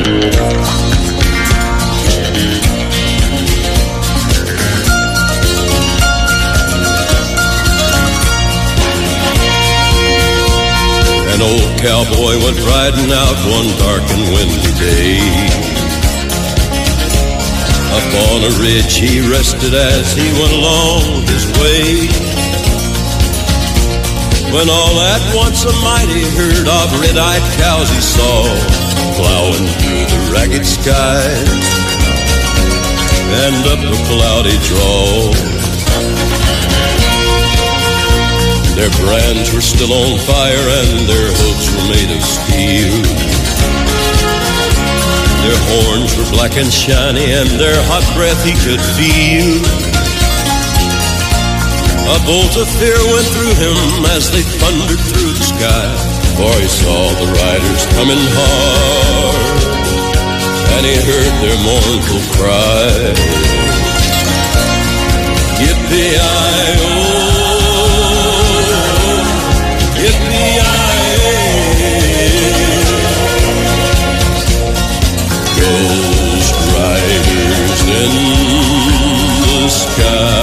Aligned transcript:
An 0.00 0.06
old 11.42 11.72
cowboy 11.80 12.36
went 12.42 12.58
riding 12.64 13.12
out 13.12 13.36
one 13.44 13.68
dark 13.76 14.04
and 14.08 14.24
windy 14.32 14.72
day. 14.80 15.20
Up 17.92 18.08
on 18.32 18.44
a 18.44 18.52
ridge 18.58 18.96
he 18.96 19.20
rested 19.30 19.74
as 19.74 20.12
he 20.14 20.32
went 20.40 20.52
along 20.52 21.26
his 21.26 21.44
way. 21.60 22.29
When 24.50 24.68
all 24.68 24.98
at 24.98 25.22
once 25.36 25.62
a 25.62 25.72
mighty 25.78 26.26
herd 26.34 26.66
of 26.66 27.00
red-eyed 27.00 27.46
cows 27.54 27.88
he 27.88 28.00
saw 28.02 28.42
plowing 29.14 29.66
through 29.78 30.04
the 30.10 30.30
ragged 30.34 30.66
sky 30.66 31.22
and 33.46 33.62
up 33.70 33.78
a 33.78 33.98
cloudy 34.10 34.58
draw. 34.66 35.30
Their 38.74 38.90
brands 38.98 39.54
were 39.54 39.62
still 39.62 39.92
on 39.92 40.18
fire 40.18 40.66
and 40.82 41.06
their 41.06 41.30
hooves 41.30 41.66
were 41.70 41.86
made 41.94 42.10
of 42.10 42.22
steel. 42.24 42.90
Their 45.46 45.60
horns 45.70 46.16
were 46.18 46.28
black 46.32 46.56
and 46.56 46.72
shiny 46.72 47.32
and 47.32 47.48
their 47.50 47.78
hot 47.86 48.02
breath 48.18 48.42
he 48.42 48.58
could 48.66 48.82
feel. 48.98 49.89
A 52.10 52.18
bolt 52.26 52.56
of 52.56 52.66
fear 52.80 52.98
went 53.14 53.28
through 53.30 53.54
him 53.54 54.04
as 54.16 54.32
they 54.32 54.42
thundered 54.42 54.98
through 54.98 55.30
the 55.30 55.44
sky, 55.46 55.86
for 56.34 56.50
he 56.58 56.66
saw 56.66 57.14
the 57.22 57.30
riders 57.38 57.86
coming 57.94 58.18
hard, 58.34 59.62
and 60.74 60.82
he 60.90 60.96
heard 61.06 61.34
their 61.38 61.58
mournful 61.62 62.22
cry. 62.34 63.14
Yippee-i-oh 65.62 67.20
Ghost 75.60 76.54
riders 76.74 77.80
in 78.02 78.12
the 79.42 79.68
sky. 79.68 80.39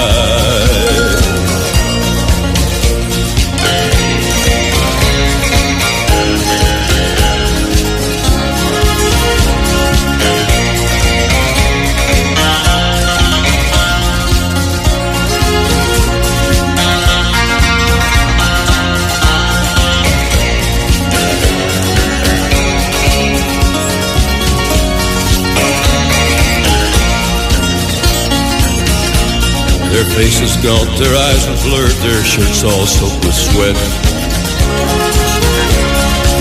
Their 30.08 30.24
faces 30.24 30.56
gaunt, 30.64 30.88
their 30.98 31.16
eyes 31.16 31.48
were 31.48 31.70
blurred, 31.70 31.92
their 32.02 32.24
shirts 32.24 32.64
all 32.64 32.86
soaked 32.86 33.26
with 33.26 33.36
sweat. 33.36 33.76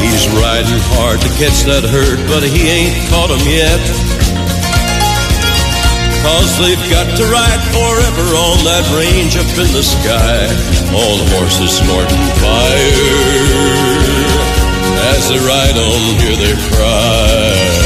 He's 0.01 0.29
riding 0.39 0.81
hard 0.95 1.21
to 1.21 1.29
catch 1.35 1.65
that 1.67 1.83
herd, 1.83 2.19
but 2.29 2.43
he 2.43 2.69
ain't 2.69 2.97
caught 3.11 3.31
'em 3.31 3.43
yet. 3.47 3.81
Cause 6.23 6.59
they've 6.59 6.91
got 6.91 7.07
to 7.17 7.25
ride 7.27 7.63
forever 7.75 8.27
on 8.37 8.65
that 8.65 8.87
range 8.95 9.37
up 9.37 9.51
in 9.59 9.71
the 9.73 9.83
sky, 9.83 10.47
on 10.95 11.19
horses 11.35 11.77
snorting 11.77 12.27
fire. 12.39 13.27
As 15.15 15.29
they 15.29 15.39
ride 15.39 15.77
on, 15.77 16.19
hear 16.21 16.37
their 16.37 16.57
cry. 16.71 17.86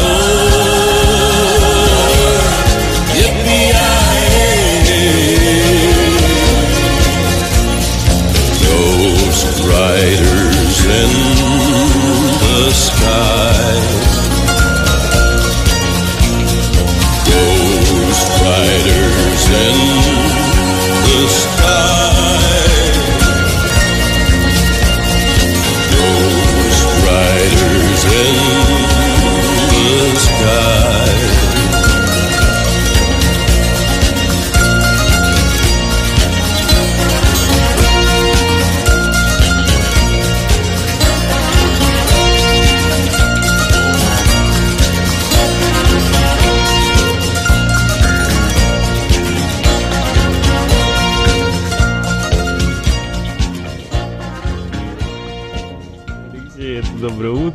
In 10.85 11.09
the 12.39 12.71
sky. 12.71 13.40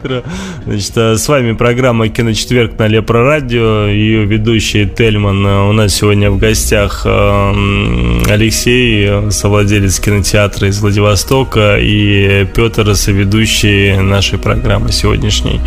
Утро. 0.06 0.22
Значит, 0.64 0.92
а, 0.96 1.16
с 1.16 1.28
вами 1.28 1.52
программа 1.52 2.08
«Киночетверг» 2.08 2.78
на 2.78 2.86
Лепро 2.86 3.24
Радио. 3.24 3.86
Ее 3.86 4.24
ведущий 4.24 4.86
Тельман. 4.86 5.44
А, 5.46 5.68
У 5.68 5.72
нас 5.72 5.94
сегодня 5.94 6.30
в 6.30 6.38
гостях 6.38 7.04
Алексей, 8.28 9.30
совладелец 9.30 10.00
кинотеатра 10.00 10.68
из 10.68 10.80
Владивостока, 10.80 11.76
и 11.78 12.46
Петр, 12.54 12.94
соведущий 12.94 13.96
нашей 13.96 14.38
программы 14.38 14.92
сегодняшней. 14.92 15.60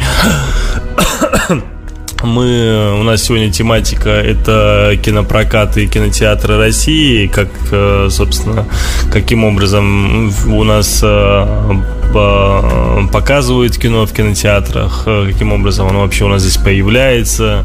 Мы, 2.23 2.99
у 2.99 3.03
нас 3.03 3.23
сегодня 3.23 3.49
тематика 3.51 4.09
это 4.09 4.97
кинопрокаты 5.01 5.85
и 5.85 5.87
кинотеатры 5.87 6.57
России, 6.57 7.27
как, 7.27 7.47
э, 7.71 8.07
собственно, 8.11 8.65
каким 9.11 9.45
образом 9.45 10.29
у 10.53 10.63
нас 10.65 10.99
э, 11.01 11.45
по- 12.13 13.07
показывают 13.13 13.77
кино 13.77 14.05
в 14.05 14.11
кинотеатрах, 14.11 15.03
э, 15.05 15.27
каким 15.31 15.53
образом 15.53 15.87
оно 15.87 16.01
вообще 16.01 16.25
у 16.25 16.27
нас 16.27 16.41
здесь 16.41 16.57
появляется 16.57 17.63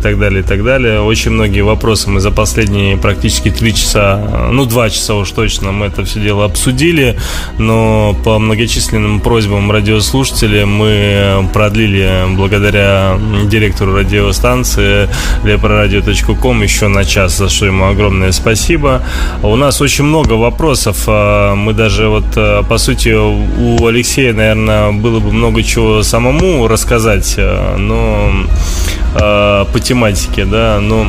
и 0.00 0.02
так 0.02 0.18
далее, 0.18 0.40
и 0.40 0.42
так 0.42 0.64
далее. 0.64 1.02
Очень 1.02 1.32
многие 1.32 1.60
вопросы 1.60 2.08
мы 2.08 2.20
за 2.20 2.30
последние 2.30 2.96
практически 2.96 3.50
три 3.50 3.74
часа, 3.74 4.48
ну 4.50 4.64
два 4.64 4.88
часа 4.88 5.14
уж 5.14 5.30
точно 5.30 5.72
мы 5.72 5.86
это 5.86 6.04
все 6.04 6.20
дело 6.20 6.46
обсудили, 6.46 7.18
но 7.58 8.16
по 8.24 8.38
многочисленным 8.38 9.20
просьбам 9.20 9.70
радиослушателей 9.70 10.64
мы 10.64 11.46
продлили 11.52 12.24
благодаря 12.34 13.18
директору 13.44 13.94
радиостанции 13.96 15.08
leproradio.com 15.44 16.62
еще 16.62 16.88
на 16.88 17.04
час, 17.04 17.36
за 17.36 17.50
что 17.50 17.66
ему 17.66 17.84
огромное 17.86 18.32
спасибо. 18.32 19.02
У 19.42 19.56
нас 19.56 19.82
очень 19.82 20.04
много 20.04 20.32
вопросов, 20.32 21.04
а, 21.06 21.54
мы 21.54 21.74
даже 21.74 22.08
вот, 22.08 22.24
по 22.68 22.78
сути, 22.78 23.10
у 23.10 23.86
Алексея, 23.86 24.32
наверное, 24.32 24.92
было 24.92 25.20
бы 25.20 25.30
много 25.30 25.62
чего 25.62 26.02
самому 26.02 26.66
рассказать, 26.68 27.38
но 27.76 28.30
по 29.12 29.80
тематике, 29.90 30.44
да, 30.44 30.78
но 30.80 31.08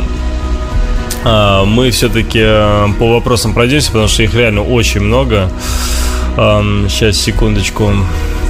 а, 1.24 1.66
мы 1.66 1.92
все-таки 1.92 2.42
по 2.98 3.14
вопросам 3.14 3.54
пройдемся, 3.54 3.92
потому 3.92 4.08
что 4.08 4.24
их 4.24 4.34
реально 4.34 4.64
очень 4.64 5.02
много. 5.02 5.52
Сейчас, 6.36 7.18
секундочку. 7.18 7.92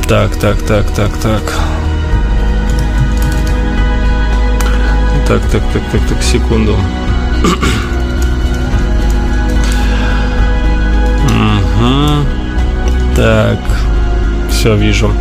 Так, 0.07 0.38
так, 0.38 0.62
так, 0.62 0.89
так, 0.92 1.12
так. 1.18 1.42
так, 5.28 5.42
так, 5.51 5.63
так, 5.74 5.83
так, 5.92 6.01
так, 6.07 6.24
секунду. 6.24 6.77
Угу. 11.25 12.25
Так, 13.18 13.60
все 14.50 14.77
вижу. 14.77 15.12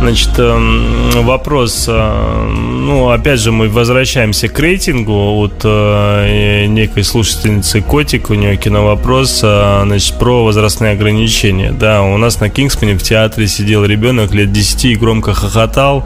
Значит, 0.00 0.30
эм, 0.38 1.24
вопрос, 1.24 1.86
э, 1.88 2.50
ну, 2.52 3.10
опять 3.10 3.40
же, 3.40 3.50
мы 3.50 3.68
возвращаемся 3.68 4.48
к 4.48 4.58
рейтингу 4.60 5.12
от 5.12 5.62
э, 5.64 6.66
некой 6.66 7.02
слушательницы 7.02 7.80
Котик, 7.80 8.30
у 8.30 8.34
нее 8.34 8.56
киновопрос, 8.56 9.40
э, 9.42 9.82
значит, 9.84 10.16
про 10.16 10.44
возрастные 10.44 10.92
ограничения. 10.92 11.72
Да, 11.72 12.02
у 12.02 12.16
нас 12.16 12.38
на 12.38 12.48
Кингсмане 12.48 12.96
в 12.96 13.02
театре 13.02 13.48
сидел 13.48 13.84
ребенок 13.84 14.32
лет 14.32 14.52
10 14.52 14.84
и 14.84 14.94
громко 14.94 15.34
хохотал, 15.34 16.04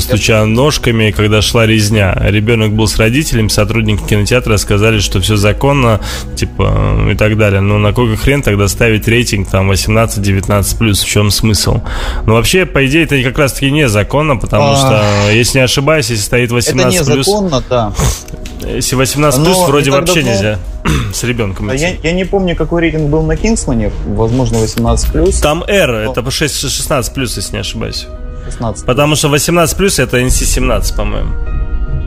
стуча 0.00 0.44
ножками, 0.44 1.10
когда 1.10 1.42
шла 1.42 1.66
резня. 1.66 2.16
Ребенок 2.20 2.72
был 2.72 2.86
с 2.86 2.96
родителями, 2.96 3.48
сотрудники 3.48 4.02
кинотеатра 4.08 4.56
сказали, 4.56 5.00
что 5.00 5.20
все 5.20 5.36
законно, 5.36 6.00
типа, 6.36 7.08
и 7.10 7.14
так 7.16 7.36
далее. 7.36 7.60
Но 7.60 7.78
на 7.78 7.88
какой 7.88 8.14
хрен 8.16 8.42
тогда 8.42 8.68
ставить 8.68 9.08
рейтинг 9.08 9.48
там 9.48 9.70
18-19+, 9.70 10.92
в 10.92 11.04
чем 11.04 11.30
смысл? 11.30 11.55
Смысл. 11.56 11.80
Но 12.26 12.34
вообще, 12.34 12.66
по 12.66 12.86
идее, 12.86 13.04
это 13.04 13.20
как 13.22 13.38
раз-таки 13.38 13.70
незаконно, 13.70 14.36
потому 14.36 14.72
а... 14.72 14.76
что, 14.76 15.32
если 15.32 15.58
не 15.58 15.64
ошибаюсь, 15.64 16.10
если 16.10 16.22
стоит 16.22 16.52
18 16.52 17.00
Это 17.00 17.12
незаконно, 17.12 17.62
да. 17.68 17.92
Если 18.60 18.96
18 18.96 19.44
плюс, 19.44 19.58
вроде 19.66 19.90
вообще 19.90 20.22
давно... 20.22 20.30
нельзя 20.30 20.58
с 21.14 21.22
ребенком. 21.24 21.72
Я, 21.72 21.94
я 22.02 22.12
не 22.12 22.24
помню, 22.24 22.56
какой 22.56 22.82
рейтинг 22.82 23.10
был 23.10 23.22
на 23.22 23.36
Кингсмане, 23.36 23.90
возможно, 24.06 24.58
18 24.58 25.12
плюс. 25.12 25.40
Там 25.40 25.64
R, 25.66 26.04
но... 26.04 26.12
это 26.12 26.30
6, 26.30 26.60
16 26.70 27.14
плюс, 27.14 27.36
если 27.36 27.54
не 27.54 27.60
ошибаюсь. 27.60 28.06
16. 28.46 28.86
Потому 28.86 29.16
что 29.16 29.28
18 29.28 29.76
плюс 29.76 29.98
это 29.98 30.18
NC-17, 30.18 30.96
по-моему. 30.96 31.55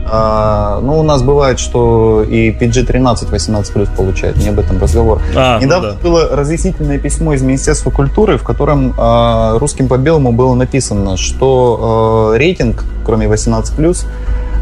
А, 0.06 0.80
ну, 0.82 1.00
у 1.00 1.02
нас 1.02 1.22
бывает, 1.22 1.58
что 1.58 2.22
и 2.22 2.50
PG-13 2.50 3.30
18 3.30 3.72
плюс 3.72 3.88
получает, 3.88 4.36
не 4.36 4.48
об 4.48 4.58
этом 4.58 4.78
разговор. 4.80 5.20
А, 5.36 5.58
ну 5.58 5.66
Недавно 5.66 5.88
ну 5.88 5.94
да. 5.94 6.00
было 6.02 6.28
разъяснительное 6.36 6.98
письмо 6.98 7.34
из 7.34 7.42
Министерства 7.42 7.90
культуры, 7.90 8.38
в 8.38 8.42
котором 8.42 8.94
а, 8.98 9.58
русским 9.58 9.88
по 9.88 9.98
белому 9.98 10.32
было 10.32 10.54
написано, 10.54 11.16
что 11.16 12.32
а, 12.32 12.36
рейтинг, 12.36 12.84
кроме 13.04 13.28
18 13.28 13.76
плюс, 13.76 14.06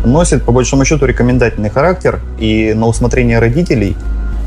носит 0.05 0.45
по 0.45 0.53
большому 0.53 0.85
счету 0.85 1.07
рекомендательный 1.07 1.71
характер, 1.71 2.21
и 2.39 2.73
на 2.75 2.87
усмотрение 2.87 3.39
родителей 3.39 3.97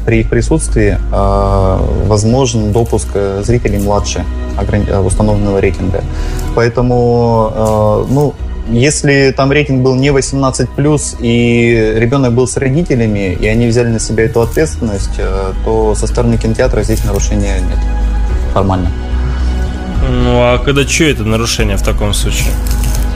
при 0.05 0.21
их 0.21 0.29
присутствии 0.29 0.97
э, 0.97 2.07
возможен 2.07 2.71
допуск 2.71 3.09
зрителей 3.41 3.77
младше 3.77 4.25
установленного 5.05 5.59
рейтинга. 5.59 6.03
Поэтому, 6.55 7.51
э, 7.53 8.05
ну, 8.09 8.33
если 8.71 9.33
там 9.35 9.51
рейтинг 9.51 9.83
был 9.83 9.95
не 9.95 10.09
18+, 10.09 11.17
и 11.19 11.93
ребенок 11.95 12.33
был 12.33 12.47
с 12.47 12.57
родителями, 12.57 13.37
и 13.39 13.47
они 13.47 13.67
взяли 13.67 13.89
на 13.89 13.99
себя 13.99 14.25
эту 14.25 14.41
ответственность, 14.41 15.17
э, 15.17 15.53
то 15.65 15.93
со 15.95 16.07
стороны 16.07 16.37
кинотеатра 16.37 16.83
здесь 16.83 17.03
нарушения 17.03 17.59
нет. 17.59 17.79
Формально. 18.53 18.91
Ну, 20.09 20.39
а 20.39 20.57
когда 20.57 20.87
что 20.87 21.03
это 21.03 21.23
нарушение 21.23 21.77
в 21.77 21.83
таком 21.83 22.13
случае? 22.13 22.51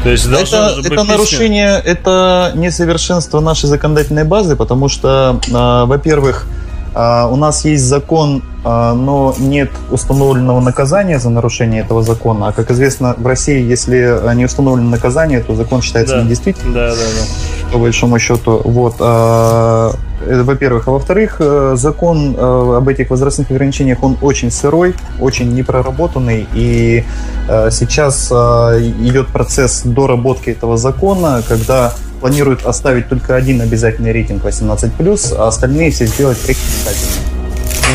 То 0.04 0.12
есть 0.12 0.28
это, 0.28 0.76
это 0.84 1.04
нарушение, 1.04 1.82
это 1.84 2.52
несовершенство 2.54 3.40
нашей 3.40 3.68
законодательной 3.68 4.24
базы, 4.24 4.56
потому 4.56 4.88
что, 4.88 5.40
э, 5.48 5.86
во-первых, 5.88 6.48
у 6.96 7.36
нас 7.36 7.66
есть 7.66 7.84
закон 7.84 8.42
а, 8.68 8.96
но 8.96 9.36
нет 9.38 9.70
установленного 9.92 10.60
наказания 10.60 11.20
за 11.20 11.30
нарушение 11.30 11.84
этого 11.84 12.02
закона. 12.02 12.48
А 12.48 12.52
как 12.52 12.72
известно, 12.72 13.14
в 13.16 13.28
России, 13.28 13.62
если 13.62 14.20
не 14.34 14.46
установлено 14.46 14.90
наказание, 14.90 15.40
то 15.42 15.54
закон 15.54 15.84
считается 15.84 16.16
да. 16.16 16.24
недействительным. 16.24 16.74
Да, 16.74 16.90
да, 16.90 16.96
да. 16.96 17.72
По 17.72 17.78
большому 17.78 18.18
счету. 18.18 18.62
Вот. 18.66 18.96
А, 19.00 19.92
во-первых. 20.26 20.88
А 20.88 20.92
во-вторых, 20.92 21.38
э, 21.40 21.74
закон 21.76 22.36
э, 22.36 22.78
об 22.78 22.88
этих 22.88 23.12
возрастных 23.12 23.52
ограничениях, 23.52 24.02
он 24.02 24.18
очень 24.22 24.50
сырой, 24.50 24.96
очень 25.20 25.54
непроработанный. 25.54 26.48
И 26.56 27.04
э, 27.48 27.70
сейчас 27.70 28.32
идет 28.32 29.28
процесс 29.28 29.84
доработки 29.84 30.50
этого 30.50 30.78
закона, 30.78 31.44
когда 31.48 31.94
планируют 32.26 32.66
оставить 32.66 33.08
только 33.08 33.36
один 33.36 33.62
обязательный 33.62 34.12
рейтинг 34.12 34.44
18+, 34.44 35.36
а 35.38 35.48
остальные 35.48 35.92
все 35.92 36.08
сделать 36.08 36.40
рекомендательными. 36.48 37.20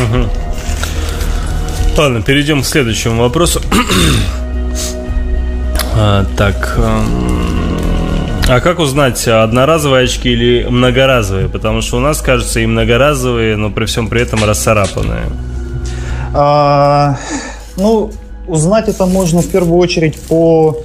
Угу. 0.05 0.29
Ладно, 1.97 2.21
перейдем 2.21 2.61
к 2.61 2.65
следующему 2.65 3.23
вопросу. 3.23 3.61
а, 5.97 6.25
так. 6.37 6.79
А 8.47 8.61
как 8.61 8.79
узнать, 8.79 9.27
одноразовые 9.27 10.05
очки 10.05 10.29
или 10.29 10.63
многоразовые? 10.63 11.49
Потому 11.49 11.81
что 11.81 11.97
у 11.97 11.99
нас, 11.99 12.21
кажется, 12.21 12.61
и 12.61 12.65
многоразовые, 12.65 13.57
но 13.57 13.69
при 13.69 13.83
всем 13.83 14.07
при 14.07 14.21
этом 14.21 14.45
расцарапанные. 14.45 15.25
А, 16.33 17.17
ну, 17.75 18.13
узнать 18.47 18.87
это 18.87 19.05
можно 19.07 19.41
в 19.41 19.49
первую 19.49 19.77
очередь 19.77 20.17
по 20.21 20.77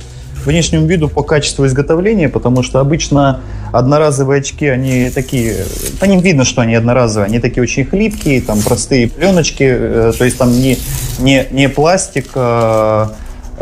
внешнему 0.46 0.86
виду, 0.86 1.08
по 1.08 1.22
качеству 1.22 1.66
изготовления, 1.66 2.28
потому 2.28 2.62
что 2.62 2.80
обычно 2.80 3.40
одноразовые 3.72 4.40
очки, 4.40 4.66
они 4.66 5.10
такие, 5.10 5.56
по 6.00 6.04
ним 6.04 6.20
видно, 6.20 6.44
что 6.44 6.62
они 6.62 6.74
одноразовые, 6.74 7.26
они 7.26 7.40
такие 7.40 7.62
очень 7.62 7.84
хлипкие, 7.84 8.40
там 8.40 8.60
простые 8.62 9.08
пленочки, 9.08 9.64
э, 9.68 10.12
то 10.16 10.24
есть 10.24 10.38
там 10.38 10.50
не, 10.52 10.78
не, 11.18 11.46
не 11.50 11.68
пластик 11.68 12.30
э, 12.34 13.06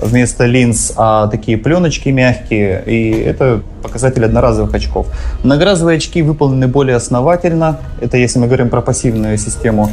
вместо 0.01 0.45
линз, 0.45 0.93
а 0.97 1.29
такие 1.29 1.57
пленочки 1.57 2.11
мягкие, 2.11 2.83
и 2.87 3.11
это 3.23 3.63
показатель 3.83 4.25
одноразовых 4.25 4.75
очков. 4.75 5.07
Многоразовые 5.43 5.97
очки 5.97 6.23
выполнены 6.23 6.69
более 6.69 6.97
основательно, 6.97 7.79
это 8.01 8.17
если 8.17 8.39
мы 8.39 8.47
говорим 8.47 8.69
про 8.69 8.81
пассивную 8.81 9.39
систему, 9.39 9.91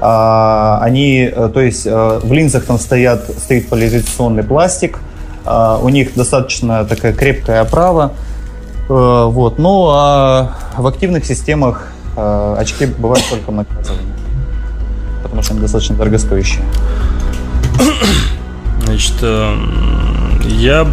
а, 0.00 0.80
они, 0.82 1.30
э, 1.34 1.50
то 1.52 1.60
есть 1.60 1.86
в 1.86 2.32
линзах 2.32 2.64
там 2.64 2.78
стоят, 2.78 3.30
стоит 3.38 3.68
поляризационный 3.68 4.42
пластик, 4.42 4.98
у 5.46 5.88
них 5.88 6.14
достаточно 6.14 6.84
такая 6.84 7.12
крепкая 7.12 7.60
оправа, 7.60 8.12
Э, 8.88 9.26
вот. 9.30 9.58
Ну, 9.58 9.88
а 9.90 10.56
в 10.76 10.86
активных 10.86 11.24
системах 11.24 11.88
э, 12.16 12.56
очки 12.58 12.86
бывают 12.86 13.24
только 13.30 13.50
многоразовыми, 13.50 14.12
потому 15.22 15.42
что 15.42 15.52
они 15.52 15.62
достаточно 15.62 15.96
дорогостоящие. 15.96 16.64
Значит, 18.84 19.16
э, 19.22 19.54
я... 20.46 20.86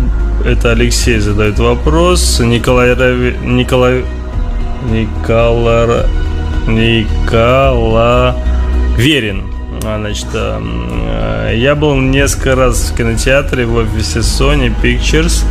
Это 0.46 0.72
Алексей 0.72 1.20
задает 1.20 1.60
вопрос. 1.60 2.40
Николай. 2.40 2.96
Николай... 3.44 4.06
Никола... 4.90 6.06
Никола... 6.68 8.36
Верин. 8.98 9.51
А, 9.84 9.98
значит, 10.00 10.28
я 11.54 11.76
был 11.76 11.96
несколько 11.96 12.56
раз 12.56 12.92
в 12.92 12.96
кинотеатре 12.96 13.66
в 13.66 13.76
офисе 13.76 14.20
Sony 14.20 14.74
Pictures 14.82 15.44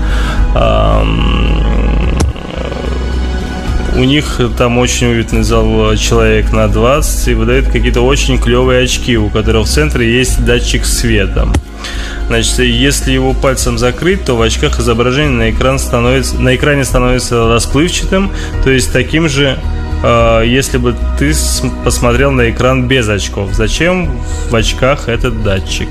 у 4.01 4.05
них 4.05 4.41
там 4.57 4.79
очень 4.79 5.09
уютный 5.09 5.43
зал 5.43 5.95
человек 5.97 6.53
на 6.53 6.69
20 6.69 7.29
и 7.29 7.35
выдают 7.35 7.67
какие-то 7.67 8.01
очень 8.01 8.39
клевые 8.39 8.85
очки, 8.85 9.17
у 9.19 9.29
которых 9.29 9.67
в 9.67 9.71
центре 9.71 10.11
есть 10.19 10.45
датчик 10.45 10.87
света. 10.87 11.49
Значит, 12.29 12.61
если 12.61 13.13
его 13.13 13.35
пальцем 13.35 13.77
закрыть, 13.79 14.25
то 14.25 14.37
в 14.37 14.43
очках 14.43 14.79
изображение 14.81 15.31
на, 15.31 15.51
экран 15.51 15.79
становится, 15.79 16.41
на 16.41 16.55
экране 16.55 16.85
становится 16.85 17.49
расплывчатым, 17.49 18.31
то 18.63 18.71
есть 18.71 18.93
таким 18.93 19.29
же, 19.29 19.59
э, 20.03 20.43
если 20.47 20.79
бы 20.79 20.95
ты 21.19 21.33
посмотрел 21.85 22.31
на 22.31 22.51
экран 22.51 22.89
без 22.89 23.09
очков. 23.09 23.53
Зачем 23.53 24.11
в 24.51 24.55
очках 24.55 25.09
этот 25.09 25.43
датчик? 25.43 25.89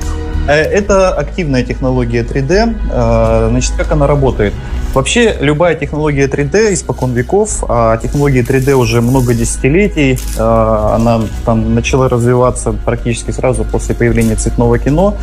Э, 0.48 0.54
это 0.54 1.12
активная 1.12 1.64
технология 1.64 2.24
3D. 2.24 2.76
Э, 2.92 3.48
значит, 3.50 3.74
как 3.78 3.92
она 3.92 4.08
работает? 4.08 4.54
Вообще, 4.94 5.38
любая 5.40 5.76
технология 5.76 6.28
3D 6.28 6.74
испокон 6.74 7.14
веков, 7.14 7.64
а 7.70 7.98
технология 7.98 8.42
3D 8.42 8.74
уже 8.74 9.02
много 9.02 9.36
десятилетий, 9.36 10.18
она 10.36 11.22
там 11.46 11.76
начала 11.76 12.10
развиваться 12.10 12.74
практически 12.74 13.30
сразу 13.30 13.66
после 13.66 13.94
появления 13.94 14.36
цветного 14.36 14.80
кино. 14.80 15.16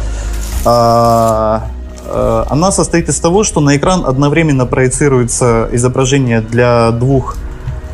Она 0.65 2.71
состоит 2.71 3.09
из 3.09 3.19
того, 3.19 3.43
что 3.43 3.61
на 3.61 3.77
экран 3.77 4.05
одновременно 4.07 4.67
проецируется 4.67 5.69
изображение 5.73 6.43
для 6.43 6.93
двух 6.93 7.37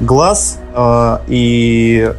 глаз, 0.02 0.58
и 1.28 2.12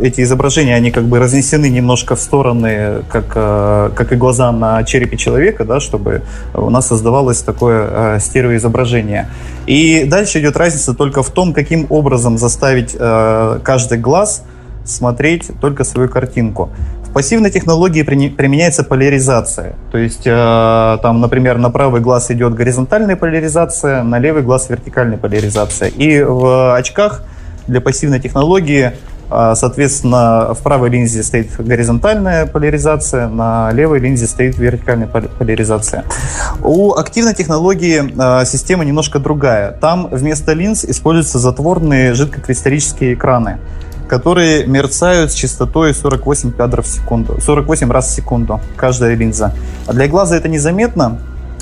эти 0.00 0.20
изображения, 0.20 0.74
они 0.74 0.90
как 0.90 1.04
бы 1.04 1.18
разнесены 1.18 1.68
немножко 1.68 2.16
в 2.16 2.20
стороны, 2.20 3.02
как, 3.08 3.32
э, 3.34 3.90
как 3.94 4.12
и 4.12 4.16
глаза 4.16 4.52
на 4.52 4.84
черепе 4.84 5.16
человека, 5.16 5.64
да, 5.64 5.80
чтобы 5.80 6.22
у 6.54 6.70
нас 6.70 6.86
создавалось 6.86 7.40
такое 7.42 7.88
э, 7.88 8.18
стереоизображение. 8.20 9.28
И 9.66 10.04
дальше 10.04 10.40
идет 10.40 10.56
разница 10.56 10.94
только 10.94 11.22
в 11.22 11.30
том, 11.30 11.52
каким 11.52 11.86
образом 11.88 12.38
заставить 12.38 12.96
каждый 12.96 13.98
глаз 13.98 14.44
смотреть 14.84 15.50
только 15.60 15.84
свою 15.84 16.08
картинку 16.08 16.70
пассивной 17.16 17.50
технологии 17.50 18.02
применяется 18.02 18.84
поляризация. 18.84 19.74
То 19.90 19.96
есть, 19.96 20.24
там, 20.24 21.20
например, 21.22 21.56
на 21.56 21.70
правый 21.70 22.02
глаз 22.02 22.30
идет 22.30 22.52
горизонтальная 22.52 23.16
поляризация, 23.16 24.02
на 24.02 24.18
левый 24.18 24.42
глаз 24.42 24.68
вертикальная 24.68 25.16
поляризация. 25.16 25.88
И 25.88 26.22
в 26.22 26.76
очках 26.76 27.22
для 27.66 27.80
пассивной 27.80 28.20
технологии 28.20 28.92
э, 29.30 29.54
Соответственно, 29.56 30.54
в 30.54 30.62
правой 30.62 30.90
линзе 30.90 31.22
стоит 31.22 31.48
горизонтальная 31.58 32.46
поляризация, 32.46 33.28
на 33.28 33.72
левой 33.72 33.98
линзе 33.98 34.26
стоит 34.26 34.58
вертикальная 34.58 35.08
поляризация. 35.08 36.04
У 36.62 36.94
активной 36.94 37.34
технологии 37.34 38.02
э, 38.16 38.44
система 38.46 38.84
немножко 38.84 39.18
другая. 39.18 39.72
Там 39.72 40.08
вместо 40.10 40.52
линз 40.52 40.84
используются 40.84 41.38
затворные 41.38 42.14
жидкокристаллические 42.14 43.14
экраны 43.14 43.58
которые 44.08 44.66
мерцают 44.66 45.32
с 45.32 45.34
частотой 45.34 45.92
48 45.92 46.52
кадров 46.52 46.86
в 46.86 46.88
секунду, 46.88 47.40
48 47.40 47.90
раз 47.90 48.08
в 48.08 48.10
секунду 48.14 48.60
каждая 48.76 49.14
линза. 49.14 49.52
А 49.86 49.92
для 49.92 50.08
глаза 50.08 50.36
это 50.36 50.48
незаметно, 50.48 51.18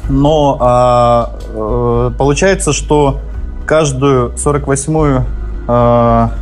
но 0.08 0.58
а, 0.60 1.36
а, 1.54 2.10
получается, 2.10 2.72
что 2.72 3.20
каждую 3.66 4.32
48-ю 4.32 5.24
а, 5.66 6.32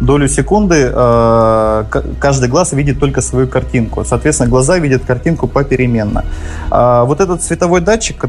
долю 0.00 0.28
секунды 0.28 0.90
а, 0.94 1.86
каждый 2.20 2.48
глаз 2.48 2.72
видит 2.72 3.00
только 3.00 3.20
свою 3.20 3.48
картинку. 3.48 4.04
Соответственно, 4.04 4.48
глаза 4.48 4.78
видят 4.78 5.04
картинку 5.04 5.46
попеременно. 5.46 6.24
А, 6.70 7.04
вот 7.04 7.20
этот 7.20 7.42
цветовой 7.42 7.80
датчик, 7.80 8.26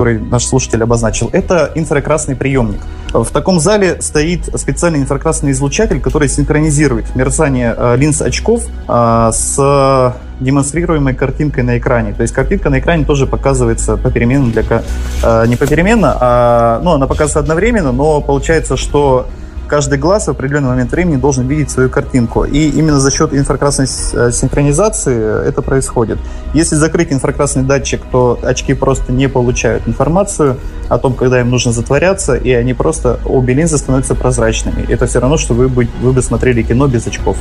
который 0.00 0.18
наш 0.18 0.46
слушатель 0.46 0.82
обозначил, 0.82 1.28
это 1.30 1.72
инфракрасный 1.74 2.34
приемник. 2.34 2.80
В 3.12 3.26
таком 3.26 3.60
зале 3.60 4.00
стоит 4.00 4.46
специальный 4.58 5.00
инфракрасный 5.00 5.50
излучатель, 5.50 6.00
который 6.00 6.26
синхронизирует 6.26 7.14
мерцание 7.14 7.74
э, 7.76 7.96
линз 7.98 8.22
очков 8.22 8.62
э, 8.88 9.30
с 9.30 10.14
демонстрируемой 10.40 11.14
картинкой 11.14 11.64
на 11.64 11.76
экране. 11.76 12.14
То 12.14 12.22
есть 12.22 12.32
картинка 12.32 12.70
на 12.70 12.78
экране 12.78 13.04
тоже 13.04 13.26
показывается 13.26 13.98
попеременно 13.98 14.50
для... 14.50 14.82
Э, 15.22 15.44
не 15.46 15.56
попеременно, 15.56 16.16
а... 16.18 16.80
Ну, 16.82 16.92
она 16.92 17.06
показывается 17.06 17.40
одновременно, 17.40 17.92
но 17.92 18.22
получается, 18.22 18.78
что 18.78 19.26
каждый 19.70 19.98
глаз 19.98 20.26
в 20.26 20.30
определенный 20.30 20.70
момент 20.70 20.90
времени 20.90 21.16
должен 21.16 21.46
видеть 21.46 21.70
свою 21.70 21.88
картинку. 21.88 22.44
И 22.44 22.68
именно 22.68 22.98
за 22.98 23.10
счет 23.12 23.32
инфракрасной 23.32 23.86
э, 23.86 24.32
синхронизации 24.32 25.48
это 25.48 25.62
происходит. 25.62 26.18
Если 26.54 26.74
закрыть 26.74 27.12
инфракрасный 27.12 27.62
датчик, 27.62 28.02
то 28.10 28.38
очки 28.42 28.74
просто 28.74 29.12
не 29.12 29.28
получают 29.28 29.86
информацию 29.86 30.56
о 30.88 30.98
том, 30.98 31.14
когда 31.14 31.40
им 31.40 31.50
нужно 31.50 31.72
затворяться, 31.72 32.34
и 32.34 32.50
они 32.50 32.74
просто, 32.74 33.20
обе 33.24 33.54
линзы 33.54 33.78
становятся 33.78 34.16
прозрачными. 34.16 34.84
Это 34.90 35.06
все 35.06 35.20
равно, 35.20 35.36
что 35.38 35.54
вы 35.54 35.68
бы, 35.68 35.88
вы 36.02 36.12
бы 36.12 36.20
смотрели 36.20 36.62
кино 36.62 36.88
без 36.88 37.06
очков. 37.06 37.36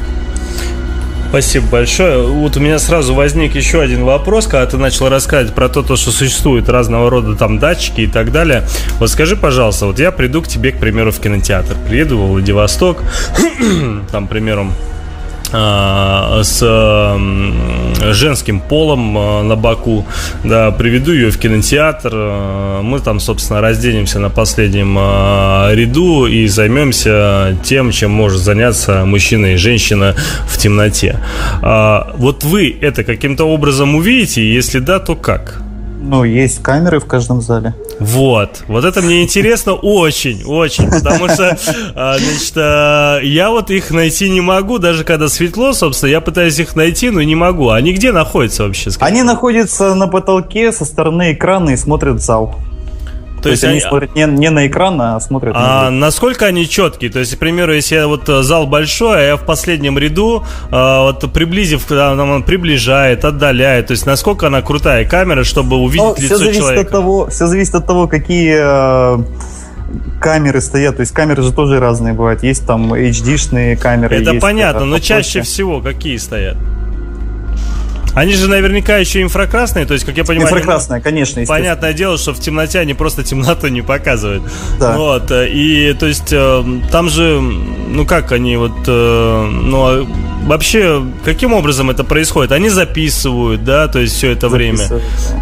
Спасибо 1.29 1.67
большое. 1.67 2.23
Вот 2.23 2.57
у 2.57 2.59
меня 2.59 2.79
сразу 2.79 3.13
возник 3.13 3.53
еще 3.53 3.81
один 3.81 4.03
вопрос, 4.03 4.47
когда 4.47 4.65
ты 4.65 4.77
начал 4.77 5.09
рассказывать 5.09 5.53
про 5.53 5.69
то, 5.69 5.83
что 5.83 6.09
существуют 6.09 6.67
разного 6.69 7.07
рода 7.11 7.35
там 7.35 7.59
датчики 7.59 8.01
и 8.01 8.07
так 8.07 8.31
далее. 8.31 8.63
Вот 8.99 9.11
скажи, 9.11 9.35
пожалуйста, 9.35 9.85
вот 9.85 9.99
я 9.99 10.11
приду 10.11 10.41
к 10.41 10.47
тебе, 10.47 10.71
к 10.71 10.79
примеру, 10.79 11.11
в 11.11 11.19
кинотеатр, 11.19 11.75
приеду 11.87 12.17
в 12.17 12.29
Владивосток, 12.29 13.03
там, 14.11 14.25
а, 14.25 14.71
с 15.51 16.59
женским 18.13 18.59
полом 18.59 19.17
а, 19.17 19.43
на 19.43 19.55
боку, 19.55 20.05
да, 20.43 20.71
приведу 20.71 21.11
ее 21.11 21.31
в 21.31 21.37
кинотеатр, 21.37 22.11
а, 22.13 22.81
мы 22.81 22.99
там, 22.99 23.19
собственно, 23.19 23.61
разденемся 23.61 24.19
на 24.19 24.29
последнем 24.29 24.97
ряду 24.97 26.27
и 26.27 26.47
займемся 26.47 27.57
тем, 27.63 27.91
чем 27.91 28.11
может 28.11 28.41
заняться 28.41 29.05
мужчина 29.05 29.53
и 29.53 29.55
женщина 29.55 30.15
в 30.47 30.57
темноте. 30.57 31.19
Вот 31.61 32.43
вы 32.43 32.77
это 32.81 33.03
каким-то 33.03 33.45
образом 33.45 33.95
увидите, 33.95 34.53
если 34.53 34.79
да, 34.79 34.99
то 34.99 35.15
как? 35.15 35.61
Ну, 36.01 36.23
есть 36.23 36.63
камеры 36.63 36.99
в 36.99 37.05
каждом 37.05 37.41
зале. 37.41 37.75
Вот. 37.99 38.63
Вот 38.67 38.85
это 38.85 39.01
мне 39.01 39.21
интересно 39.21 39.73
очень, 39.73 40.43
очень. 40.45 40.89
Потому 40.89 41.27
что, 41.27 41.57
а, 41.95 42.17
значит, 42.17 42.53
а, 42.55 43.19
я 43.19 43.49
вот 43.49 43.69
их 43.69 43.91
найти 43.91 44.29
не 44.29 44.39
могу, 44.39 44.79
даже 44.79 45.03
когда 45.03 45.27
светло, 45.27 45.73
собственно, 45.73 46.09
я 46.09 46.21
пытаюсь 46.21 46.57
их 46.57 46.75
найти, 46.75 47.09
но 47.09 47.21
не 47.21 47.35
могу. 47.35 47.69
Они 47.69 47.93
где 47.93 48.13
находятся 48.13 48.63
вообще? 48.63 48.91
Скажите? 48.91 49.05
Они 49.05 49.23
находятся 49.23 49.93
на 49.93 50.07
потолке 50.07 50.71
со 50.71 50.85
стороны 50.85 51.33
экрана 51.33 51.71
и 51.71 51.75
смотрят 51.75 52.15
в 52.15 52.19
зал. 52.19 52.55
То, 53.39 53.43
То 53.43 53.49
есть, 53.49 53.63
есть 53.63 53.71
они, 53.71 53.81
смотрят 53.81 54.15
не, 54.15 54.25
не 54.25 54.49
на 54.49 54.67
экран, 54.67 55.01
а 55.01 55.19
смотрят 55.19 55.55
а 55.55 55.89
на 55.89 55.91
насколько 55.91 56.45
они 56.45 56.67
четкие? 56.67 57.11
То 57.11 57.19
есть, 57.19 57.35
к 57.35 57.39
примеру, 57.39 57.73
если 57.73 57.95
я 57.95 58.07
вот 58.07 58.27
э, 58.29 58.43
зал 58.43 58.67
большой, 58.67 59.19
а 59.19 59.21
я 59.21 59.35
в 59.37 59.45
последнем 59.45 59.97
ряду, 59.97 60.43
а, 60.71 61.03
вот 61.03 61.31
приблизив, 61.33 61.85
когда 61.85 62.13
он 62.13 62.43
приближает, 62.43 63.25
отдаляет, 63.25 63.87
то 63.87 63.91
есть 63.91 64.05
насколько 64.05 64.47
она 64.47 64.61
крутая 64.61 65.05
камера, 65.05 65.43
чтобы 65.43 65.77
увидеть 65.77 66.05
ну, 66.05 66.15
лицо 66.17 66.37
все 66.37 66.53
человека? 66.53 66.81
От 66.81 66.89
того, 66.89 67.27
все 67.29 67.47
зависит 67.47 67.75
от 67.75 67.87
того, 67.87 68.07
какие 68.07 68.55
э, 68.57 69.23
камеры 70.19 70.61
стоят. 70.61 70.97
То 70.97 71.01
есть 71.01 71.13
камеры 71.13 71.43
же 71.43 71.51
тоже 71.51 71.79
разные 71.79 72.13
бывают. 72.13 72.43
Есть 72.43 72.65
там 72.65 72.93
HD-шные 72.93 73.75
камеры. 73.75 74.15
Это 74.15 74.35
понятно, 74.35 74.85
но 74.85 74.99
чаще 74.99 75.41
всего 75.41 75.81
какие 75.81 76.17
стоят? 76.17 76.57
Они 78.15 78.33
же 78.33 78.47
наверняка 78.47 78.97
еще 78.97 79.21
инфракрасные, 79.21 79.85
то 79.85 79.93
есть, 79.93 80.05
как 80.05 80.17
я 80.17 80.23
понимаю... 80.23 80.47
Инфракрасные, 80.47 81.01
конечно, 81.01 81.45
Понятное 81.45 81.93
дело, 81.93 82.17
что 82.17 82.33
в 82.33 82.39
темноте 82.39 82.79
они 82.79 82.93
просто 82.93 83.23
темноту 83.23 83.67
не 83.67 83.81
показывают. 83.81 84.43
Да. 84.79 84.97
Вот, 84.97 85.31
э, 85.31 85.49
и, 85.49 85.93
то 85.93 86.05
есть, 86.05 86.31
э, 86.31 86.63
там 86.91 87.09
же, 87.09 87.39
ну 87.39 88.05
как 88.05 88.31
они 88.31 88.57
вот, 88.57 88.87
э, 88.87 89.49
ну, 89.51 89.85
а 89.85 90.07
вообще, 90.45 91.03
каким 91.23 91.53
образом 91.53 91.89
это 91.89 92.03
происходит? 92.03 92.51
Они 92.51 92.69
записывают, 92.69 93.63
да, 93.63 93.87
то 93.87 93.99
есть, 93.99 94.15
все 94.15 94.31
это 94.31 94.49
время. 94.49 94.85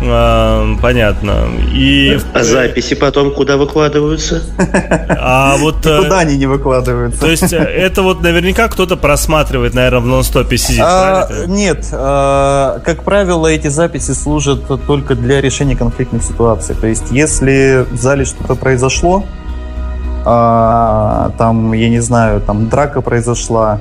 А, 0.04 0.76
понятно. 0.82 1.48
И... 1.74 2.20
А 2.34 2.44
записи 2.44 2.96
потом 2.96 3.34
куда 3.34 3.58
выкладываются? 3.58 4.44
А 5.10 5.58
вот... 5.58 5.78
Куда 5.78 6.20
они 6.20 6.38
не 6.38 6.46
выкладываются? 6.46 7.20
То 7.20 7.28
есть, 7.28 7.52
это 7.54 8.02
вот 8.02 8.22
наверняка 8.22 8.68
кто-то 8.68 8.98
просматривает, 8.98 9.74
наверное, 9.74 10.02
в 10.02 10.06
нон-стопе 10.06 10.58
сидит, 10.58 10.82
а, 10.84 11.28
Нет, 11.48 11.88
а, 11.92 12.80
как 12.84 13.04
правило, 13.04 13.48
эти 13.48 13.68
записи 13.68 14.12
служат 14.12 14.66
только 14.86 15.16
для 15.16 15.42
решения 15.42 15.76
конфликтных 15.76 16.24
ситуаций. 16.24 16.76
То 16.76 16.88
есть, 16.88 17.12
если 17.12 17.86
в 17.90 17.98
зале 17.98 18.26
что-то 18.26 18.56
произошло, 18.56 19.26
а, 20.26 21.32
там, 21.38 21.72
я 21.74 21.90
не 21.90 22.00
знаю, 22.00 22.42
там 22.42 22.68
драка 22.68 23.02
произошла, 23.02 23.80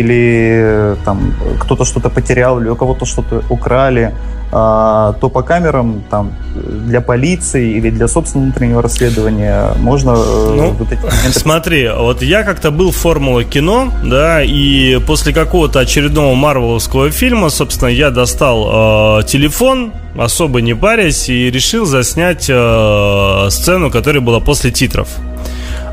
или 0.00 0.96
там 1.04 1.34
кто-то 1.60 1.84
что-то 1.84 2.10
потерял, 2.10 2.60
или 2.60 2.68
у 2.68 2.76
кого-то 2.76 3.04
что-то 3.06 3.42
украли, 3.48 4.12
а, 4.56 5.14
то 5.20 5.28
по 5.30 5.42
камерам 5.42 6.04
там 6.10 6.32
для 6.54 7.00
полиции 7.00 7.72
или 7.72 7.90
для 7.90 8.06
собственного 8.06 8.46
внутреннего 8.46 8.82
расследования 8.82 9.72
можно 9.80 10.10
э, 10.10 10.54
ну, 10.56 10.70
вот 10.70 10.92
эти 10.92 11.00
моменты... 11.00 11.32
Смотри, 11.32 11.90
вот 11.90 12.22
я 12.22 12.44
как-то 12.44 12.70
был 12.70 12.92
в 12.92 12.96
Формула 12.96 13.42
кино, 13.42 13.90
да, 14.04 14.44
и 14.44 15.00
после 15.06 15.32
какого-то 15.32 15.80
очередного 15.80 16.34
марвеловского 16.34 17.10
фильма, 17.10 17.48
собственно, 17.48 17.88
я 17.88 18.10
достал 18.10 19.20
э, 19.20 19.24
телефон, 19.24 19.92
особо 20.16 20.60
не 20.60 20.74
парясь, 20.74 21.28
и 21.28 21.50
решил 21.50 21.84
заснять 21.84 22.46
э, 22.48 23.46
сцену, 23.50 23.90
которая 23.90 24.22
была 24.22 24.38
после 24.38 24.70
титров. 24.70 25.08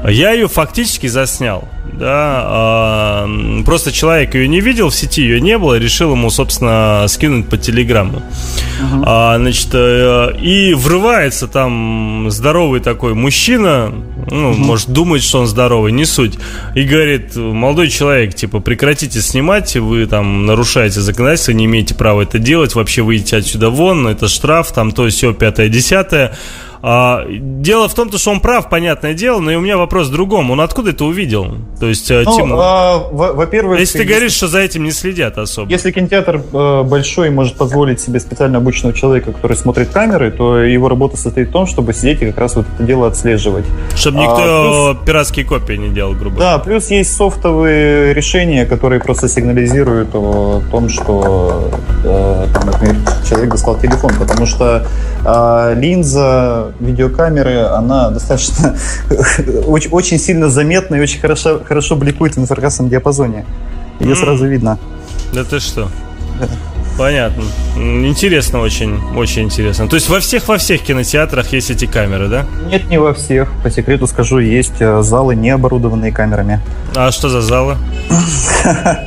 Я 0.08 0.32
ее 0.32 0.48
фактически 0.48 1.08
заснял. 1.08 1.68
Да, 1.94 2.42
а, 2.46 3.62
просто 3.66 3.92
человек 3.92 4.34
ее 4.34 4.48
не 4.48 4.62
видел, 4.62 4.90
в 4.90 4.96
сети 4.96 5.22
ее 5.22 5.42
не 5.42 5.58
было, 5.58 5.78
решил 5.78 6.12
ему, 6.14 6.30
собственно, 6.30 7.06
скинуть 7.08 7.50
по 7.50 7.58
телеграмму. 7.58 8.22
Uh-huh. 8.82 9.04
А, 9.06 9.38
значит, 9.38 9.70
э, 9.74 10.36
и 10.42 10.74
врывается 10.74 11.48
там 11.48 12.28
здоровый 12.30 12.80
такой 12.80 13.14
мужчина, 13.14 13.92
ну, 14.30 14.52
uh-huh. 14.52 14.56
может, 14.56 14.90
думает, 14.90 15.22
что 15.22 15.42
он 15.42 15.48
здоровый, 15.48 15.92
не 15.92 16.06
суть, 16.06 16.40
и 16.76 16.84
говорит, 16.84 17.36
молодой 17.36 17.90
человек, 17.90 18.36
типа, 18.36 18.60
прекратите 18.62 19.22
снимать, 19.22 19.76
вы 19.76 20.06
там 20.06 20.46
нарушаете 20.46 21.02
законодательство, 21.02 21.52
не 21.52 21.66
имеете 21.66 21.94
права 21.94 22.22
это 22.22 22.40
делать, 22.40 22.74
вообще 22.74 23.02
выйдите 23.02 23.38
отсюда 23.38 23.70
вон, 23.70 24.08
это 24.08 24.28
штраф, 24.28 24.72
там 24.72 24.92
то, 24.92 25.08
все, 25.10 25.34
пятое, 25.34 25.68
десятое. 25.68 26.36
А, 26.84 27.26
дело 27.30 27.88
в 27.88 27.94
том, 27.94 28.12
что 28.12 28.32
он 28.32 28.40
прав, 28.40 28.70
понятное 28.70 29.14
дело, 29.14 29.40
но 29.40 29.52
и 29.52 29.56
у 29.56 29.62
меня 29.62 29.78
вопрос 29.78 30.08
в 30.08 30.12
другом. 30.12 30.50
Он 30.50 30.62
откуда 30.62 30.92
это 30.92 31.06
увидел? 31.06 31.58
То 31.80 31.88
есть, 31.88 32.10
э, 32.10 32.24
ну, 32.26 32.36
Тимур, 32.36 32.60
а, 32.60 33.08
во-первых... 33.12 33.80
Если 33.80 34.00
ты 34.00 34.04
говоришь, 34.06 34.34
что 34.34 34.48
за 34.48 34.60
этим 34.60 34.84
не 34.84 34.92
следят 34.92 35.38
особо. 35.38 35.70
Если 35.70 35.92
кинотеатр 35.92 36.42
э, 36.52 36.84
большой 36.84 37.30
может 37.30 37.56
позволить 37.56 38.02
себе 38.02 38.20
специально 38.20 38.58
обученного 38.58 38.96
человека, 38.96 39.32
который 39.32 39.58
смотрит 39.58 39.90
камеры, 39.90 40.32
то 40.32 40.58
его 40.58 40.90
работа 40.90 41.18
состоит 41.18 41.50
в 41.50 41.52
том, 41.52 41.68
чтобы 41.68 41.94
сидеть 41.94 42.22
и 42.24 42.26
как 42.28 42.40
раз 42.40 42.56
вот 42.56 42.66
это 42.74 42.84
дело 42.84 43.08
отслеживать. 43.08 43.66
Чтобы 43.96 44.20
никто 44.20 44.38
а, 44.40 44.94
плюс, 44.94 45.06
пиратские 45.06 45.46
копии 45.46 45.74
не 45.74 45.90
делал, 45.90 46.14
грубо 46.14 46.38
говоря. 46.38 46.58
Да, 46.58 46.64
плюс 46.64 46.90
есть 46.90 47.16
софтовые 47.16 48.14
решения, 48.16 48.66
которые 48.66 49.00
просто 49.00 49.28
сигнализируют 49.28 50.10
о 50.16 50.62
том, 50.72 50.90
что, 50.90 51.70
э, 52.04 52.48
там, 52.54 52.66
например, 52.66 52.96
человек 53.28 53.52
достал 53.52 53.78
телефон, 53.78 54.14
потому 54.20 54.48
что 54.48 54.88
э, 55.24 55.74
линза 55.78 56.71
видеокамеры, 56.80 57.60
она 57.62 58.10
достаточно 58.10 58.76
очень, 59.68 59.90
очень 59.92 60.20
сильно 60.20 60.50
заметна 60.50 60.96
и 60.96 61.00
очень 61.00 61.20
хорошо, 61.20 61.62
хорошо 61.64 61.96
бликует 61.96 62.36
в 62.36 62.40
инфракрасном 62.40 62.90
диапазоне. 62.90 63.46
Ее 64.00 64.14
mm. 64.14 64.16
сразу 64.16 64.48
видно. 64.48 64.80
Да 65.34 65.44
ты 65.44 65.60
что? 65.60 65.90
Понятно. 66.98 67.44
Интересно 67.78 68.60
очень, 68.60 69.00
очень 69.16 69.44
интересно. 69.44 69.88
То 69.88 69.96
есть 69.96 70.10
во 70.10 70.20
всех 70.20 70.48
во 70.48 70.58
всех 70.58 70.82
кинотеатрах 70.82 71.54
есть 71.54 71.72
эти 71.72 71.86
камеры, 71.86 72.28
да? 72.28 72.46
Нет, 72.70 72.90
не 72.90 73.00
во 73.00 73.14
всех. 73.14 73.52
По 73.64 73.72
секрету 73.72 74.08
скажу, 74.08 74.40
есть 74.40 74.80
э, 74.80 75.02
залы, 75.02 75.36
не 75.36 75.50
оборудованные 75.50 76.12
камерами. 76.12 76.60
А 76.96 77.12
что 77.12 77.30
за 77.30 77.42
залы? 77.42 77.78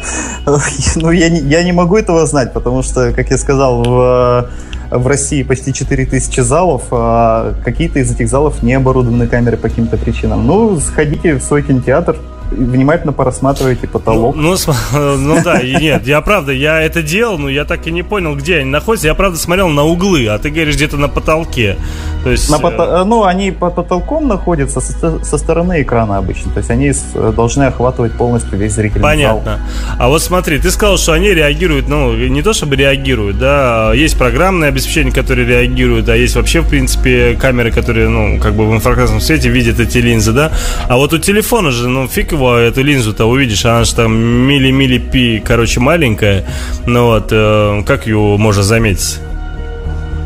Ну, 0.97 1.11
я 1.11 1.31
не, 1.31 1.41
я 1.41 1.65
не 1.65 1.73
могу 1.73 1.97
этого 1.97 2.27
знать, 2.27 2.53
потому 2.53 2.83
что, 2.83 3.13
как 3.13 3.31
я 3.31 3.39
сказал, 3.39 3.83
в, 3.83 4.51
в 4.91 5.07
России 5.07 5.43
почти 5.43 5.73
4000 5.73 6.41
залов, 6.41 6.83
а 6.91 7.55
какие-то 7.65 7.99
из 7.99 8.11
этих 8.11 8.29
залов 8.29 8.63
не 8.63 8.75
оборудованы 8.75 9.27
камерой 9.27 9.57
по 9.57 9.71
каким-то 9.71 9.97
причинам. 9.97 10.47
Ну, 10.47 10.79
сходите 10.81 11.37
в 11.37 11.43
свой 11.43 11.63
кинотеатр, 11.63 12.17
внимательно 12.55 13.13
порассматривайте 13.13 13.87
потолок. 13.87 14.37
Ну, 14.37 14.57
ну, 14.93 15.17
ну 15.17 15.43
да, 15.43 15.63
нет, 15.63 16.07
я 16.07 16.21
правда, 16.21 16.53
я 16.53 16.81
это 16.81 17.03
делал, 17.03 17.39
но 17.39 17.49
я 17.49 17.65
так 17.65 17.87
и 17.87 17.91
не 17.91 18.03
понял, 18.03 18.35
где 18.35 18.59
они 18.59 18.71
находятся. 18.71 19.09
Я 19.09 19.15
правда 19.15 19.39
смотрел 19.39 19.69
на 19.69 19.85
углы, 19.85 20.27
а 20.29 20.39
ты 20.39 20.51
говоришь 20.51 20.77
где-то 20.77 20.97
на 20.97 21.09
потолке. 21.09 21.77
То 22.25 22.31
есть, 22.31 22.51
на 22.51 22.59
пото... 22.59 22.83
Э, 22.83 23.05
ну, 23.05 23.25
они 23.25 23.51
под 23.51 23.75
потолком 23.75 24.29
находятся 24.29 24.81
со, 24.81 25.23
со 25.23 25.39
стороны 25.39 25.83
экрана 25.83 26.17
обычно. 26.17 26.51
То 26.53 26.59
есть 26.59 26.71
они 26.71 26.93
должны 27.37 27.65
охватывать 27.65 28.13
полностью 28.13 28.59
весь 28.59 28.73
зрительный 28.73 29.03
Понятно. 29.03 29.45
зал. 29.45 29.61
А 29.99 30.09
вот 30.09 30.23
смотри, 30.23 30.59
ты 30.59 30.71
сказал, 30.71 30.97
что 30.97 31.13
они 31.13 31.35
реагируют, 31.35 31.89
ну, 31.89 32.15
не 32.15 32.43
то 32.43 32.55
чтобы 32.55 32.77
реагируют, 32.77 33.39
да, 33.39 33.93
есть 33.93 34.17
программное 34.17 34.69
обеспечение, 34.69 35.13
которое 35.13 35.47
реагирует, 35.47 36.09
а 36.09 36.17
есть 36.17 36.35
вообще, 36.35 36.61
в 36.61 36.69
принципе, 36.69 37.37
камеры, 37.39 37.71
которые, 37.71 38.09
ну, 38.09 38.41
как 38.41 38.55
бы 38.55 38.67
в 38.67 38.75
инфракрасном 38.75 39.21
свете 39.21 39.51
видят 39.51 39.79
эти 39.79 39.99
линзы, 39.99 40.33
да. 40.33 40.51
А 40.89 40.97
вот 40.97 41.13
у 41.13 41.19
телефона 41.19 41.71
же, 41.73 41.89
ну, 41.89 42.09
фиг 42.09 42.33
его 42.33 42.57
эту 42.57 42.83
линзу-то 42.83 43.27
увидишь, 43.27 43.67
она 43.67 43.85
же 43.85 43.95
там 43.95 44.17
мили-мили 44.17 44.97
пи, 44.99 45.43
короче, 45.45 45.81
маленькая. 45.81 46.45
Ну 46.87 47.07
вот, 47.07 47.29
э, 47.31 47.83
как 47.87 48.07
ее 48.07 48.19
можно 48.39 48.63
заметить? 48.63 49.19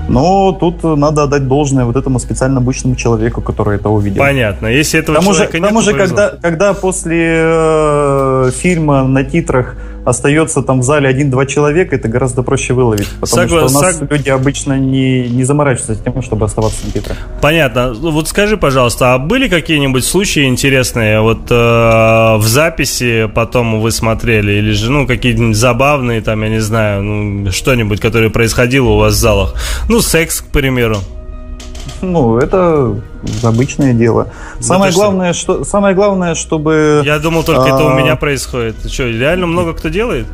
Но 0.08 0.52
тут 0.52 0.82
надо 0.82 1.24
отдать 1.24 1.46
должное 1.46 1.84
вот 1.84 1.96
этому 1.96 2.18
специально 2.18 2.58
обычному 2.58 2.96
человеку, 2.96 3.40
который 3.42 3.76
это 3.76 3.88
увидел. 3.90 4.22
Понятно. 4.22 4.66
Если 4.68 5.00
этого 5.00 5.18
тому 5.18 5.32
человека 5.32 5.52
же, 5.52 5.60
нет, 5.60 5.68
тому 5.68 5.82
же, 5.82 5.94
когда, 5.94 6.30
когда 6.30 6.74
после 6.74 7.40
э, 7.44 8.50
фильма 8.54 9.04
на 9.04 9.24
титрах 9.24 9.76
остается 10.08 10.62
там 10.62 10.80
в 10.80 10.82
зале 10.82 11.08
один-два 11.08 11.46
человека, 11.46 11.96
это 11.96 12.08
гораздо 12.08 12.42
проще 12.42 12.74
выловить. 12.74 13.08
Потому 13.20 13.26
Согла... 13.26 13.68
что 13.68 13.78
у 13.78 13.82
нас 13.82 13.98
Сог... 13.98 14.10
люди 14.10 14.28
обычно 14.28 14.78
не, 14.78 15.28
не 15.28 15.44
заморачиваются 15.44 16.02
тем, 16.02 16.22
чтобы 16.22 16.46
оставаться 16.46 16.86
на 16.86 16.92
титрах. 16.92 17.16
Понятно. 17.40 17.92
Вот 17.92 18.28
скажи, 18.28 18.56
пожалуйста, 18.56 19.14
а 19.14 19.18
были 19.18 19.48
какие-нибудь 19.48 20.04
случаи 20.04 20.46
интересные 20.46 21.20
вот 21.20 21.50
э, 21.50 21.54
в 21.54 22.44
записи 22.44 23.30
потом 23.34 23.80
вы 23.80 23.90
смотрели? 23.90 24.52
Или 24.52 24.72
же, 24.72 24.90
ну, 24.90 25.06
какие-нибудь 25.06 25.56
забавные, 25.56 26.20
там, 26.20 26.42
я 26.42 26.48
не 26.48 26.60
знаю, 26.60 27.02
ну, 27.02 27.52
что-нибудь, 27.52 28.00
которое 28.00 28.30
происходило 28.30 28.88
у 28.88 28.98
вас 28.98 29.14
в 29.14 29.18
залах? 29.18 29.54
Ну, 29.88 30.00
секс, 30.00 30.40
к 30.40 30.46
примеру. 30.46 30.98
Ну, 32.00 32.38
это 32.38 32.94
обычное 33.42 33.92
дело. 33.92 34.28
Самое 34.60 34.92
главное, 34.92 35.32
что, 35.32 35.64
самое 35.64 35.94
главное, 35.94 36.34
чтобы... 36.34 37.02
Я 37.04 37.18
думал, 37.18 37.44
только 37.44 37.64
а... 37.64 37.68
это 37.68 37.84
у 37.84 37.88
а, 37.88 38.00
меня 38.00 38.16
происходит. 38.16 38.76
Что, 38.90 39.04
реально 39.08 39.46
много 39.46 39.74
кто 39.74 39.88
делает? 39.88 40.26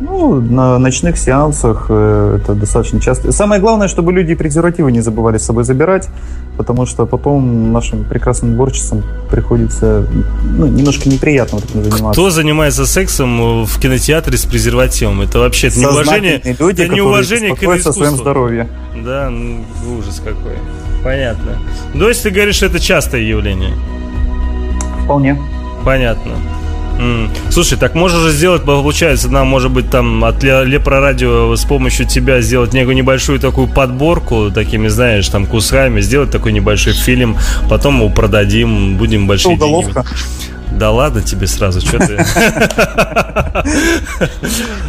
Ну, 0.00 0.40
на 0.40 0.78
ночных 0.78 1.16
сеансах 1.16 1.86
э, 1.88 2.38
это 2.40 2.54
достаточно 2.54 3.00
часто. 3.00 3.32
Самое 3.32 3.60
главное, 3.60 3.88
чтобы 3.88 4.12
люди 4.12 4.34
презервативы 4.34 4.92
не 4.92 5.00
забывали 5.00 5.38
с 5.38 5.44
собой 5.44 5.64
забирать, 5.64 6.08
потому 6.56 6.86
что 6.86 7.06
потом 7.06 7.72
нашим 7.72 8.04
прекрасным 8.04 8.54
уборщицам 8.54 9.02
приходится 9.30 10.06
ну, 10.44 10.66
немножко 10.66 11.08
неприятно 11.08 11.58
вот 11.58 11.70
этим 11.70 11.82
заниматься. 11.82 12.12
Кто 12.12 12.30
занимается 12.30 12.84
сексом 12.86 13.64
в 13.64 13.78
кинотеатре 13.80 14.36
с 14.36 14.44
презервативом? 14.44 15.22
Это 15.22 15.38
вообще 15.38 15.68
это 15.68 15.80
неуважение, 15.80 16.42
люди, 16.58 16.82
это 16.82 16.94
неуважение 16.94 17.54
к 17.54 17.62
искусству. 17.62 17.90
о 17.90 17.92
своем 17.92 18.16
здоровье. 18.16 18.68
Да, 19.04 19.30
ну, 19.30 19.64
ужас 19.98 20.20
какой. 20.22 20.58
Понятно. 21.02 21.58
То 21.94 22.08
есть 22.08 22.22
ты 22.22 22.30
говоришь, 22.30 22.56
что 22.56 22.66
это 22.66 22.80
частое 22.80 23.20
явление? 23.20 23.74
Вполне. 25.04 25.40
Понятно. 25.84 26.32
Mm. 26.98 27.30
Слушай, 27.50 27.78
так 27.78 27.94
можно 27.94 28.18
же 28.20 28.30
сделать, 28.30 28.62
получается, 28.64 29.28
нам, 29.28 29.46
может 29.46 29.70
быть, 29.70 29.90
там 29.90 30.24
от 30.24 30.42
Лепрорадио 30.42 31.54
с 31.54 31.64
помощью 31.64 32.06
тебя 32.06 32.40
сделать 32.40 32.72
некую 32.72 32.96
небольшую 32.96 33.38
такую 33.38 33.68
подборку, 33.68 34.50
такими, 34.50 34.88
знаешь, 34.88 35.28
там, 35.28 35.46
кусками, 35.46 36.00
сделать 36.00 36.30
такой 36.30 36.52
небольшой 36.52 36.94
фильм, 36.94 37.36
потом 37.68 37.98
его 37.98 38.08
продадим, 38.08 38.96
будем 38.96 39.26
большие 39.26 39.54
Уголовка. 39.54 40.02
деньги. 40.02 40.55
Да 40.76 40.90
ладно 40.90 41.22
тебе 41.22 41.46
сразу, 41.46 41.80
что 41.80 41.98
ты... 41.98 42.24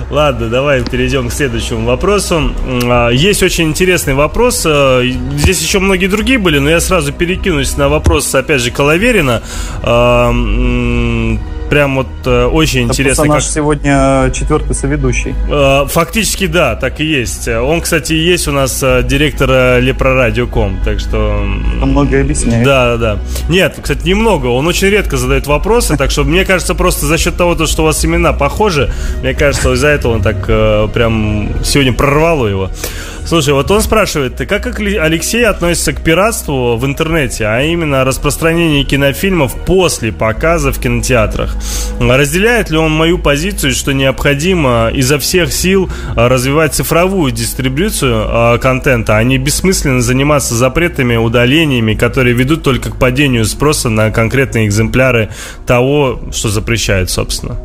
Ладно, 0.10 0.50
давай 0.50 0.84
перейдем 0.84 1.30
к 1.30 1.34
следующему 1.34 1.86
вопросу. 1.86 2.52
А, 2.84 3.10
есть 3.10 3.42
очень 3.42 3.70
интересный 3.70 4.14
вопрос. 4.14 4.64
А, 4.66 5.02
здесь 5.38 5.62
еще 5.62 5.80
многие 5.80 6.08
другие 6.08 6.40
были, 6.40 6.60
но 6.60 6.70
я 6.70 6.80
сразу 6.82 7.14
перекинусь 7.14 7.78
на 7.78 7.88
вопрос, 7.88 8.34
опять 8.36 8.62
же, 8.62 8.72
Коловерина 8.72 9.42
а, 9.82 10.34
прям 11.70 11.96
вот 11.96 12.08
э, 12.26 12.46
очень 12.46 12.86
Это 12.86 12.94
интересно. 12.94 13.28
Как... 13.28 13.42
сегодня 13.42 14.32
четвертый 14.34 14.74
соведущий. 14.74 15.36
Э, 15.50 15.86
фактически 15.88 16.48
да, 16.48 16.76
так 16.76 17.00
и 17.00 17.06
есть. 17.06 17.48
Он, 17.48 17.82
кстати, 17.82 18.14
есть 18.14 18.48
у 18.48 18.52
нас 18.52 18.82
э, 18.82 19.04
директор 19.04 19.50
э, 19.52 19.80
Лепрорадиоком, 19.82 20.80
так 20.84 21.00
что... 21.00 21.18
Он 21.82 21.90
многое 21.90 22.22
объясняет. 22.22 22.64
Да, 22.64 22.98
да. 22.98 23.20
Нет, 23.50 23.78
кстати, 23.82 24.08
немного. 24.08 24.48
Он 24.48 24.68
очень 24.68 24.88
редко 24.88 25.18
задает 25.18 25.48
вопросы, 25.78 25.96
так 25.98 26.12
что 26.12 26.24
мне 26.24 26.44
кажется, 26.44 26.74
просто 26.74 27.06
за 27.06 27.18
счет 27.18 27.38
того, 27.38 27.66
что 27.68 27.84
у 27.84 27.86
вас 27.86 28.04
имена 28.04 28.34
похожи, 28.34 28.92
мне 29.22 29.36
кажется, 29.36 29.74
из-за 29.74 29.90
этого 29.90 30.14
он 30.14 30.22
так 30.24 30.38
э, 30.48 30.88
прям 30.92 31.50
сегодня 31.64 31.94
прорвало 31.94 32.48
его. 32.48 32.72
Слушай, 33.28 33.54
вот 33.56 33.70
он 33.72 33.82
спрашивает, 33.82 34.38
как 34.48 34.68
Алексей 34.80 35.46
относится 35.46 35.92
к 35.92 36.02
пиратству 36.02 36.78
в 36.78 36.86
интернете, 36.86 37.46
а 37.46 37.62
именно 37.62 38.06
распространению 38.06 38.86
кинофильмов 38.86 39.54
после 39.66 40.14
показа 40.14 40.72
в 40.72 40.80
кинотеатрах? 40.80 41.58
Разделяет 42.00 42.70
ли 42.70 42.78
он 42.78 42.92
мою 42.94 43.18
позицию, 43.18 43.74
что 43.74 43.92
необходимо 43.92 44.92
изо 44.94 45.20
всех 45.20 45.52
сил 45.52 45.90
развивать 46.16 46.76
цифровую 46.76 47.34
дистрибуцию 47.34 48.14
а, 48.16 48.58
контента, 48.60 49.18
а 49.18 49.24
не 49.24 49.38
бессмысленно 49.38 50.02
заниматься 50.02 50.56
запретами, 50.56 51.18
удалениями, 51.18 51.96
которые 51.96 52.34
ведут 52.34 52.64
только 52.64 52.92
к 52.92 52.96
падению 52.96 53.44
спроса 53.44 53.90
на 53.90 54.10
конкретные 54.10 54.68
экземпляры 54.68 55.32
того, 55.66 56.22
что 56.32 56.48
запрещает, 56.48 57.10
собственно? 57.10 57.58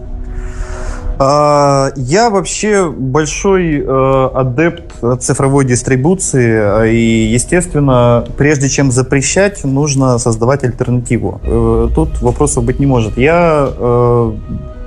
А, 1.19 1.91
я 1.97 2.31
вообще 2.31 2.91
большой 2.91 3.81
э, 3.81 4.31
адепт 4.35 4.95
цифровой 5.21 5.65
дистрибуции, 5.65 6.91
и, 6.91 7.33
естественно, 7.33 8.25
прежде 8.37 8.69
чем 8.69 8.91
запрещать, 8.91 9.65
нужно 9.65 10.19
создавать 10.19 10.65
альтернативу. 10.65 11.41
Э, 11.45 11.89
тут 11.95 12.21
вопросов 12.23 12.65
быть 12.65 12.81
не 12.81 12.87
может. 12.87 13.17
Я 13.19 13.69
э, 13.71 14.33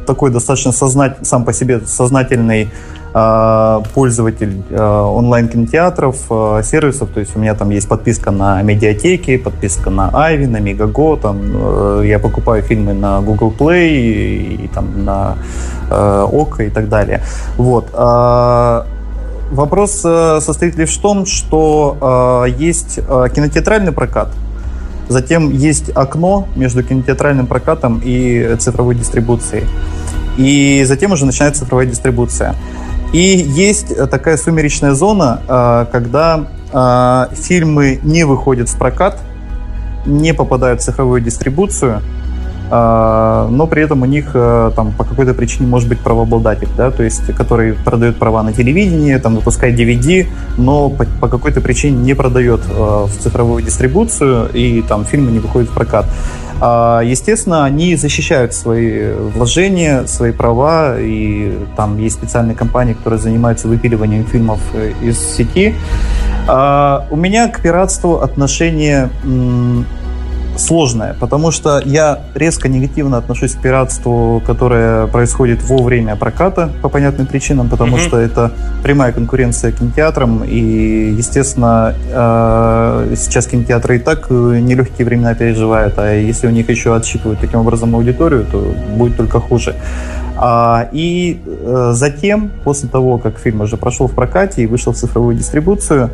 такой 0.06 0.32
достаточно 0.32 0.72
сознать, 0.72 1.18
сам 1.22 1.46
по 1.46 1.54
себе 1.54 1.82
сознательный 1.82 2.70
пользователь 3.94 4.62
а, 4.72 5.06
онлайн-кинотеатров, 5.06 6.18
а, 6.30 6.62
сервисов, 6.64 7.08
то 7.14 7.22
есть 7.22 7.34
у 7.38 7.40
меня 7.40 7.56
там 7.56 7.70
есть 7.70 7.88
подписка 7.88 8.32
на 8.32 8.62
медиатеки, 8.62 9.38
подписка 9.38 9.90
на 9.90 10.10
Айви, 10.14 10.48
на 10.48 10.60
Мегаго, 10.60 11.16
там 11.16 11.40
э, 11.42 12.04
я 12.08 12.20
покупаю 12.20 12.62
фильмы 12.62 12.94
на 12.94 13.22
Google 13.22 13.54
Play 13.58 13.88
и, 13.88 14.66
и 14.66 14.68
там 14.68 15.06
на 15.06 15.38
ОКО 15.90 16.64
и 16.64 16.70
так 16.70 16.90
далее. 16.90 17.22
Вот. 17.56 17.90
Вопрос 19.52 20.02
э, 20.04 20.40
состоит 20.42 20.76
лишь 20.76 20.98
в 20.98 21.02
том, 21.02 21.26
что 21.26 22.46
есть 22.58 22.96
кинотеатральный 22.96 23.94
прокат, 23.94 24.28
затем 25.08 25.52
есть 25.52 25.90
окно 25.96 26.50
между 26.58 26.84
кинотеатральным 26.84 27.48
прокатом 27.48 28.02
и 28.04 28.58
цифровой 28.60 28.96
дистрибуцией. 28.96 29.64
И 30.38 30.84
затем 30.86 31.14
уже 31.14 31.26
начинается 31.26 31.62
цифровая 31.62 31.86
дистрибуция. 31.86 32.56
И 33.16 33.46
есть 33.48 33.92
э, 33.92 34.08
такая 34.08 34.36
сумеречная 34.36 34.94
зона, 34.94 35.40
э, 35.48 35.86
когда 35.90 36.48
э, 36.74 37.34
фильмы 37.34 38.02
не 38.04 38.26
выходят 38.26 38.68
в 38.68 38.78
прокат, 38.78 39.22
не 40.06 40.34
попадают 40.34 40.82
в 40.82 40.84
цифровую 40.84 41.22
дистрибуцию, 41.22 42.02
но 42.70 43.68
при 43.70 43.84
этом 43.84 44.02
у 44.02 44.06
них 44.06 44.32
там 44.34 44.92
по 44.98 45.04
какой-то 45.04 45.34
причине 45.34 45.68
может 45.68 45.88
быть 45.88 46.00
правообладатель, 46.00 46.68
да, 46.76 46.92
то 46.92 47.04
есть 47.04 47.34
который 47.36 47.74
продает 47.74 48.18
права 48.18 48.44
на 48.44 48.54
телевидение, 48.54 49.20
там 49.20 49.36
выпускает 49.36 49.80
DVD, 49.80 50.28
но 50.58 50.90
по, 50.90 51.06
по 51.06 51.28
какой-то 51.28 51.62
причине 51.62 51.98
не 51.98 52.14
продает 52.14 52.62
в 52.68 53.12
цифровую 53.20 53.64
дистрибуцию 53.64 54.50
и 54.54 54.82
там 54.82 55.06
фильмы 55.06 55.32
не 55.32 55.40
выходят 55.40 55.70
в 55.70 55.74
прокат. 55.74 56.06
А, 56.62 57.02
естественно, 57.02 57.66
они 57.66 57.96
защищают 57.96 58.54
свои 58.54 59.12
вложения, 59.12 60.06
свои 60.06 60.32
права, 60.32 61.00
и 61.00 61.58
там 61.76 61.98
есть 62.00 62.16
специальные 62.16 62.56
компании, 62.56 62.94
которые 62.94 63.20
занимаются 63.20 63.68
выпиливанием 63.68 64.26
фильмов 64.26 64.60
э, 64.74 64.94
из 65.02 65.20
сети. 65.20 65.76
А, 66.48 67.06
у 67.12 67.18
меня 67.18 67.50
к 67.50 67.62
пиратству 67.62 68.22
отношение 68.22 69.10
сложное, 70.58 71.16
потому 71.20 71.52
что 71.52 71.82
я 71.84 72.20
резко 72.34 72.68
негативно 72.68 73.18
отношусь 73.18 73.54
к 73.54 73.62
пиратству, 73.62 74.42
которое 74.46 75.08
происходит 75.08 75.62
во 75.64 75.84
время 75.84 76.16
проката 76.16 76.70
по 76.82 76.90
понятным 76.90 77.28
причинам, 77.28 77.70
потому 77.70 77.98
mm-hmm. 77.98 78.08
что 78.08 78.20
это 78.20 78.52
прямая 78.84 79.12
конкуренция 79.12 79.72
кинотеатрам, 79.72 80.44
и, 80.44 81.14
естественно, 81.18 81.94
э, 82.10 83.16
сейчас 83.18 83.48
кинотеатры 83.48 83.98
и 83.98 84.00
так 84.00 84.30
нелегкие 84.30 85.06
времена 85.06 85.34
переживают, 85.36 85.98
а 85.98 86.14
если 86.14 86.48
у 86.48 86.52
них 86.52 86.70
еще 86.70 86.96
отсчитывают 86.96 87.40
таким 87.40 87.60
образом 87.60 87.96
аудиторию, 87.96 88.46
то 88.50 88.74
будет 88.96 89.18
только 89.18 89.40
хуже. 89.40 89.76
А, 90.38 90.90
и 90.92 91.42
э, 91.46 91.92
затем, 91.94 92.52
после 92.64 92.90
того, 92.90 93.18
как 93.18 93.38
фильм 93.38 93.62
уже 93.62 93.78
прошел 93.78 94.08
в 94.08 94.14
прокате 94.14 94.64
и 94.64 94.68
вышел 94.68 94.92
в 94.94 94.98
цифровую 94.98 95.36
дистрибуцию, 95.36 96.10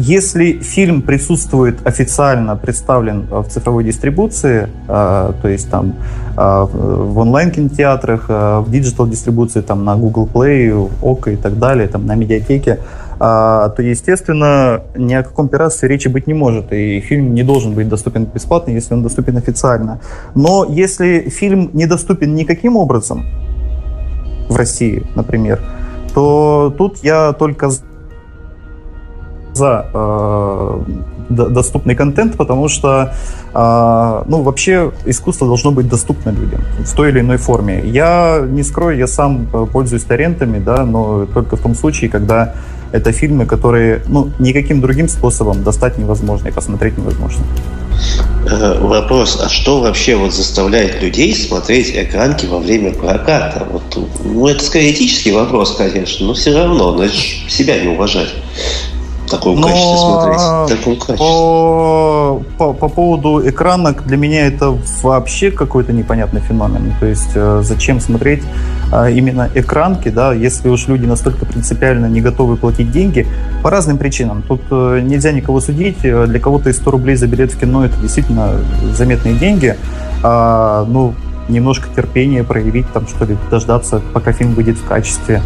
если 0.00 0.60
фильм 0.60 1.02
присутствует 1.02 1.86
официально 1.86 2.56
представлен 2.56 3.26
в 3.30 3.44
цифровой 3.48 3.84
дистрибуции, 3.84 4.68
а, 4.88 5.34
то 5.42 5.48
есть 5.48 5.70
там 5.70 5.94
а, 6.36 6.64
в 6.64 7.18
онлайн-кинотеатрах, 7.18 8.28
в 8.28 8.66
диджитал-дистрибуции, 8.68 9.60
там 9.60 9.84
на 9.84 9.96
Google 9.96 10.26
Play, 10.32 10.90
ОКО 11.02 11.32
и 11.32 11.36
так 11.36 11.58
далее, 11.58 11.86
там 11.86 12.06
на 12.06 12.14
медиатеке, 12.14 12.78
то, 13.18 13.74
естественно, 13.76 14.80
ни 14.96 15.12
о 15.12 15.22
каком 15.22 15.48
пиратстве 15.48 15.90
речи 15.90 16.08
быть 16.08 16.26
не 16.26 16.32
может, 16.32 16.72
и 16.72 17.00
фильм 17.00 17.34
не 17.34 17.42
должен 17.42 17.74
быть 17.74 17.86
доступен 17.86 18.24
бесплатно, 18.24 18.70
если 18.70 18.94
он 18.94 19.02
доступен 19.02 19.36
официально. 19.36 20.00
Но 20.34 20.64
если 20.66 21.28
фильм 21.28 21.68
недоступен 21.74 22.34
никаким 22.34 22.76
образом 22.76 23.26
в 24.48 24.56
России, 24.56 25.02
например, 25.14 25.60
то 26.14 26.74
тут 26.76 27.04
я 27.04 27.34
только 27.34 27.68
за 29.60 29.86
э, 29.92 30.80
доступный 31.28 31.94
контент, 31.94 32.36
потому 32.36 32.68
что, 32.68 33.12
э, 33.54 34.22
ну, 34.26 34.42
вообще 34.42 34.90
искусство 35.06 35.46
должно 35.46 35.70
быть 35.70 35.88
доступно 35.88 36.30
людям 36.30 36.60
в 36.78 36.94
той 36.96 37.10
или 37.10 37.20
иной 37.20 37.36
форме. 37.36 37.82
Я 37.84 38.40
не 38.48 38.62
скрою, 38.62 38.96
я 38.98 39.06
сам 39.06 39.48
э, 39.52 39.66
пользуюсь 39.72 40.04
торрентами, 40.04 40.58
да, 40.58 40.84
но 40.84 41.26
только 41.26 41.56
в 41.56 41.60
том 41.60 41.74
случае, 41.74 42.10
когда 42.10 42.54
это 42.92 43.12
фильмы, 43.12 43.46
которые, 43.46 44.02
ну, 44.08 44.30
никаким 44.38 44.80
другим 44.80 45.08
способом 45.08 45.62
достать 45.62 45.98
невозможно 45.98 46.48
и 46.48 46.52
посмотреть 46.52 46.98
невозможно. 46.98 47.44
Э, 48.50 48.78
вопрос, 48.80 49.40
а 49.44 49.48
что 49.48 49.80
вообще 49.80 50.16
вот 50.16 50.32
заставляет 50.32 51.02
людей 51.02 51.34
смотреть 51.34 51.92
экранки 51.94 52.46
во 52.46 52.58
время 52.58 52.92
проката? 52.92 53.66
Вот, 53.70 54.08
ну, 54.24 54.46
это 54.48 54.64
скорее 54.64 54.92
этический 54.92 55.32
вопрос, 55.32 55.76
конечно, 55.76 56.26
но 56.26 56.32
все 56.34 56.56
равно, 56.56 56.96
значит, 56.96 57.50
себя 57.50 57.78
не 57.78 57.88
уважать 57.88 58.30
таком 59.30 59.60
Но 59.60 59.68
качестве 59.68 59.96
смотреть. 59.98 60.40
В 60.40 60.66
таком 60.68 60.96
качестве. 60.96 61.16
По, 61.16 62.42
по, 62.58 62.72
по 62.72 62.88
поводу 62.88 63.48
экранок, 63.48 64.04
для 64.06 64.16
меня 64.16 64.46
это 64.46 64.76
вообще 65.02 65.50
какой-то 65.50 65.92
непонятный 65.92 66.40
феномен. 66.40 66.92
То 67.00 67.06
есть 67.06 67.30
э, 67.34 67.60
зачем 67.62 68.00
смотреть 68.00 68.42
э, 68.92 69.12
именно 69.12 69.48
экранки, 69.54 70.08
да, 70.08 70.32
если 70.32 70.68
уж 70.68 70.88
люди 70.88 71.06
настолько 71.06 71.46
принципиально 71.46 72.06
не 72.06 72.20
готовы 72.20 72.56
платить 72.56 72.90
деньги, 72.90 73.26
по 73.62 73.70
разным 73.70 73.98
причинам. 73.98 74.42
Тут 74.42 74.62
э, 74.70 75.00
нельзя 75.02 75.32
никого 75.32 75.60
судить. 75.60 76.00
Для 76.00 76.40
кого-то 76.40 76.70
и 76.70 76.72
100 76.72 76.90
рублей 76.90 77.16
за 77.16 77.26
билет 77.26 77.52
в 77.52 77.58
кино 77.58 77.84
это 77.84 77.96
действительно 78.00 78.52
заметные 78.92 79.34
деньги. 79.34 79.76
А, 80.22 80.84
ну, 80.86 81.14
немножко 81.48 81.88
терпения 81.94 82.44
проявить, 82.44 82.90
там, 82.92 83.06
что 83.06 83.24
ли, 83.24 83.36
дождаться, 83.50 84.00
пока 84.12 84.32
фильм 84.32 84.54
выйдет 84.54 84.76
в 84.76 84.86
качестве. 84.86 85.42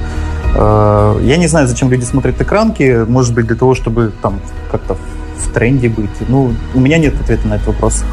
Э, 0.54 1.18
я 1.22 1.36
не 1.36 1.46
знаю, 1.46 1.68
зачем 1.68 1.90
люди 1.90 2.04
смотрят 2.04 2.40
экранки. 2.40 3.04
Может 3.08 3.34
быть, 3.34 3.46
для 3.46 3.56
того, 3.56 3.74
чтобы 3.74 4.12
там 4.22 4.40
как-то 4.70 4.96
в 5.36 5.52
тренде 5.52 5.88
быть. 5.88 6.10
Ну, 6.28 6.54
у 6.74 6.80
меня 6.80 6.98
нет 6.98 7.14
ответа 7.20 7.46
на 7.48 7.54
этот 7.54 7.68
вопрос. 7.68 8.04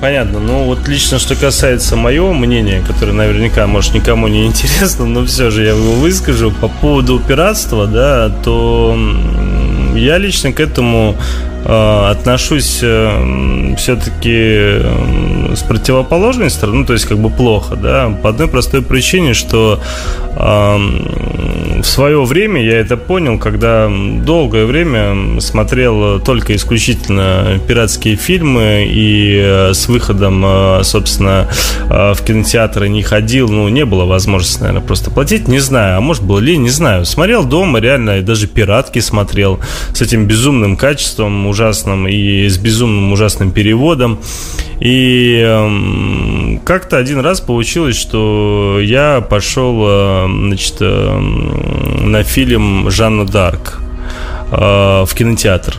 Понятно. 0.00 0.38
Ну, 0.38 0.64
вот 0.64 0.86
лично, 0.86 1.18
что 1.18 1.34
касается 1.34 1.96
моего 1.96 2.32
мнения, 2.32 2.82
которое 2.86 3.12
наверняка, 3.12 3.66
может, 3.66 3.94
никому 3.94 4.28
не 4.28 4.46
интересно, 4.46 5.06
но 5.06 5.24
все 5.24 5.50
же 5.50 5.64
я 5.64 5.70
его 5.70 5.92
выскажу. 5.94 6.52
По 6.52 6.68
поводу 6.68 7.18
пиратства, 7.18 7.86
да, 7.86 8.28
то 8.44 8.96
я 9.94 10.18
лично 10.18 10.52
к 10.52 10.60
этому 10.60 11.16
отношусь 11.66 12.78
э, 12.82 13.74
все-таки 13.76 14.34
э, 14.34 15.54
с 15.56 15.62
противоположной 15.62 16.48
стороны, 16.50 16.78
ну, 16.78 16.86
то 16.86 16.92
есть 16.92 17.06
как 17.06 17.18
бы 17.18 17.28
плохо, 17.28 17.74
да, 17.74 18.08
по 18.22 18.28
одной 18.28 18.46
простой 18.46 18.82
причине, 18.82 19.34
что 19.34 19.80
в 20.38 21.82
свое 21.82 22.22
время 22.22 22.62
я 22.62 22.78
это 22.78 22.98
понял, 22.98 23.38
когда 23.38 23.90
долгое 23.90 24.66
время 24.66 25.40
смотрел 25.40 26.20
только 26.20 26.54
исключительно 26.54 27.58
пиратские 27.66 28.16
фильмы 28.16 28.86
и 28.86 29.70
с 29.72 29.88
выходом, 29.88 30.84
собственно, 30.84 31.48
в 31.88 32.18
кинотеатры 32.22 32.90
не 32.90 33.02
ходил, 33.02 33.48
ну, 33.48 33.68
не 33.68 33.86
было 33.86 34.04
возможности, 34.04 34.60
наверное, 34.60 34.82
просто 34.82 35.10
платить, 35.10 35.48
не 35.48 35.58
знаю, 35.58 35.96
а 35.96 36.00
может 36.02 36.22
было 36.22 36.38
ли, 36.38 36.58
не 36.58 36.68
знаю. 36.68 37.06
Смотрел 37.06 37.44
дома, 37.44 37.78
реально, 37.78 38.18
и 38.18 38.22
даже 38.22 38.46
пиратки 38.46 38.98
смотрел 38.98 39.58
с 39.94 40.02
этим 40.02 40.26
безумным 40.26 40.76
качеством 40.76 41.46
ужасным 41.56 42.06
и 42.06 42.48
с 42.48 42.58
безумным 42.58 43.12
ужасным 43.12 43.50
переводом. 43.50 44.18
И 44.80 45.42
э, 45.42 46.58
как-то 46.64 46.98
один 46.98 47.20
раз 47.20 47.40
получилось, 47.40 47.96
что 47.96 48.78
я 48.82 49.22
пошел 49.22 49.82
э, 49.86 50.26
значит, 50.28 50.76
э, 50.80 51.18
на 52.04 52.22
фильм 52.22 52.90
Жанна 52.90 53.24
Дарк 53.24 53.80
э, 54.52 55.04
в 55.06 55.14
кинотеатр. 55.14 55.76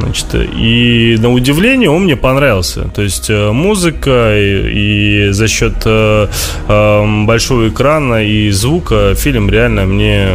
Значит, 0.00 0.26
и 0.34 1.16
на 1.20 1.30
удивление 1.30 1.90
он 1.90 2.04
мне 2.04 2.16
понравился. 2.16 2.88
То 2.94 3.02
есть 3.02 3.28
э, 3.28 3.50
музыка 3.52 4.34
и, 4.38 5.28
и 5.28 5.32
за 5.32 5.46
счет 5.48 5.74
э, 5.84 6.28
э, 6.68 7.24
большого 7.26 7.68
экрана 7.68 8.24
и 8.24 8.50
звука 8.50 9.14
фильм 9.14 9.50
реально 9.50 9.84
мне 9.84 10.28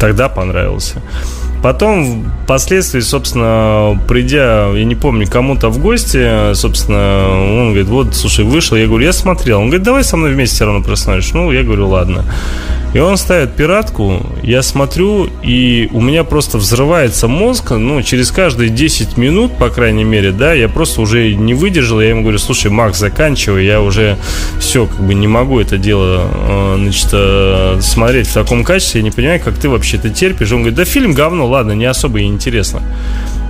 тогда 0.00 0.30
понравился. 0.30 1.02
Потом, 1.62 2.24
впоследствии, 2.44 3.00
собственно, 3.00 4.00
придя, 4.08 4.68
я 4.74 4.84
не 4.84 4.94
помню, 4.94 5.26
кому-то 5.28 5.68
в 5.68 5.78
гости, 5.78 6.54
собственно, 6.54 7.28
он 7.28 7.68
говорит, 7.68 7.88
вот, 7.88 8.14
слушай, 8.14 8.44
вышел. 8.44 8.76
Я 8.76 8.86
говорю, 8.86 9.04
я 9.04 9.12
смотрел. 9.12 9.60
Он 9.60 9.66
говорит, 9.66 9.84
давай 9.84 10.04
со 10.04 10.16
мной 10.16 10.32
вместе 10.32 10.56
все 10.56 10.64
равно 10.64 10.82
просмотришь. 10.82 11.32
Ну, 11.34 11.52
я 11.52 11.62
говорю, 11.62 11.88
ладно. 11.88 12.24
И 12.92 12.98
он 12.98 13.16
ставит 13.16 13.52
пиратку, 13.52 14.20
я 14.42 14.62
смотрю, 14.62 15.28
и 15.42 15.88
у 15.92 16.00
меня 16.00 16.24
просто 16.24 16.58
взрывается 16.58 17.28
мозг, 17.28 17.70
ну, 17.70 18.02
через 18.02 18.32
каждые 18.32 18.68
10 18.68 19.16
минут, 19.16 19.56
по 19.56 19.70
крайней 19.70 20.02
мере, 20.02 20.32
да, 20.32 20.54
я 20.54 20.68
просто 20.68 21.00
уже 21.00 21.34
не 21.34 21.54
выдержал, 21.54 22.00
я 22.00 22.08
ему 22.08 22.22
говорю, 22.22 22.38
слушай, 22.38 22.68
Макс, 22.68 22.98
заканчивай, 22.98 23.64
я 23.64 23.80
уже 23.80 24.16
все, 24.58 24.86
как 24.86 25.00
бы 25.00 25.14
не 25.14 25.28
могу 25.28 25.60
это 25.60 25.78
дело, 25.78 26.28
э, 26.32 26.76
значит, 26.78 27.08
э, 27.12 27.78
смотреть 27.80 28.26
в 28.26 28.34
таком 28.34 28.64
качестве, 28.64 29.00
я 29.00 29.04
не 29.04 29.12
понимаю, 29.12 29.40
как 29.40 29.54
ты 29.54 29.68
вообще 29.68 29.96
это 29.96 30.10
терпишь. 30.10 30.50
Он 30.50 30.58
говорит, 30.58 30.76
да 30.76 30.84
фильм 30.84 31.12
говно, 31.12 31.46
ладно, 31.46 31.72
не 31.72 31.84
особо 31.84 32.18
и 32.18 32.24
интересно. 32.24 32.82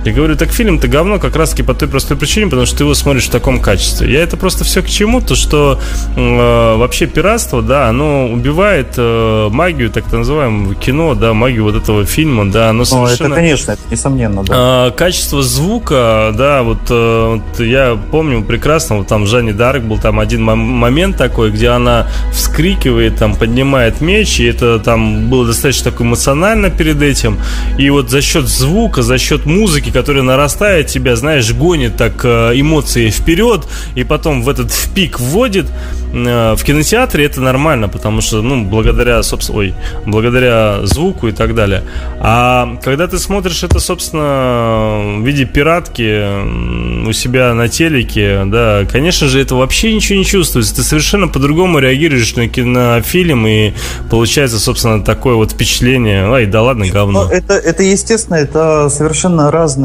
Я 0.03 0.13
говорю, 0.13 0.35
так 0.35 0.49
фильм-то 0.51 0.87
говно 0.87 1.19
как 1.19 1.35
раз-таки 1.35 1.63
по 1.63 1.73
той 1.73 1.87
простой 1.87 2.17
причине, 2.17 2.47
потому 2.47 2.65
что 2.65 2.77
ты 2.77 2.83
его 2.83 2.93
смотришь 2.95 3.25
в 3.25 3.31
таком 3.31 3.61
качестве. 3.61 4.11
Я 4.11 4.21
это 4.21 4.35
просто 4.35 4.63
все 4.63 4.81
к 4.81 4.87
чему? 4.87 5.21
То, 5.21 5.35
что 5.35 5.79
э, 6.15 6.75
вообще 6.75 7.05
пиратство, 7.05 7.61
да, 7.61 7.87
оно 7.87 8.27
убивает 8.27 8.95
э, 8.97 9.49
магию, 9.51 9.91
так 9.91 10.11
называемого 10.11 10.73
кино, 10.73 11.13
да, 11.13 11.33
магию 11.33 11.63
вот 11.63 11.75
этого 11.75 12.05
фильма, 12.05 12.51
да, 12.51 12.69
оно 12.69 12.83
совершенно... 12.83 13.29
Ну, 13.29 13.35
это, 13.35 13.41
конечно, 13.41 13.71
это 13.73 13.81
несомненно, 13.91 14.43
да. 14.43 14.87
Э, 14.87 14.91
качество 14.91 15.43
звука, 15.43 16.33
да, 16.35 16.63
вот, 16.63 16.79
э, 16.89 17.35
вот 17.35 17.59
я 17.59 17.97
помню 18.09 18.43
прекрасно, 18.43 18.97
вот 18.97 19.07
там 19.07 19.27
Жанни 19.27 19.51
Дарк 19.51 19.83
был 19.83 19.99
там 19.99 20.19
один 20.19 20.43
момент 20.43 21.17
такой, 21.17 21.51
где 21.51 21.69
она 21.69 22.07
вскрикивает, 22.33 23.17
там, 23.17 23.35
поднимает 23.35 24.01
меч, 24.01 24.39
и 24.39 24.45
это 24.45 24.79
там 24.79 25.29
было 25.29 25.45
достаточно 25.45 25.91
так 25.91 26.01
эмоционально 26.01 26.69
перед 26.69 27.01
этим. 27.01 27.39
И 27.77 27.89
вот 27.89 28.09
за 28.09 28.21
счет 28.21 28.47
звука, 28.47 29.03
за 29.03 29.17
счет 29.17 29.45
музыки, 29.45 29.90
который 29.91 30.23
нарастает 30.23 30.87
тебя, 30.87 31.15
знаешь, 31.15 31.51
гонит 31.53 31.97
так 31.97 32.23
э, 32.23 32.51
эмоции 32.55 33.09
вперед, 33.09 33.67
и 33.95 34.03
потом 34.03 34.41
в 34.41 34.49
этот 34.49 34.71
в 34.71 34.93
пик 34.93 35.19
вводит. 35.19 35.67
Э, 36.13 36.55
в 36.55 36.63
кинотеатре 36.63 37.25
это 37.25 37.41
нормально, 37.41 37.87
потому 37.87 38.21
что, 38.21 38.41
ну, 38.41 38.63
благодаря, 38.63 39.21
собственно, 39.23 39.59
ой, 39.59 39.73
благодаря 40.05 40.85
звуку 40.85 41.27
и 41.27 41.31
так 41.31 41.55
далее. 41.55 41.83
А 42.19 42.77
когда 42.83 43.07
ты 43.07 43.19
смотришь 43.19 43.63
это, 43.63 43.79
собственно, 43.79 45.19
в 45.19 45.25
виде 45.25 45.45
пиратки 45.45 47.07
у 47.07 47.11
себя 47.13 47.53
на 47.53 47.67
телеке, 47.67 48.43
да, 48.45 48.85
конечно 48.91 49.27
же, 49.27 49.39
это 49.41 49.55
вообще 49.55 49.93
ничего 49.93 50.19
не 50.19 50.25
чувствуется. 50.25 50.75
Ты 50.75 50.83
совершенно 50.83 51.27
по-другому 51.27 51.79
реагируешь 51.79 52.35
на 52.35 52.47
кинофильм, 52.47 53.47
и 53.47 53.73
получается, 54.09 54.59
собственно, 54.59 55.03
такое 55.03 55.35
вот 55.35 55.51
впечатление. 55.51 56.31
Ай, 56.31 56.45
да 56.45 56.61
ладно, 56.61 56.87
говно. 56.87 57.23
Но 57.23 57.27
ну, 57.27 57.31
это, 57.31 57.53
это 57.53 57.83
естественно, 57.83 58.35
это 58.35 58.89
совершенно 58.89 59.51
разные 59.51 59.80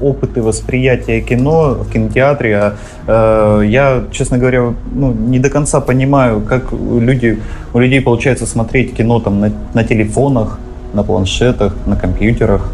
опыты 0.00 0.42
восприятия 0.42 1.20
кино 1.20 1.74
в 1.74 1.90
кинотеатре. 1.92 2.74
Э, 3.06 3.62
я, 3.64 4.04
честно 4.10 4.38
говоря, 4.38 4.74
ну, 4.94 5.12
не 5.12 5.38
до 5.38 5.50
конца 5.50 5.80
понимаю, 5.80 6.40
как 6.40 6.72
люди, 6.72 7.38
у 7.74 7.78
людей 7.78 8.00
получается 8.00 8.46
смотреть 8.46 8.94
кино 8.94 9.20
там 9.20 9.40
на, 9.40 9.52
на 9.74 9.84
телефонах, 9.84 10.58
на 10.94 11.02
планшетах, 11.02 11.74
на 11.86 11.96
компьютерах. 11.96 12.72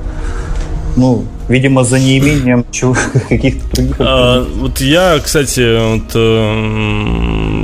Ну, 0.97 1.25
видимо, 1.49 1.85
за 1.85 1.99
неимением 1.99 2.65
каких-то 3.29 3.77
других. 3.77 3.97
А, 4.01 4.45
вот 4.61 4.81
я, 4.81 5.19
кстати, 5.23 5.95
вот, 5.95 6.13
э, 6.15 7.58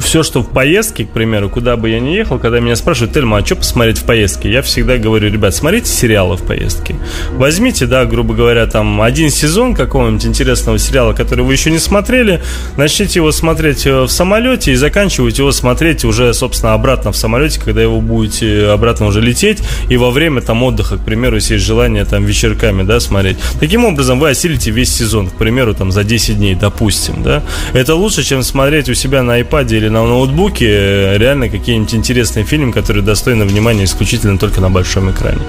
все, 0.00 0.22
что 0.22 0.42
в 0.42 0.48
поездке, 0.48 1.04
к 1.04 1.10
примеру, 1.10 1.48
куда 1.48 1.76
бы 1.76 1.90
я 1.90 2.00
ни 2.00 2.10
ехал, 2.10 2.38
когда 2.38 2.60
меня 2.60 2.76
спрашивают, 2.76 3.12
Тельма, 3.12 3.38
а 3.38 3.46
что 3.46 3.56
посмотреть 3.56 3.98
в 3.98 4.04
поездке? 4.04 4.50
Я 4.50 4.62
всегда 4.62 4.96
говорю, 4.96 5.30
ребят, 5.30 5.54
смотрите 5.54 5.90
сериалы 5.90 6.36
в 6.36 6.42
поездке. 6.42 6.96
Возьмите, 7.32 7.86
да, 7.86 8.04
грубо 8.04 8.34
говоря, 8.34 8.66
там 8.66 9.02
один 9.02 9.30
сезон 9.30 9.74
какого-нибудь 9.74 10.26
интересного 10.26 10.78
сериала, 10.78 11.12
который 11.12 11.44
вы 11.44 11.52
еще 11.52 11.70
не 11.70 11.78
смотрели, 11.78 12.42
начните 12.76 13.18
его 13.18 13.32
смотреть 13.32 13.86
э, 13.86 14.02
в 14.02 14.08
самолете 14.08 14.72
и 14.72 14.74
заканчивайте 14.74 15.42
его 15.42 15.52
смотреть 15.52 16.04
уже, 16.04 16.32
собственно, 16.34 16.74
обратно 16.74 17.12
в 17.12 17.16
самолете, 17.16 17.60
когда 17.60 17.82
его 17.82 18.00
будете 18.00 18.66
обратно 18.68 19.06
уже 19.06 19.20
лететь, 19.20 19.58
и 19.88 19.96
во 19.96 20.10
время 20.10 20.40
там 20.40 20.62
отдыха, 20.62 20.96
к 20.96 21.04
примеру, 21.04 21.36
если 21.36 21.54
есть 21.54 21.66
желание 21.66 22.04
там 22.04 22.24
вечерками, 22.24 22.82
да, 22.82 23.00
смотреть. 23.00 23.36
Таким 23.60 23.84
образом, 23.84 24.18
вы 24.18 24.30
осилите 24.30 24.70
весь 24.70 24.94
сезон, 24.94 25.28
к 25.28 25.34
примеру, 25.34 25.74
там 25.74 25.92
за 25.92 26.04
10 26.04 26.38
дней, 26.38 26.54
допустим, 26.54 27.22
да. 27.22 27.42
Это 27.72 27.94
лучше, 27.94 28.22
чем 28.22 28.42
смотреть 28.42 28.88
у 28.88 28.94
себя 28.94 29.22
на 29.22 29.40
iPad 29.40 29.76
или 29.76 29.88
на 29.90 30.04
ноутбуке 30.04 30.66
э, 30.68 31.18
реально 31.18 31.48
какие-нибудь 31.48 31.94
интересные 31.94 32.44
фильмы, 32.44 32.72
которые 32.72 33.02
достойны 33.02 33.44
внимания 33.44 33.84
исключительно 33.84 34.38
только 34.38 34.60
на 34.60 34.70
большом 34.70 35.10
экране. 35.10 35.42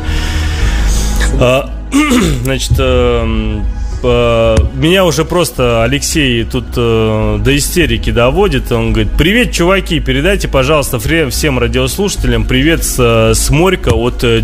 А, 1.39 1.69
значит, 2.43 2.73
э, 2.77 3.61
э, 4.03 4.55
меня 4.73 5.05
уже 5.05 5.25
просто 5.25 5.83
Алексей 5.83 6.43
тут 6.43 6.65
э, 6.75 7.39
до 7.43 7.57
истерики 7.57 8.11
доводит. 8.11 8.71
Он 8.71 8.93
говорит, 8.93 9.11
привет, 9.17 9.51
чуваки, 9.51 9.99
передайте, 9.99 10.47
пожалуйста, 10.47 10.99
всем 10.99 11.59
радиослушателям 11.59 12.45
привет 12.45 12.83
с, 12.83 13.33
с 13.33 13.49
Морька 13.49 13.91
от 13.91 14.23
э, 14.23 14.43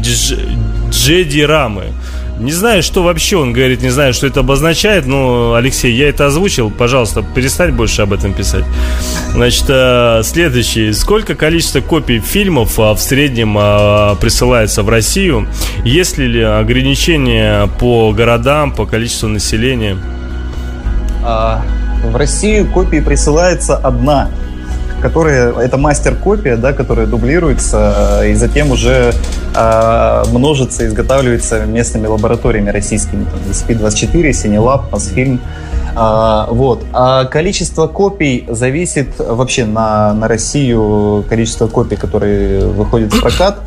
Джеди 0.90 1.42
Рамы. 1.42 1.94
Не 2.40 2.52
знаю, 2.52 2.84
что 2.84 3.02
вообще 3.02 3.36
он 3.38 3.52
говорит, 3.52 3.82
не 3.82 3.90
знаю, 3.90 4.14
что 4.14 4.28
это 4.28 4.42
обозначает, 4.42 5.08
но, 5.08 5.56
Алексей, 5.56 5.92
я 5.94 6.10
это 6.10 6.28
озвучил, 6.28 6.70
пожалуйста, 6.70 7.24
перестань 7.24 7.72
больше 7.72 8.04
об 8.04 8.14
этом 8.14 8.34
писать. 8.34 8.64
Значит, 9.32 9.66
э, 9.70 10.22
следующий. 10.24 10.94
Сколько 10.94 11.34
количество 11.34 11.82
копий 11.82 12.20
фильмов 12.20 12.80
а, 12.80 12.94
в 12.94 13.00
среднем 13.00 13.58
а, 13.60 14.16
присылается 14.16 14.84
в 14.84 14.90
Россию? 14.90 15.48
Есть 15.84 16.20
ли 16.20 16.42
ограничения 16.42 17.68
по 17.80 18.12
городам, 18.12 18.72
по 18.72 18.86
количеству 18.86 19.30
населения? 19.30 19.98
А, 21.24 21.66
в 22.04 22.16
Россию 22.16 22.68
копии 22.68 23.00
присылается 23.00 23.76
одна 23.76 24.30
которые 25.02 25.54
это 25.62 25.78
мастер-копия, 25.78 26.58
да, 26.58 26.74
которая 26.74 27.08
дублируется 27.08 28.22
э, 28.22 28.32
и 28.32 28.34
затем 28.34 28.72
уже 28.72 29.14
э, 29.56 30.24
множится, 30.32 30.88
изготавливается 30.88 31.66
местными 31.66 32.08
лабораториями 32.08 32.70
российскими, 32.70 33.26
там, 33.26 33.40
SP24, 33.52 34.34
Синелаб, 34.34 34.92
Мосфильм. 34.92 35.40
А, 36.00 36.48
вот. 36.52 36.86
А 36.94 37.26
количество 37.26 37.88
копий 37.88 38.46
зависит 38.48 39.18
вообще 39.18 39.66
на, 39.66 40.14
на 40.14 40.28
Россию, 40.28 41.26
количество 41.28 41.68
копий, 41.68 41.96
которые 41.96 42.68
выходят 42.68 43.12
в 43.12 43.20
прокат, 43.20 43.60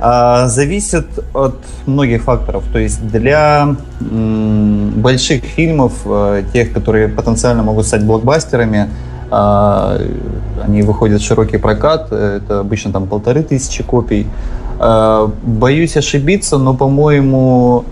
а, 0.00 0.48
зависит 0.48 1.06
от 1.32 1.56
многих 1.86 2.24
факторов. 2.24 2.64
То 2.72 2.78
есть 2.78 3.06
для 3.06 3.76
м, 4.00 4.90
больших 4.96 5.44
фильмов, 5.44 5.92
э, 6.04 6.42
тех, 6.52 6.72
которые 6.72 7.08
потенциально 7.08 7.62
могут 7.62 7.86
стать 7.86 8.04
блокбастерами, 8.04 8.90
они 9.34 10.82
выходят 10.82 11.20
в 11.20 11.24
широкий 11.24 11.58
прокат, 11.58 12.12
это 12.12 12.60
обычно 12.60 12.92
там 12.92 13.06
полторы 13.06 13.42
тысячи 13.42 13.82
копий. 13.82 14.26
А, 14.78 15.30
боюсь 15.42 15.96
ошибиться, 15.96 16.58
но, 16.58 16.74
по-моему, 16.74 17.84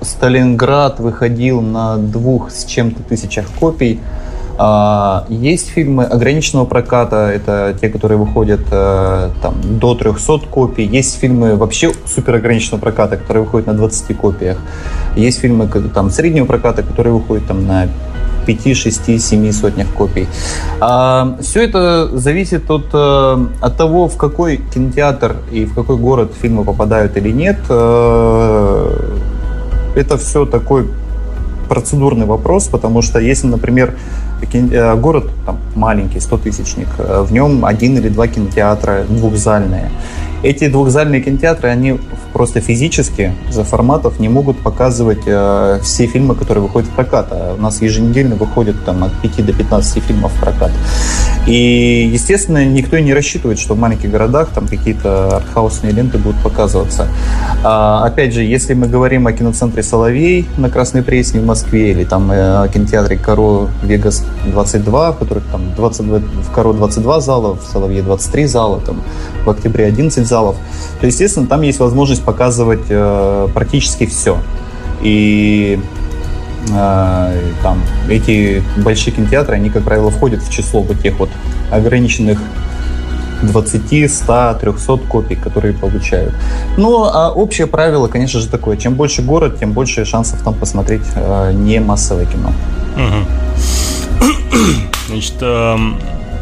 Сталинград 0.00 1.00
выходил 1.00 1.60
на 1.60 1.96
двух 1.96 2.50
с 2.50 2.64
чем-то 2.64 3.02
тысячах 3.02 3.46
копий. 3.58 4.00
А, 4.60 5.24
есть 5.28 5.68
фильмы 5.68 6.04
ограниченного 6.04 6.64
проката, 6.64 7.30
это 7.32 7.76
те, 7.80 7.88
которые 7.88 8.18
выходят 8.18 8.60
э, 8.72 9.30
там, 9.40 9.54
до 9.78 9.94
300 9.94 10.40
копий. 10.50 10.84
Есть 10.84 11.18
фильмы 11.20 11.54
вообще 11.54 11.92
супер 12.06 12.34
ограниченного 12.34 12.80
проката, 12.80 13.16
которые 13.16 13.44
выходят 13.44 13.68
на 13.68 13.74
20 13.74 14.16
копиях. 14.16 14.58
Есть 15.14 15.38
фильмы 15.38 15.68
там, 15.94 16.10
среднего 16.10 16.44
проката, 16.44 16.82
которые 16.82 17.14
выходят 17.14 17.46
там, 17.46 17.68
на 17.68 17.88
5, 18.48 18.76
6, 18.76 19.20
7 19.20 19.52
сотнях 19.52 19.88
копий. 19.88 20.26
А, 20.80 21.36
все 21.40 21.64
это 21.64 22.08
зависит 22.18 22.70
от, 22.70 22.86
э, 22.94 23.46
от 23.60 23.76
того, 23.76 24.08
в 24.08 24.16
какой 24.16 24.56
кинотеатр 24.74 25.36
и 25.52 25.66
в 25.66 25.74
какой 25.74 25.96
город 25.96 26.32
фильмы 26.40 26.64
попадают 26.64 27.16
или 27.16 27.30
нет. 27.30 27.58
Э, 27.68 28.90
это 29.96 30.16
все 30.16 30.46
такой 30.46 30.88
процедурный 31.68 32.26
вопрос, 32.26 32.68
потому 32.68 33.02
что 33.02 33.18
если, 33.18 33.48
например, 33.48 33.94
э, 34.40 34.94
город 34.96 35.24
там, 35.44 35.58
маленький, 35.74 36.18
100-тысячник, 36.18 36.88
в 36.98 37.32
нем 37.32 37.66
один 37.66 37.98
или 37.98 38.08
два 38.08 38.28
кинотеатра 38.28 39.04
двухзальные, 39.08 39.90
эти 40.42 40.68
двухзальные 40.68 41.20
кинотеатры, 41.20 41.68
они 41.68 41.98
просто 42.32 42.60
физически 42.60 43.34
за 43.50 43.64
форматов 43.64 44.20
не 44.20 44.28
могут 44.28 44.58
показывать 44.58 45.22
э, 45.26 45.80
все 45.82 46.06
фильмы, 46.06 46.34
которые 46.34 46.62
выходят 46.62 46.88
в 46.88 46.92
прокат. 46.92 47.28
А 47.30 47.54
у 47.58 47.60
нас 47.60 47.82
еженедельно 47.82 48.36
выходит 48.36 48.84
там, 48.84 49.04
от 49.04 49.12
5 49.22 49.46
до 49.46 49.52
15 49.52 50.02
фильмов 50.04 50.32
в 50.32 50.40
прокат. 50.40 50.70
И, 51.46 52.10
естественно, 52.12 52.64
никто 52.64 52.96
и 52.96 53.02
не 53.02 53.14
рассчитывает, 53.14 53.58
что 53.58 53.74
в 53.74 53.78
маленьких 53.78 54.10
городах 54.10 54.50
там 54.54 54.68
какие-то 54.68 55.36
артхаусные 55.38 55.92
ленты 55.92 56.18
будут 56.18 56.40
показываться. 56.42 57.08
А, 57.64 58.04
опять 58.04 58.34
же, 58.34 58.42
если 58.42 58.74
мы 58.74 58.86
говорим 58.86 59.26
о 59.26 59.32
киноцентре 59.32 59.82
«Соловей» 59.82 60.46
на 60.58 60.68
Красной 60.70 61.02
Пресне 61.02 61.40
в 61.40 61.46
Москве 61.46 61.90
или 61.92 62.04
там 62.04 62.30
э, 62.30 62.62
о 62.62 62.68
кинотеатре 62.68 63.16
«Каро 63.16 63.68
Вегас 63.82 64.24
22», 64.46 65.12
в 65.12 65.18
которых 65.18 65.44
там 65.46 65.74
22, 65.74 66.18
в 66.18 66.52
«Каро» 66.54 66.72
22 66.72 67.20
зала, 67.20 67.56
в 67.56 67.62
«Соловье» 67.72 68.02
23 68.02 68.46
зала, 68.46 68.80
там 68.80 69.02
в 69.44 69.50
октябре 69.50 69.86
11 69.86 70.27
залов, 70.28 70.56
то, 71.00 71.06
естественно, 71.06 71.46
там 71.46 71.62
есть 71.62 71.78
возможность 71.78 72.22
показывать 72.22 72.86
э, 72.88 73.48
практически 73.54 74.06
все. 74.06 74.38
И 75.02 75.80
э, 76.70 77.40
там 77.62 77.82
эти 78.08 78.62
большие 78.76 79.14
кинотеатры, 79.14 79.56
они, 79.56 79.70
как 79.70 79.84
правило, 79.84 80.10
входят 80.10 80.42
в 80.42 80.52
число 80.52 80.82
вот 80.82 81.00
тех 81.00 81.18
вот 81.18 81.30
ограниченных 81.70 82.40
20, 83.42 84.12
100, 84.12 84.58
300 84.60 84.96
копий, 85.08 85.36
которые 85.36 85.74
получают. 85.74 86.34
Ну, 86.76 87.04
а 87.04 87.30
общее 87.30 87.66
правило, 87.66 88.08
конечно 88.08 88.40
же, 88.40 88.48
такое. 88.48 88.76
Чем 88.76 88.94
больше 88.94 89.22
город, 89.22 89.58
тем 89.58 89.72
больше 89.72 90.04
шансов 90.04 90.42
там 90.42 90.54
посмотреть 90.54 91.02
э, 91.14 91.52
не 91.52 91.80
массовое 91.80 92.26
кино. 92.26 92.52
Значит, 95.08 95.34
э, 95.40 95.76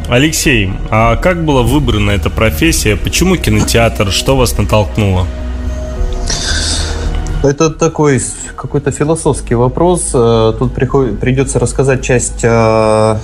Алексей, 0.09 0.73
а 0.89 1.17
как 1.17 1.45
была 1.45 1.63
выбрана 1.63 2.13
эта 2.13 2.31
профессия? 2.31 2.97
Почему 2.97 3.37
кинотеатр? 3.37 4.13
Что 4.13 4.37
вас 4.37 4.57
натолкнуло? 4.57 5.27
Это 7.43 7.71
такой 7.71 8.21
какой-то 8.55 8.93
философский 8.93 9.57
вопрос. 9.57 10.11
Э, 10.15 10.53
тут 10.57 10.73
приход, 10.75 11.19
придется 11.19 11.59
рассказать 11.59 12.03
часть 12.03 12.45
э, 12.45 13.17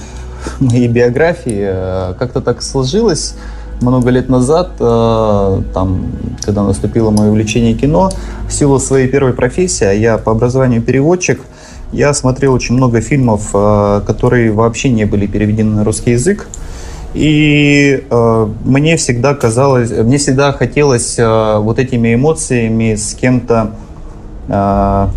моей 0.59 0.89
биографии. 0.89 1.63
Э, 1.63 2.15
как-то 2.19 2.41
так 2.41 2.63
сложилось 2.63 3.37
много 3.81 4.11
лет 4.11 4.29
назад, 4.29 4.77
там, 4.79 6.13
когда 6.43 6.63
наступило 6.63 7.11
мое 7.11 7.31
увлечение 7.31 7.75
кино, 7.75 8.13
в 8.49 8.53
силу 8.53 8.79
своей 8.79 9.09
первой 9.09 9.33
профессии, 9.33 9.85
а 9.85 9.93
я 9.93 10.19
по 10.19 10.31
образованию 10.31 10.81
переводчик, 10.81 11.41
я 11.91 12.15
смотрел 12.15 12.53
очень 12.53 12.77
много 12.77 13.01
фильмов, 13.01 13.51
которые 13.51 14.53
вообще 14.53 14.89
не 14.89 15.05
были 15.05 15.27
переведены 15.27 15.75
на 15.75 15.85
русский 15.85 16.13
язык. 16.13 16.47
И 17.15 18.05
э, 18.09 18.49
мне 18.65 18.97
всегда 18.97 19.35
казалось, 19.35 19.91
мне 19.91 20.19
всегда 20.19 20.53
хотелось 20.53 21.19
э, 21.19 21.59
вот 21.59 21.79
этими 21.79 22.15
эмоциями 22.15 22.95
с 22.95 23.15
кем-то 23.15 23.73
э, 24.49 25.09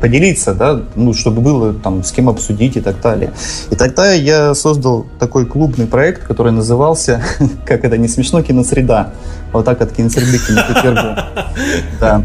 поделиться, 0.00 0.54
да, 0.54 0.80
ну, 0.94 1.12
чтобы 1.12 1.40
было 1.40 1.74
там 1.74 2.04
с 2.04 2.12
кем 2.12 2.28
обсудить 2.28 2.76
и 2.76 2.80
так 2.80 3.00
далее. 3.00 3.32
И 3.70 3.74
тогда 3.74 4.12
я 4.12 4.54
создал 4.54 5.06
такой 5.18 5.46
клубный 5.46 5.86
проект, 5.86 6.24
который 6.24 6.52
назывался, 6.52 7.22
как 7.66 7.84
это 7.84 7.98
не 7.98 8.08
смешно, 8.08 8.42
киносреда. 8.42 9.12
Вот 9.52 9.64
так 9.64 9.80
от 9.80 9.92
киносреды 9.92 10.38
к 10.38 10.46
кинопетербургу. 10.46 11.20
Да. 12.00 12.22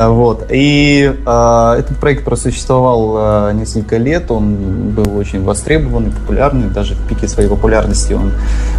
А, 0.00 0.08
вот. 0.08 0.46
И 0.50 1.12
э, 1.14 1.74
этот 1.78 1.98
проект 1.98 2.24
просуществовал 2.24 3.50
э, 3.50 3.52
несколько 3.52 3.98
лет, 3.98 4.30
он 4.30 4.92
был 4.92 5.18
очень 5.18 5.44
востребованный, 5.44 6.10
популярный, 6.10 6.70
даже 6.70 6.94
в 6.94 7.06
пике 7.06 7.28
своей 7.28 7.50
популярности 7.50 8.14
он 8.14 8.32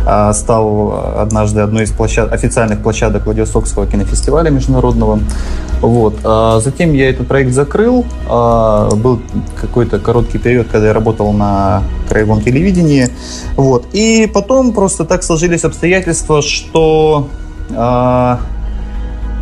э, 0.08 0.34
стал 0.34 1.20
однажды 1.20 1.62
одной 1.62 1.84
из 1.84 1.92
площад... 1.92 2.34
официальных 2.34 2.82
площадок 2.82 3.26
Владивостокского 3.26 3.86
кинофестиваля 3.86 4.50
международного. 4.50 5.20
Вот. 5.82 6.16
А 6.24 6.60
затем 6.60 6.92
я 6.94 7.12
этот 7.12 7.28
проект 7.28 7.54
закрыл, 7.54 8.04
э, 8.28 8.90
был 8.96 9.22
какой-то 9.60 10.00
короткий 10.00 10.40
период, 10.40 10.70
когда 10.72 10.88
я 10.88 10.94
работал 10.94 11.34
на 11.34 11.84
краевом 12.10 12.42
телевидении. 12.42 13.10
Вот. 13.58 13.86
И 13.94 14.28
потом 14.34 14.74
просто 14.74 15.06
так 15.06 15.22
сложились 15.22 15.66
обстоятельства, 15.66 16.42
что 16.42 17.28
э, 17.70 18.38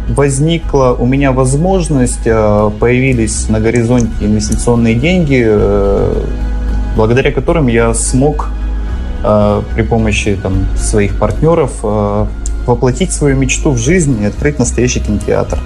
возникла 0.10 0.96
у 0.98 1.06
меня 1.06 1.32
возможность, 1.32 2.26
э, 2.26 2.72
появились 2.80 3.48
на 3.50 3.60
горизонте 3.60 4.10
инвестиционные 4.22 4.96
деньги, 4.96 5.44
э, 5.46 6.24
благодаря 6.96 7.32
которым 7.32 7.68
я 7.68 7.94
смог 7.94 8.50
э, 9.24 9.62
при 9.76 9.84
помощи 9.84 10.38
там, 10.42 10.66
своих 10.78 11.18
партнеров 11.20 11.72
воплотить 12.66 13.12
свою 13.12 13.36
мечту 13.36 13.72
в 13.72 13.78
жизнь 13.78 14.22
и 14.22 14.26
открыть 14.26 14.60
настоящий 14.60 15.00
кинотеатр. 15.00 15.60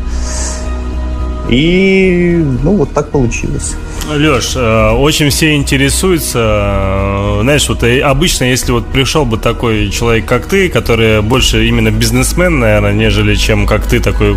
И 1.49 2.41
ну 2.63 2.77
вот 2.77 2.93
так 2.93 3.09
получилось. 3.09 3.75
Леш, 4.09 4.53
э, 4.55 4.89
очень 4.91 5.29
все 5.29 5.55
интересуются, 5.55 6.39
э, 6.39 7.39
знаешь, 7.41 7.67
вот 7.69 7.83
э, 7.83 8.01
обычно, 8.01 8.43
если 8.43 8.73
вот 8.73 8.85
пришел 8.91 9.25
бы 9.25 9.37
такой 9.37 9.89
человек, 9.89 10.25
как 10.25 10.45
ты, 10.45 10.67
который 10.69 11.21
больше 11.21 11.65
именно 11.67 11.89
бизнесмен, 11.89 12.59
наверное, 12.59 12.91
нежели 12.91 13.35
чем 13.35 13.65
как 13.65 13.87
ты 13.87 14.01
такой, 14.01 14.35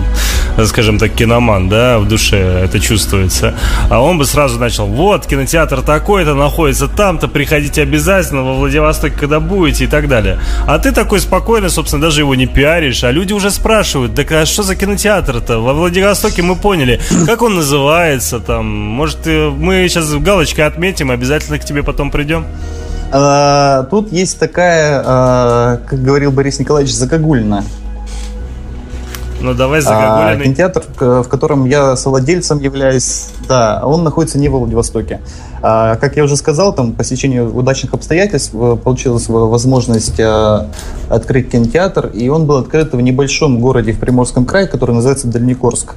скажем 0.66 0.98
так, 0.98 1.12
киноман, 1.14 1.68
да, 1.68 1.98
в 1.98 2.06
душе 2.06 2.36
это 2.36 2.78
чувствуется, 2.78 3.58
а 3.90 4.00
он 4.00 4.18
бы 4.18 4.24
сразу 4.24 4.58
начал, 4.58 4.86
вот, 4.86 5.26
кинотеатр 5.26 5.82
такой-то 5.82 6.34
находится 6.34 6.86
там-то, 6.86 7.26
приходите 7.26 7.82
обязательно 7.82 8.42
во 8.42 8.54
Владивостоке, 8.54 9.16
когда 9.18 9.40
будете 9.40 9.84
и 9.84 9.88
так 9.88 10.08
далее. 10.08 10.38
А 10.66 10.78
ты 10.78 10.92
такой 10.92 11.18
спокойно, 11.18 11.70
собственно, 11.70 12.02
даже 12.02 12.20
его 12.20 12.36
не 12.36 12.46
пиаришь, 12.46 13.02
а 13.02 13.10
люди 13.10 13.32
уже 13.32 13.50
спрашивают, 13.50 14.14
да 14.14 14.22
а 14.30 14.46
что 14.46 14.62
за 14.62 14.76
кинотеатр-то? 14.76 15.58
Во 15.58 15.72
Владивостоке 15.72 16.42
мы 16.42 16.54
поняли, 16.54 17.00
как 17.26 17.42
он 17.42 17.56
называется 17.56 18.38
там, 18.38 18.66
может, 18.66 19.26
мы 19.56 19.88
сейчас 19.88 20.12
галочкой 20.12 20.66
отметим, 20.66 21.10
обязательно 21.10 21.58
к 21.58 21.64
тебе 21.64 21.82
потом 21.82 22.10
придем. 22.10 22.46
А, 23.12 23.84
тут 23.90 24.12
есть 24.12 24.38
такая, 24.38 25.02
а, 25.04 25.80
как 25.86 26.02
говорил 26.02 26.32
Борис 26.32 26.58
Николаевич, 26.58 26.92
загогульна. 26.92 27.64
Ну 29.40 29.54
давай. 29.54 29.82
А, 29.86 30.36
кинотеатр, 30.36 30.82
в 30.98 31.28
котором 31.28 31.66
я 31.66 31.94
совладельцем 31.96 32.58
являюсь, 32.58 33.28
да, 33.48 33.82
он 33.84 34.02
находится 34.02 34.38
не 34.38 34.48
во 34.48 34.58
Владивостоке. 34.58 35.20
А, 35.62 35.96
как 35.96 36.16
я 36.16 36.24
уже 36.24 36.36
сказал, 36.36 36.74
там 36.74 36.92
по 36.92 37.04
стечению 37.04 37.54
удачных 37.54 37.94
обстоятельств 37.94 38.52
э, 38.54 38.76
получилась 38.82 39.28
возможность 39.28 40.18
а, 40.20 40.68
открыть 41.08 41.50
кинотеатр, 41.50 42.08
и 42.08 42.28
он 42.28 42.46
был 42.46 42.56
открыт 42.56 42.92
в 42.92 43.00
небольшом 43.00 43.60
городе 43.60 43.92
в 43.92 43.98
Приморском 43.98 44.46
крае, 44.46 44.66
который 44.66 44.94
называется 44.94 45.28
Дальнекорск. 45.28 45.94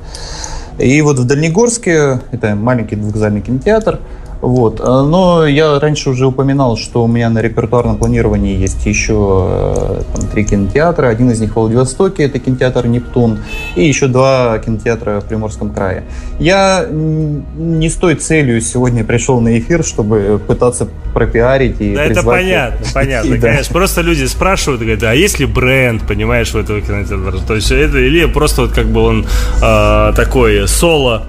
И 0.79 1.01
вот 1.01 1.19
в 1.19 1.25
Дальнегорске, 1.25 2.21
это 2.31 2.55
маленький 2.55 2.95
двухзальный 2.95 3.41
кинотеатр, 3.41 3.99
вот. 4.41 4.79
А, 4.81 5.03
но 5.03 5.45
я 5.45 5.79
раньше 5.79 6.09
уже 6.09 6.25
упоминал, 6.27 6.77
что 6.77 7.03
у 7.03 7.07
меня 7.07 7.29
на 7.29 7.39
репертуарном 7.39 7.97
планировании 7.97 8.57
есть 8.57 8.85
еще 8.85 9.47
э, 9.49 10.01
там, 10.15 10.27
три 10.29 10.45
кинотеатра. 10.45 11.07
Один 11.07 11.29
из 11.31 11.41
них 11.41 11.51
в 11.51 11.55
Владивостоке, 11.55 12.23
это 12.23 12.39
кинотеатр 12.39 12.87
«Нептун», 12.87 13.39
и 13.75 13.85
еще 13.85 14.07
два 14.07 14.57
кинотеатра 14.59 15.19
в 15.19 15.25
Приморском 15.25 15.73
крае. 15.73 16.03
Я 16.39 16.85
не 16.89 17.89
с 17.89 17.95
той 17.95 18.15
целью 18.15 18.61
сегодня 18.61 19.03
пришел 19.03 19.41
на 19.41 19.59
эфир, 19.59 19.83
чтобы 19.83 20.39
пытаться 20.45 20.87
пропиарить 21.13 21.81
и 21.81 21.95
Да 21.95 22.05
это 22.05 22.23
понятно, 22.23 22.85
понятно, 22.93 23.33
и, 23.33 23.39
конечно. 23.39 23.73
Да. 23.73 23.73
Просто 23.73 24.01
люди 24.01 24.25
спрашивают, 24.25 24.81
говорят, 24.81 25.03
а 25.03 25.13
есть 25.13 25.39
ли 25.39 25.45
бренд, 25.45 26.03
понимаешь, 26.07 26.53
у 26.55 26.59
этого 26.59 26.79
кинотеатра? 26.79 27.39
То 27.45 27.55
есть 27.55 27.71
это 27.71 27.97
или 27.97 28.25
просто 28.25 28.63
вот 28.63 28.71
как 28.71 28.87
бы 28.87 29.01
он 29.01 29.25
э, 29.61 30.13
такой 30.15 30.65
соло, 30.67 31.25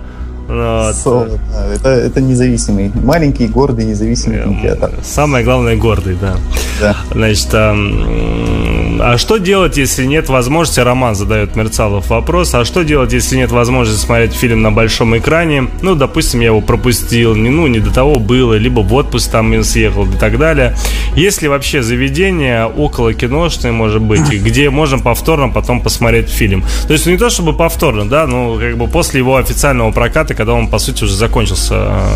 вот. 0.51 0.97
Соло, 0.97 1.29
да, 1.53 1.67
это, 1.73 1.89
это 1.91 2.21
независимый, 2.21 2.91
маленький, 2.95 3.47
гордый, 3.47 3.85
независимый 3.85 4.43
кинотеатр. 4.43 4.93
Самое 5.05 5.45
главное, 5.45 5.77
гордый, 5.77 6.17
да. 6.21 6.37
да. 6.81 6.97
Значит, 7.13 7.49
а, 7.53 7.75
а 9.03 9.17
что 9.17 9.39
делать, 9.39 9.77
если 9.77 10.05
нет 10.07 10.29
возможности, 10.29 10.81
Роман 10.81 11.15
задает 11.15 11.55
Мерцалов 11.55 12.11
вопрос, 12.11 12.53
а 12.55 12.65
что 12.65 12.83
делать, 12.83 13.13
если 13.13 13.37
нет 13.37 13.53
возможности 13.53 14.05
смотреть 14.05 14.33
фильм 14.33 14.63
на 14.63 14.73
большом 14.73 15.17
экране? 15.17 15.69
Ну, 15.83 15.95
допустим, 15.95 16.41
я 16.41 16.47
его 16.47 16.61
пропустил, 16.61 17.37
не, 17.37 17.51
ну, 17.51 17.69
не 17.69 17.79
до 17.79 17.93
того 17.93 18.17
было, 18.17 18.55
либо 18.55 18.81
в 18.81 18.93
отпуск 18.95 19.31
там 19.31 19.63
съехал 19.63 20.07
и 20.07 20.17
так 20.19 20.39
далее. 20.39 20.77
Есть 21.15 21.43
ли 21.43 21.49
вообще 21.49 21.83
заведение 21.83 22.67
около 22.67 23.15
киношной, 23.15 23.71
может 23.71 24.03
быть, 24.03 24.29
где 24.31 24.71
можно 24.71 24.99
повторно 24.99 25.49
потом 25.49 25.81
посмотреть 25.81 26.29
фильм? 26.29 26.65
То 26.87 26.93
есть, 26.93 27.07
ну, 27.07 27.13
не 27.13 27.19
то 27.19 27.31
чтобы 27.31 27.53
повторно, 27.53 28.09
да, 28.09 28.27
но 28.27 28.59
как 28.59 28.77
бы 28.77 28.89
после 28.89 29.21
его 29.21 29.37
официального 29.37 29.93
проката, 29.93 30.35
когда 30.41 30.55
он, 30.55 30.69
по 30.69 30.79
сути, 30.79 31.05
уже 31.05 31.15
закончился? 31.17 31.75
Э, 31.75 32.15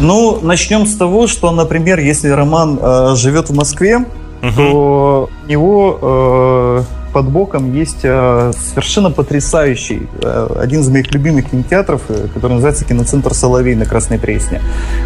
ну, 0.00 0.40
начнем 0.40 0.86
с 0.86 0.96
того, 0.96 1.26
что, 1.26 1.50
например, 1.52 1.98
если 1.98 2.30
Роман 2.30 2.78
э, 2.80 3.14
живет 3.14 3.50
в 3.50 3.54
Москве, 3.54 3.98
угу. 3.98 4.52
то 4.56 5.30
у 5.44 5.46
него 5.46 5.98
э, 6.00 6.82
под 7.12 7.28
боком 7.28 7.74
есть 7.74 7.98
э, 8.04 8.52
совершенно 8.56 9.10
потрясающий, 9.10 10.08
э, 10.22 10.56
один 10.62 10.80
из 10.80 10.88
моих 10.88 11.12
любимых 11.12 11.50
кинотеатров, 11.50 12.00
э, 12.08 12.28
который 12.32 12.52
называется 12.52 12.86
киноцентр 12.86 13.34
«Соловей» 13.34 13.74
на 13.74 13.84
Красной 13.84 14.18
Пресне. 14.18 14.62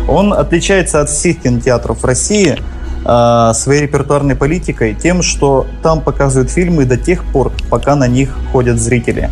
Он 0.09 0.33
отличается 0.33 1.00
от 1.00 1.09
всех 1.09 1.40
кинотеатров 1.40 2.00
в 2.00 2.05
России 2.05 2.57
э, 3.05 3.53
своей 3.55 3.83
репертуарной 3.83 4.37
политикой 4.37 4.94
тем, 4.94 5.20
что 5.22 5.66
там 5.83 6.00
показывают 6.00 6.53
фильмы 6.53 6.85
до 6.85 6.96
тех 6.96 7.24
пор, 7.24 7.50
пока 7.70 7.96
на 7.96 8.07
них 8.07 8.38
ходят 8.53 8.79
зрители 8.79 9.31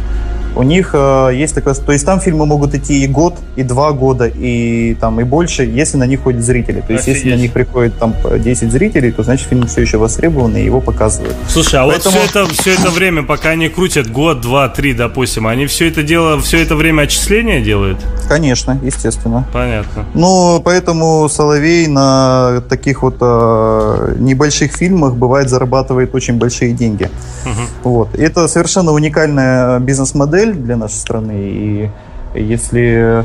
у 0.55 0.63
них 0.63 0.91
э, 0.95 1.31
есть 1.35 1.55
такое... 1.55 1.75
То 1.75 1.93
есть 1.93 2.05
там 2.05 2.21
фильмы 2.21 2.47
могут 2.47 2.75
идти 2.75 3.05
и 3.05 3.07
год, 3.07 3.35
и 3.57 3.63
два 3.63 3.93
года, 3.93 4.27
и 4.27 4.95
там 5.01 5.21
и 5.21 5.25
больше, 5.25 5.65
если 5.65 5.97
на 5.97 6.07
них 6.07 6.23
ходят 6.23 6.43
зрители. 6.43 6.81
То 6.81 6.93
есть 6.93 7.05
Офигеть. 7.05 7.25
если 7.25 7.37
на 7.37 7.41
них 7.41 7.53
приходит 7.53 7.99
там 7.99 8.15
10 8.39 8.71
зрителей, 8.71 9.13
то 9.13 9.23
значит 9.23 9.49
фильм 9.49 9.67
все 9.67 9.83
еще 9.83 9.99
востребован, 9.99 10.57
и 10.57 10.63
его 10.63 10.81
показывают. 10.81 11.35
Слушай, 11.49 11.81
а 11.81 11.87
Поэтому... 11.87 12.17
вот 12.17 12.25
все 12.29 12.41
это, 12.41 12.55
все 12.55 12.75
это 12.75 12.91
время, 12.91 13.23
пока 13.23 13.51
они 13.51 13.69
крутят 13.69 14.11
год, 14.11 14.41
два, 14.41 14.69
три, 14.69 14.95
допустим, 14.95 15.47
они 15.47 15.67
все 15.67 15.89
это 15.89 16.03
дело, 16.03 16.41
все 16.41 16.63
это 16.63 16.77
время 16.77 17.03
отчисления 17.03 17.63
делают? 17.63 17.99
Конечно, 18.29 18.79
естественно. 18.83 19.47
Понятно. 19.53 20.05
Ну, 20.15 20.61
поэтому 20.65 21.29
Соловей 21.29 21.87
на 21.87 22.63
таких 22.69 23.03
вот 23.03 23.17
э, 23.21 24.15
небольших 24.19 24.73
фильмах 24.73 25.15
бывает 25.15 25.49
зарабатывает 25.49 26.15
очень 26.15 26.35
большие 26.35 26.73
деньги. 26.73 27.11
Угу. 27.45 27.91
Вот. 27.91 28.15
Это 28.15 28.49
совершенно 28.49 28.93
уникальная 28.93 29.79
бизнес-модель 29.79 30.42
модель 30.43 30.55
для 30.55 30.77
нашей 30.77 30.95
страны. 30.95 31.33
И 31.35 31.91
если 32.35 33.25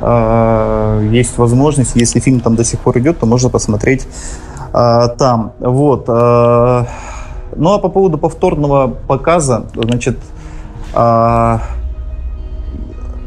э, 0.00 1.08
есть 1.12 1.38
возможность, 1.38 1.92
если 1.94 2.20
фильм 2.20 2.40
там 2.40 2.56
до 2.56 2.64
сих 2.64 2.80
пор 2.80 2.98
идет, 2.98 3.18
то 3.18 3.26
можно 3.26 3.50
посмотреть 3.50 4.06
э, 4.72 5.08
там. 5.18 5.52
Вот. 5.58 6.04
Э, 6.08 6.84
ну 7.56 7.72
а 7.72 7.78
по 7.78 7.88
поводу 7.88 8.18
повторного 8.18 8.88
показа, 9.08 9.64
значит, 9.74 10.18
э, 10.94 11.58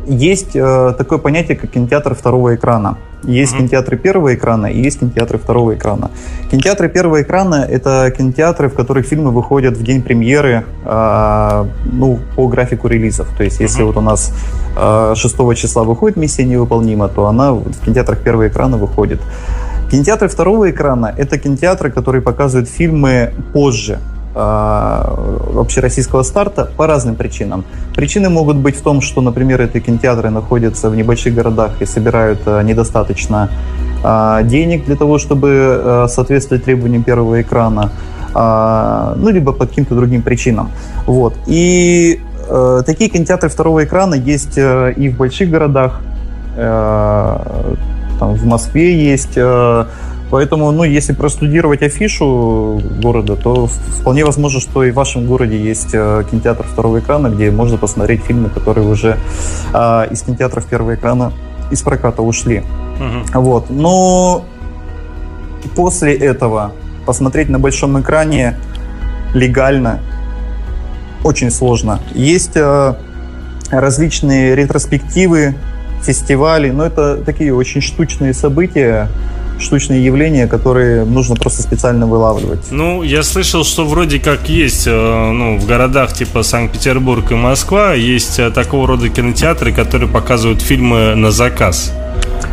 есть 0.08 0.56
э, 0.56 0.94
такое 0.98 1.18
понятие, 1.20 1.58
как 1.58 1.72
кинотеатр 1.72 2.16
второго 2.16 2.56
экрана. 2.56 2.98
Есть 3.24 3.54
mm-hmm. 3.54 3.58
кинотеатры 3.58 3.98
первого 3.98 4.36
экрана 4.36 4.68
и 4.68 4.82
есть 4.82 5.00
кинотеатры 5.00 5.38
второго 5.38 5.76
экрана. 5.76 6.12
Кинотеатры 6.52 6.90
первого 6.90 7.22
экрана— 7.22 7.66
это 7.70 8.14
кинотеатры, 8.16 8.70
в 8.70 8.74
которых 8.74 9.06
фильмы 9.06 9.32
выходят 9.32 9.78
в 9.78 9.84
день 9.84 10.02
премьеры, 10.02 10.66
э, 10.86 11.66
ну, 11.86 12.20
по 12.36 12.48
графику 12.48 12.88
релизов. 12.88 13.28
То 13.38 13.44
есть, 13.44 13.60
если 13.60 13.84
mm-hmm. 13.84 13.88
вот 13.88 13.98
у 13.98 14.02
нас 14.02 14.34
э, 14.78 15.14
6 15.16 15.56
числа 15.56 15.84
выходит 15.84 16.18
«Миссия 16.18 16.46
невыполнима», 16.46 17.08
то 17.08 17.28
она 17.28 17.54
в 17.54 17.80
кинотеатрах 17.84 18.20
первого 18.20 18.48
экрана 18.48 18.78
выходит. 18.78 19.22
Кинотеатры 19.92 20.28
второго 20.28 20.72
экрана— 20.72 21.14
это 21.18 21.38
кинотеатры, 21.38 21.92
которые 21.92 22.22
показывают 22.22 22.68
фильмы 22.70 23.34
позже, 23.54 24.00
общероссийского 24.36 26.24
старта 26.24 26.70
по 26.76 26.88
разным 26.88 27.16
причинам. 27.16 27.66
Причины 27.96 28.30
могут 28.30 28.58
быть 28.58 28.76
в 28.76 28.82
том, 28.82 29.02
что, 29.02 29.22
например, 29.22 29.62
эти 29.62 29.80
кинотеатры 29.80 30.30
находятся 30.32 30.90
в 30.90 30.96
небольших 30.96 31.36
городах 31.36 31.82
и 31.82 31.86
собирают 31.86 32.40
э, 32.46 32.64
недостаточно 32.64 33.50
э, 34.04 34.40
денег 34.44 34.86
для 34.86 34.96
того, 34.96 35.20
чтобы 35.20 36.08
соответствовать 36.10 36.64
требованиям 36.64 37.04
первого 37.04 37.42
экрана, 37.42 37.92
ну, 38.36 39.30
либо 39.30 39.54
по 39.54 39.68
каким-то 39.68 39.94
другим 39.94 40.24
причинам. 40.24 40.72
Вот. 41.06 41.36
И 41.46 42.20
такие 42.86 43.10
кинотеатры 43.12 43.48
второго 43.48 43.84
экрана 43.84 44.16
есть 44.16 44.58
и 44.58 45.10
в 45.10 45.18
больших 45.18 45.52
городах, 45.52 46.02
там, 46.56 48.34
в 48.34 48.46
Москве 48.46 49.12
есть, 49.12 49.38
Поэтому, 50.30 50.72
ну, 50.72 50.84
если 50.84 51.14
простудировать 51.14 51.82
афишу 51.84 52.82
города, 53.02 53.36
то 53.36 53.68
вполне 53.68 54.26
возможно, 54.26 54.60
что 54.60 54.84
и 54.84 54.92
в 54.92 54.96
вашем 54.96 55.28
городе 55.28 55.58
есть 55.58 55.94
э, 55.94 56.24
кинотеатр 56.30 56.66
второго 56.66 57.00
экрана, 57.00 57.28
где 57.28 57.52
можно 57.52 57.78
посмотреть 57.78 58.24
фильмы, 58.24 58.50
которые 58.50 58.88
уже 58.88 59.18
э, 59.74 60.08
из 60.12 60.24
кинотеатров 60.24 60.66
первого 60.66 60.96
экрана 60.96 61.34
из 61.70 61.82
проката 61.82 62.22
ушли. 62.22 62.64
Угу. 63.00 63.42
Вот. 63.42 63.70
Но 63.70 64.46
после 65.76 66.16
этого 66.16 66.72
посмотреть 67.06 67.50
на 67.50 67.60
большом 67.60 68.00
экране 68.00 68.56
легально 69.34 70.00
очень 71.24 71.52
сложно. 71.52 72.00
Есть 72.14 72.56
э, 72.56 72.96
различные 73.72 74.56
ретроспективы, 74.56 75.56
фестивали, 76.02 76.70
но 76.70 76.86
это 76.86 77.18
такие 77.18 77.54
очень 77.54 77.82
штучные 77.82 78.34
события, 78.34 79.08
штучные 79.60 80.04
явления, 80.04 80.48
которые 80.48 81.06
нужно 81.06 81.36
просто 81.36 81.62
специально 81.62 82.06
вылавливать. 82.08 82.72
Ну, 82.72 83.04
я 83.04 83.24
слышал, 83.24 83.64
что 83.64 83.86
вроде 83.86 84.20
как 84.20 84.50
есть 84.50 84.88
э, 84.88 85.32
ну, 85.32 85.58
в 85.58 85.66
городах 85.66 86.14
типа 86.14 86.44
Санкт-Петербург 86.44 87.32
и 87.32 87.36
Москва 87.36 87.94
есть 87.94 88.40
э, 88.40 88.50
такого 88.52 88.88
рода 88.88 89.10
кинотеатры, 89.10 89.72
которые 89.72 90.10
показывают 90.10 90.62
фильмы 90.62 91.16
на 91.16 91.32
заказ. 91.32 91.92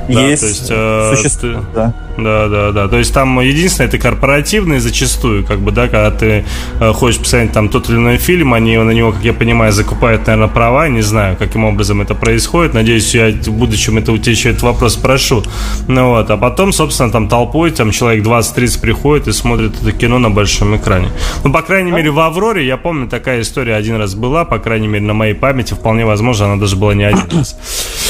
Есть, 0.09 0.69
да, 0.69 1.11
то 1.11 1.17
есть, 1.17 1.37
э, 1.37 1.41
ты, 1.41 1.59
да. 1.75 1.95
Да, 2.23 2.49
да, 2.49 2.73
да. 2.73 2.89
То 2.89 2.99
есть 2.99 3.13
там 3.13 3.41
единственное, 3.41 3.89
это 3.89 3.99
корпоративные 3.99 4.81
зачастую, 4.81 5.45
как 5.45 5.61
бы, 5.61 5.71
да, 5.73 5.89
когда 5.89 6.11
ты 6.11 6.45
э, 6.81 6.93
хочешь 6.93 7.19
посмотреть 7.19 7.53
там 7.53 7.69
тот 7.69 7.89
или 7.89 7.97
иной 7.97 8.19
фильм, 8.19 8.55
они 8.55 8.77
на 8.77 8.91
него, 8.91 9.13
как 9.13 9.23
я 9.25 9.33
понимаю, 9.33 9.73
закупают, 9.73 10.27
наверное, 10.27 10.49
права, 10.49 10.89
не 10.89 11.03
знаю, 11.03 11.37
каким 11.37 11.65
образом 11.65 12.01
это 12.01 12.15
происходит. 12.15 12.75
Надеюсь, 12.75 13.15
я 13.15 13.31
в 13.31 13.51
будущем 13.53 13.99
это 13.99 14.13
у 14.13 14.19
тебя 14.19 14.33
еще 14.33 14.51
этот 14.51 14.63
вопрос 14.63 14.95
спрошу. 14.95 15.43
Ну 15.89 16.11
вот, 16.11 16.31
а 16.31 16.37
потом, 16.37 16.73
собственно, 16.73 17.11
там 17.11 17.29
толпой, 17.29 17.71
там 17.71 17.91
человек 17.91 18.25
20-30 18.25 18.81
приходит 18.81 19.29
и 19.29 19.33
смотрит 19.33 19.81
это 19.81 19.93
кино 19.93 20.19
на 20.19 20.31
большом 20.31 20.77
экране. 20.77 21.09
Ну, 21.45 21.53
по 21.53 21.63
крайней 21.63 21.93
мере, 21.93 22.11
в 22.11 22.21
Авроре, 22.21 22.67
я 22.67 22.77
помню, 22.77 23.09
такая 23.09 23.41
история 23.41 23.77
один 23.77 23.97
раз 23.97 24.15
была, 24.15 24.45
по 24.45 24.59
крайней 24.59 24.89
мере, 24.89 25.05
на 25.05 25.15
моей 25.15 25.35
памяти, 25.35 25.75
вполне 25.75 26.05
возможно, 26.05 26.47
она 26.47 26.57
даже 26.57 26.77
была 26.77 26.95
не 26.95 27.05
один 27.05 27.39
раз. 27.39 27.57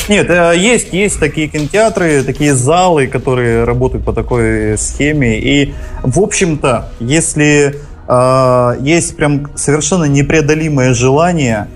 Нет, 0.08 0.28
э, 0.30 0.54
есть, 0.56 0.92
есть 0.92 1.20
такие 1.20 1.48
кинотеатры, 1.48 2.22
такие 2.22 2.54
залы, 2.54 3.06
которые 3.06 3.64
работают 3.64 4.04
по 4.04 4.12
такой 4.12 4.76
схеме. 4.76 5.38
И, 5.38 5.74
в 6.02 6.20
общем-то, 6.20 6.90
если 6.98 7.76
э, 8.08 8.76
есть 8.80 9.16
прям 9.16 9.50
совершенно 9.56 10.04
непреодолимое 10.04 10.94
желание 10.94 11.68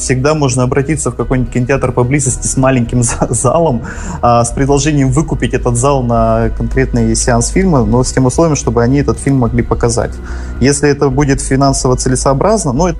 всегда 0.00 0.34
можно 0.34 0.64
обратиться 0.64 1.10
в 1.10 1.14
какой-нибудь 1.14 1.52
кинотеатр 1.52 1.92
поблизости 1.92 2.46
с 2.46 2.56
маленьким 2.56 3.02
залом, 3.30 3.82
а, 4.22 4.44
с 4.44 4.50
предложением 4.50 5.10
выкупить 5.10 5.54
этот 5.54 5.76
зал 5.76 6.02
на 6.02 6.50
конкретный 6.56 7.14
сеанс 7.14 7.48
фильма, 7.48 7.84
но 7.84 8.02
с 8.02 8.12
тем 8.12 8.26
условием, 8.26 8.56
чтобы 8.56 8.82
они 8.82 8.98
этот 8.98 9.18
фильм 9.18 9.36
могли 9.36 9.62
показать. 9.62 10.12
Если 10.60 10.88
это 10.88 11.10
будет 11.10 11.40
финансово 11.40 11.96
целесообразно, 11.96 12.72
ну, 12.72 12.88
это 12.88 12.98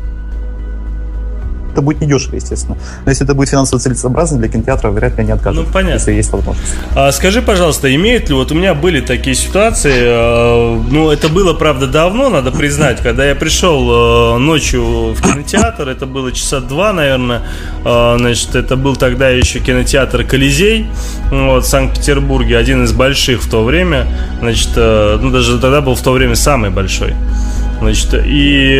будет 1.74 2.00
недешево, 2.00 2.36
естественно. 2.36 2.76
Но 3.04 3.10
если 3.10 3.24
это 3.24 3.34
будет 3.34 3.48
финансово 3.48 3.80
целесообразно 3.80 4.38
для 4.38 4.48
кинотеатра, 4.48 4.90
вряд 4.90 5.16
ли 5.16 5.22
они 5.22 5.32
откажут. 5.32 5.66
Ну, 5.66 5.72
понятно. 5.72 5.94
Если 5.94 6.12
есть 6.12 6.30
возможность. 6.32 6.74
А 6.94 7.12
скажи, 7.12 7.42
пожалуйста, 7.42 7.94
имеют 7.94 8.28
ли, 8.28 8.34
вот 8.34 8.52
у 8.52 8.54
меня 8.54 8.74
были 8.74 9.00
такие 9.00 9.36
ситуации, 9.36 9.94
э, 9.94 10.82
ну, 10.90 11.10
это 11.10 11.28
было, 11.28 11.54
правда, 11.54 11.86
давно, 11.86 12.28
надо 12.28 12.50
признать, 12.50 13.00
когда 13.00 13.24
я 13.24 13.34
пришел 13.34 14.36
э, 14.36 14.38
ночью 14.38 15.14
в 15.14 15.22
кинотеатр, 15.22 15.88
это 15.88 16.06
было 16.06 16.32
часа 16.32 16.60
два, 16.60 16.92
наверное, 16.92 17.42
э, 17.84 18.16
значит, 18.18 18.54
это 18.54 18.76
был 18.76 18.96
тогда 18.96 19.28
еще 19.28 19.60
кинотеатр 19.60 20.24
«Колизей», 20.24 20.86
вот, 21.30 21.64
в 21.64 21.68
Санкт-Петербурге, 21.68 22.56
один 22.56 22.84
из 22.84 22.92
больших 22.92 23.42
в 23.42 23.50
то 23.50 23.64
время, 23.64 24.06
значит, 24.40 24.70
ну, 24.76 25.30
даже 25.30 25.58
тогда 25.58 25.80
был 25.80 25.94
в 25.94 26.02
то 26.02 26.12
время 26.12 26.34
самый 26.34 26.70
большой. 26.70 27.14
Значит, 27.81 28.14
и 28.24 28.76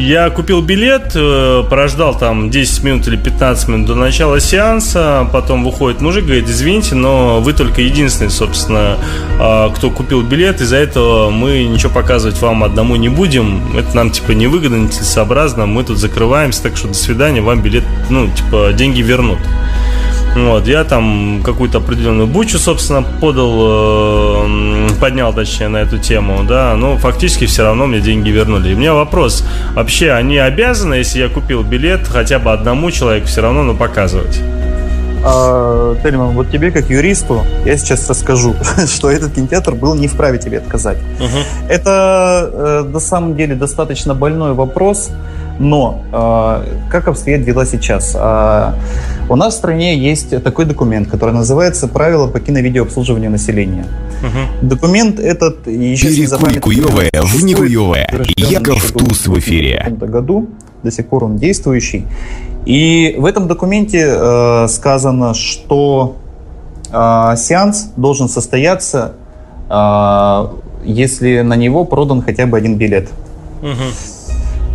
я 0.00 0.30
купил 0.30 0.60
билет, 0.62 1.12
э, 1.14 1.62
прождал 1.68 2.16
там 2.16 2.50
10 2.50 2.82
минут 2.82 3.06
или 3.06 3.16
15 3.16 3.68
минут 3.68 3.86
до 3.86 3.94
начала 3.94 4.40
сеанса, 4.40 5.28
потом 5.32 5.64
выходит 5.64 6.00
мужик, 6.00 6.24
говорит, 6.24 6.48
извините, 6.48 6.94
но 6.94 7.40
вы 7.40 7.52
только 7.52 7.82
единственный, 7.82 8.30
собственно, 8.30 8.96
а, 9.38 9.70
кто 9.70 9.90
купил 9.90 10.22
билет, 10.22 10.60
из-за 10.60 10.76
этого 10.76 11.30
мы 11.30 11.64
ничего 11.64 11.92
показывать 11.92 12.40
вам 12.40 12.64
одному 12.64 12.96
не 12.96 13.08
будем, 13.08 13.76
это 13.76 13.94
нам, 13.96 14.10
типа, 14.10 14.32
невыгодно, 14.32 14.76
нецелесообразно, 14.76 15.66
мы 15.66 15.84
тут 15.84 15.98
закрываемся, 15.98 16.62
так 16.62 16.76
что 16.76 16.88
до 16.88 16.94
свидания, 16.94 17.40
вам 17.40 17.62
билет, 17.62 17.84
ну, 18.08 18.28
типа, 18.28 18.72
деньги 18.74 19.02
вернут. 19.02 19.38
Вот, 20.36 20.66
я 20.66 20.84
там 20.84 21.42
какую-то 21.44 21.78
определенную 21.78 22.28
бучу, 22.28 22.58
собственно, 22.58 23.02
подал, 23.02 23.52
э, 24.46 24.88
поднял, 25.00 25.32
точнее, 25.32 25.68
на 25.68 25.78
эту 25.78 25.98
тему, 25.98 26.44
да, 26.44 26.76
но 26.76 26.96
фактически 26.98 27.46
все 27.46 27.64
равно 27.64 27.86
мне 27.86 28.00
деньги 28.00 28.30
вернули. 28.30 28.70
И 28.70 28.74
у 28.74 28.76
меня 28.76 28.94
вопрос, 28.94 29.44
вообще 29.74 30.12
они 30.12 30.38
обязаны, 30.38 30.94
если 30.94 31.20
я 31.20 31.28
купил 31.28 31.62
билет, 31.62 32.06
хотя 32.06 32.38
бы 32.38 32.52
одному 32.52 32.90
человеку 32.90 33.26
все 33.26 33.40
равно, 33.40 33.64
ну, 33.64 33.76
показывать? 33.76 34.40
А, 35.22 35.96
Тельман, 36.02 36.30
вот 36.30 36.50
тебе, 36.50 36.70
как 36.70 36.88
юристу, 36.88 37.42
я 37.66 37.76
сейчас 37.76 38.08
расскажу, 38.08 38.54
что 38.86 39.10
этот 39.10 39.34
кинотеатр 39.34 39.74
был 39.74 39.94
не 39.94 40.08
вправе 40.08 40.38
тебе 40.38 40.58
отказать. 40.58 40.98
Угу. 41.18 41.68
Это 41.68 42.50
э, 42.52 42.88
на 42.90 43.00
самом 43.00 43.36
деле 43.36 43.54
достаточно 43.54 44.14
больной 44.14 44.54
вопрос, 44.54 45.10
но 45.60 46.02
э, 46.10 46.88
как 46.90 47.06
обстоят 47.06 47.44
дела 47.44 47.66
сейчас? 47.66 48.16
Э, 48.18 48.72
у 49.28 49.36
нас 49.36 49.54
в 49.54 49.56
стране 49.58 49.96
есть 49.96 50.42
такой 50.42 50.64
документ, 50.64 51.08
который 51.08 51.34
называется 51.34 51.86
«Правила 51.86 52.26
по 52.26 52.40
киновидеообслуживанию 52.40 53.30
населения». 53.30 53.84
Угу. 54.22 54.68
Документ 54.68 55.20
этот... 55.20 55.64
Перекуй 55.64 56.60
куевое 56.60 57.10
в 57.12 57.44
некуевое. 57.44 58.10
Яков 58.36 58.90
Туз 58.92 59.26
в 59.26 59.38
эфире. 59.38 59.86
В 59.90 59.98
году, 60.06 60.48
до 60.82 60.90
сих 60.90 61.06
пор 61.06 61.24
он 61.24 61.36
действующий. 61.36 62.06
И 62.64 63.14
в 63.18 63.26
этом 63.26 63.46
документе 63.46 64.06
э, 64.08 64.66
сказано, 64.68 65.34
что 65.34 66.16
э, 66.90 67.34
сеанс 67.36 67.92
должен 67.96 68.30
состояться, 68.30 69.12
э, 69.68 70.46
если 70.84 71.42
на 71.42 71.54
него 71.54 71.84
продан 71.84 72.22
хотя 72.22 72.46
бы 72.46 72.56
один 72.56 72.76
билет. 72.76 73.10
Угу. 73.62 74.19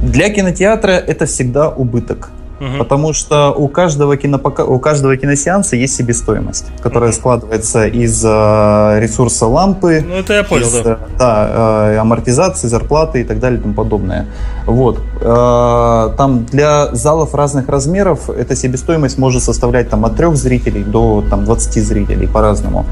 Для 0.01 0.29
кинотеатра 0.29 0.91
это 0.91 1.25
всегда 1.25 1.69
убыток. 1.69 2.29
Угу. 2.59 2.77
Потому 2.77 3.13
что 3.13 3.51
у 3.51 3.67
каждого, 3.67 4.15
кинопока... 4.15 4.63
у 4.63 4.79
каждого 4.79 5.17
киносеанса 5.17 5.75
есть 5.75 5.95
себестоимость, 5.95 6.65
которая 6.81 7.09
угу. 7.09 7.17
складывается 7.17 7.85
из 7.85 8.23
э, 8.23 8.99
ресурса 9.01 9.45
лампы, 9.45 10.03
ну, 10.07 10.15
это 10.15 10.33
я 10.33 10.43
понял, 10.43 10.67
из, 10.67 10.81
да. 10.81 10.99
Да, 11.19 11.91
э, 11.91 11.97
амортизации, 11.97 12.67
зарплаты 12.67 13.21
и 13.21 13.23
так 13.25 13.39
далее 13.39 13.59
и 13.59 13.61
тому 13.61 13.73
подобное. 13.73 14.27
Вот. 14.65 14.99
Э, 15.19 16.15
там 16.17 16.45
для 16.45 16.95
залов 16.95 17.35
разных 17.35 17.67
размеров 17.67 18.29
эта 18.29 18.55
себестоимость 18.55 19.17
может 19.17 19.43
составлять 19.43 19.89
там, 19.89 20.05
от 20.05 20.15
трех 20.15 20.37
зрителей 20.37 20.83
до 20.83 21.25
там, 21.29 21.43
20 21.43 21.83
зрителей 21.83 22.27
по-разному. 22.27 22.85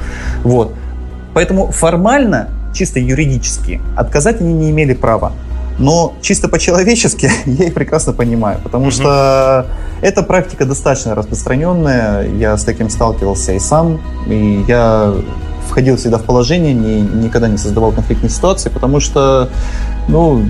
Вот. 0.44 0.74
Поэтому 1.34 1.72
формально, 1.72 2.50
чисто 2.74 3.00
юридически, 3.00 3.82
отказать 3.96 4.42
они 4.42 4.54
не 4.54 4.72
имели 4.72 4.94
права. 4.94 5.32
Но 5.80 6.14
чисто 6.22 6.48
по-человечески 6.48 7.30
я 7.46 7.66
их 7.66 7.74
прекрасно 7.74 8.14
понимаю, 8.14 8.60
потому 8.64 8.88
mm-hmm. 8.88 8.92
что 8.92 9.68
эта 10.02 10.24
практика 10.24 10.66
достаточно 10.66 11.16
распространенная. 11.16 12.30
Я 12.30 12.58
с 12.58 12.64
таким 12.64 12.90
сталкивался 12.90 13.54
и 13.54 13.60
сам, 13.60 14.02
и 14.28 14.64
я 14.68 15.14
входил 15.68 15.98
всегда 15.98 16.18
в 16.18 16.24
положение, 16.24 16.74
ни, 16.74 17.00
никогда 17.24 17.48
не 17.48 17.58
создавал 17.58 17.92
конфликтной 17.92 18.30
ситуации, 18.30 18.70
потому 18.70 19.00
что, 19.00 19.50
ну, 20.08 20.44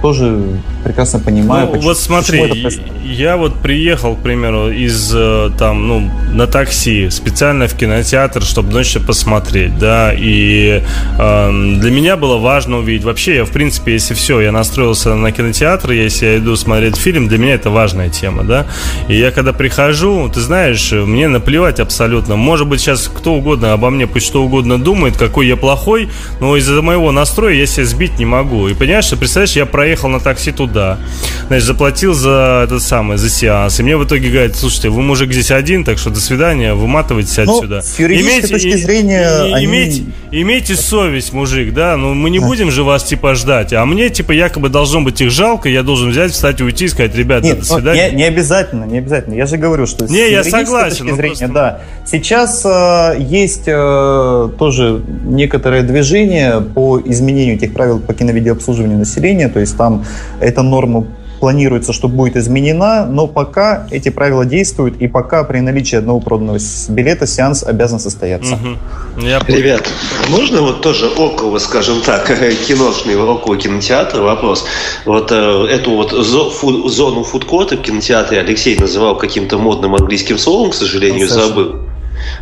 тоже 0.00 0.40
прекрасно 0.84 1.20
понимаю. 1.20 1.66
Ну, 1.66 1.72
почему, 1.72 1.88
вот 1.88 1.98
смотри, 1.98 2.66
я 3.04 3.36
вот 3.36 3.54
приехал, 3.60 4.16
к 4.16 4.22
примеру, 4.22 4.70
из 4.70 5.12
э, 5.14 5.50
там, 5.58 5.88
ну, 5.88 6.10
на 6.32 6.46
такси 6.46 7.10
специально 7.10 7.68
в 7.68 7.74
кинотеатр, 7.74 8.42
чтобы 8.42 8.72
ночью 8.72 9.02
посмотреть, 9.02 9.78
да, 9.78 10.12
и 10.16 10.82
э, 11.18 11.74
для 11.80 11.90
меня 11.90 12.16
было 12.16 12.38
важно 12.38 12.78
увидеть. 12.78 13.04
Вообще, 13.04 13.36
я, 13.36 13.44
в 13.44 13.50
принципе, 13.50 13.94
если 13.94 14.14
все, 14.14 14.40
я 14.40 14.52
настроился 14.52 15.14
на 15.14 15.32
кинотеатр, 15.32 15.90
если 15.92 16.26
я 16.26 16.38
иду 16.38 16.56
смотреть 16.56 16.96
фильм, 16.96 17.28
для 17.28 17.38
меня 17.38 17.54
это 17.54 17.70
важная 17.70 18.08
тема, 18.08 18.44
да. 18.44 18.66
И 19.08 19.16
я 19.16 19.30
когда 19.30 19.52
прихожу, 19.52 20.28
ты 20.32 20.40
знаешь, 20.40 20.92
мне 20.92 21.28
наплевать 21.28 21.80
абсолютно. 21.80 22.36
Может 22.36 22.66
быть, 22.66 22.80
сейчас 22.80 23.08
кто 23.08 23.34
угодно 23.34 23.72
обо 23.72 23.90
мне, 23.90 24.06
пусть 24.06 24.26
что 24.26 24.42
угодно 24.42 24.78
думает, 24.78 25.16
какой 25.16 25.46
я 25.46 25.56
плохой, 25.56 26.08
но 26.40 26.56
из-за 26.56 26.82
моего 26.82 27.12
настроя 27.12 27.54
я 27.54 27.66
себя 27.66 27.86
сбить 27.86 28.18
не 28.18 28.26
могу. 28.26 28.68
И 28.68 28.74
понимаешь, 28.74 29.04
что, 29.04 29.16
представляешь, 29.16 29.56
я 29.56 29.66
проехал 29.88 30.10
на 30.10 30.20
такси 30.20 30.52
туда, 30.52 30.98
значит, 31.46 31.66
заплатил 31.66 32.12
за 32.12 32.62
этот 32.64 32.82
самый, 32.82 33.16
за 33.16 33.30
сеанс. 33.30 33.80
И 33.80 33.82
мне 33.82 33.96
в 33.96 34.04
итоге 34.04 34.28
говорят, 34.28 34.54
слушайте, 34.54 34.90
вы 34.90 35.00
мужик 35.00 35.32
здесь 35.32 35.50
один, 35.50 35.82
так 35.82 35.96
что 35.96 36.10
до 36.10 36.20
свидания, 36.20 36.74
выматывайтесь 36.74 37.38
ну, 37.38 37.56
отсюда. 37.56 37.80
С 37.80 37.98
юридической 37.98 38.32
имейте, 38.32 38.48
точки 38.48 38.76
зрения 38.76 39.46
и, 39.46 39.52
они... 39.54 39.64
имейте, 39.64 40.02
имейте 40.30 40.76
совесть, 40.76 41.32
мужик, 41.32 41.72
да, 41.72 41.96
ну 41.96 42.12
мы 42.12 42.28
не 42.28 42.38
будем 42.38 42.70
же 42.70 42.82
вас 42.82 43.02
типа 43.02 43.34
ждать, 43.34 43.72
а 43.72 43.86
мне 43.86 44.10
типа 44.10 44.32
якобы 44.32 44.68
должно 44.68 45.00
быть 45.00 45.22
их 45.22 45.30
жалко, 45.30 45.70
я 45.70 45.82
должен 45.82 46.10
взять, 46.10 46.32
встать, 46.32 46.60
уйти 46.60 46.84
и 46.84 46.88
сказать, 46.88 47.14
ребята, 47.14 47.46
Нет, 47.46 47.60
до 47.60 47.66
ну, 47.66 47.76
свидания. 47.76 48.10
Не, 48.10 48.16
не 48.16 48.24
обязательно, 48.24 48.84
не 48.84 48.98
обязательно. 48.98 49.36
Я 49.36 49.46
же 49.46 49.56
говорю, 49.56 49.86
что 49.86 50.04
не, 50.04 50.28
с 50.28 50.30
я 50.30 50.44
согласен, 50.44 51.06
точки 51.06 51.16
зрения, 51.16 51.48
просто... 51.48 51.54
да. 51.54 51.80
Сейчас 52.04 52.62
э, 52.66 53.16
есть 53.20 53.64
э, 53.66 54.50
тоже 54.58 55.02
некоторое 55.24 55.82
движение 55.82 56.60
по 56.60 57.00
изменению 57.02 57.54
этих 57.54 57.72
правил 57.72 58.00
по 58.00 58.12
киновидеообслуживанию 58.12 58.98
населения, 58.98 59.48
то 59.48 59.60
есть 59.60 59.77
там 59.78 60.04
эта 60.40 60.62
норма 60.62 61.06
планируется, 61.38 61.92
что 61.92 62.08
будет 62.08 62.36
изменена, 62.36 63.06
но 63.06 63.26
пока 63.26 63.86
эти 63.90 64.08
правила 64.08 64.44
действуют, 64.44 64.96
и 65.00 65.08
пока 65.08 65.44
при 65.44 65.60
наличии 65.60 65.96
одного 65.96 66.20
проданного 66.20 66.58
билета 66.88 67.26
сеанс 67.26 67.62
обязан 67.62 68.00
состояться. 68.00 68.54
Угу. 68.54 69.26
Я... 69.26 69.40
Ребят, 69.46 69.88
можно 70.28 70.60
вот 70.60 70.82
тоже 70.82 71.08
около, 71.08 71.58
скажем 71.58 72.00
так, 72.02 72.26
киношный 72.66 73.16
около 73.16 73.56
кинотеатра 73.56 74.20
вопрос? 74.22 74.66
Вот 75.04 75.32
э, 75.32 75.66
эту 75.70 75.92
вот 75.92 76.12
зо, 76.12 76.50
фу, 76.50 76.88
зону 76.88 77.22
фудкорта 77.22 77.76
в 77.76 77.82
кинотеатре 77.82 78.40
Алексей 78.40 78.76
называл 78.76 79.16
каким-то 79.16 79.58
модным 79.58 79.94
английским 79.94 80.38
словом, 80.38 80.70
к 80.70 80.74
сожалению, 80.74 81.28
забыл. 81.28 81.87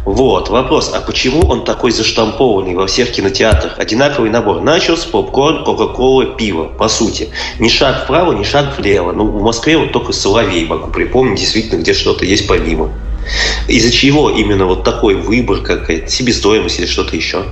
Вот, 0.05 0.49
вопрос, 0.49 0.93
а 0.95 1.01
почему 1.01 1.41
он 1.49 1.65
такой 1.65 1.91
заштампованный 1.91 2.75
во 2.75 2.87
всех 2.87 3.13
кинотеатрах? 3.13 3.79
Одинаковый 3.79 4.31
набор. 4.31 4.61
Начос, 4.61 5.05
попкорн, 5.05 5.65
кока-кола, 5.65 6.27
пиво, 6.27 6.65
по 6.65 6.89
сути. 6.89 7.29
Ни 7.59 7.69
шаг 7.69 8.05
вправо, 8.05 8.33
ни 8.33 8.45
шаг 8.45 8.79
влево. 8.79 9.13
Ну, 9.13 9.27
в 9.27 9.43
Москве 9.43 9.79
вот 9.79 9.93
только 9.93 10.13
Соловей 10.13 10.65
могу 10.67 10.91
припомнить, 10.91 11.41
действительно, 11.41 11.81
где 11.81 11.93
что-то 11.93 12.25
есть 12.25 12.47
помимо. 12.47 12.93
Из-за 13.69 13.91
чего 13.91 14.31
именно 14.31 14.67
вот 14.67 14.85
такой 14.85 15.17
выбор, 15.17 15.59
какая-то 15.59 16.09
себестоимость 16.09 16.79
или 16.79 16.87
что-то 16.87 17.17
еще? 17.17 17.45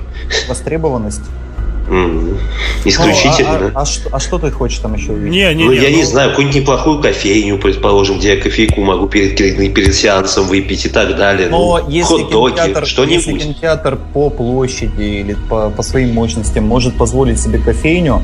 Востребованность. 0.49 1.23
М, 1.89 2.39
Исключительно, 2.85 3.59
Ну, 3.59 3.67
а, 3.67 3.71
а- 3.75 3.83
а 3.83 3.85
что, 3.85 4.09
а 4.13 4.21
что 4.21 4.39
ты 4.39 4.51
хочешь 4.51 4.79
там 4.79 4.95
еще 4.95 5.13
увидеть? 5.13 5.33
Не, 5.33 5.55
не, 5.55 5.65
ну, 5.65 5.73
не, 5.73 5.79
я 5.79 5.91
не 5.91 6.03
ну, 6.03 6.05
знаю, 6.05 6.31
какую-нибудь 6.31 6.63
неплохую 6.63 7.01
кофейню, 7.01 7.59
предположим, 7.59 8.19
где 8.19 8.37
я 8.37 8.41
кофейку 8.41 8.81
могу 8.81 9.07
перед, 9.07 9.37
перед, 9.37 9.75
перед 9.75 9.95
сеансом 9.95 10.47
выпить 10.47 10.87
и 10.87 10.89
так 10.89 11.17
далее. 11.17 11.49
Но 11.49 11.79
ну, 11.79 11.91
если 11.91 12.23
хот-доги, 12.23 12.55
кинотеатр, 12.55 12.81
если 12.81 12.93
что-нибудь. 12.93 13.43
кинотеатр 13.43 13.99
по 14.13 14.31
площади 14.31 15.03
или 15.03 15.37
по, 15.49 15.71
по 15.71 15.83
своим 15.83 16.15
мощностям 16.15 16.65
может 16.67 16.97
позволить 16.97 17.41
себе 17.41 17.59
кофейню, 17.59 18.23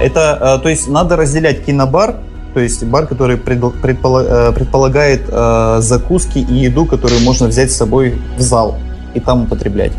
это, 0.00 0.56
э, 0.58 0.62
то 0.62 0.68
есть 0.68 0.88
надо 0.88 1.16
разделять 1.16 1.64
кинобар, 1.64 2.16
то 2.54 2.60
есть 2.60 2.84
бар, 2.84 3.06
который 3.06 3.36
э, 3.36 4.52
предполагает 4.52 5.22
э, 5.28 5.76
закуски 5.80 6.38
и 6.38 6.54
еду, 6.54 6.86
которую 6.86 7.20
можно 7.22 7.46
взять 7.46 7.70
с 7.72 7.76
собой 7.76 8.16
в 8.36 8.40
зал 8.40 8.78
и 9.14 9.20
там 9.20 9.44
употреблять. 9.44 9.92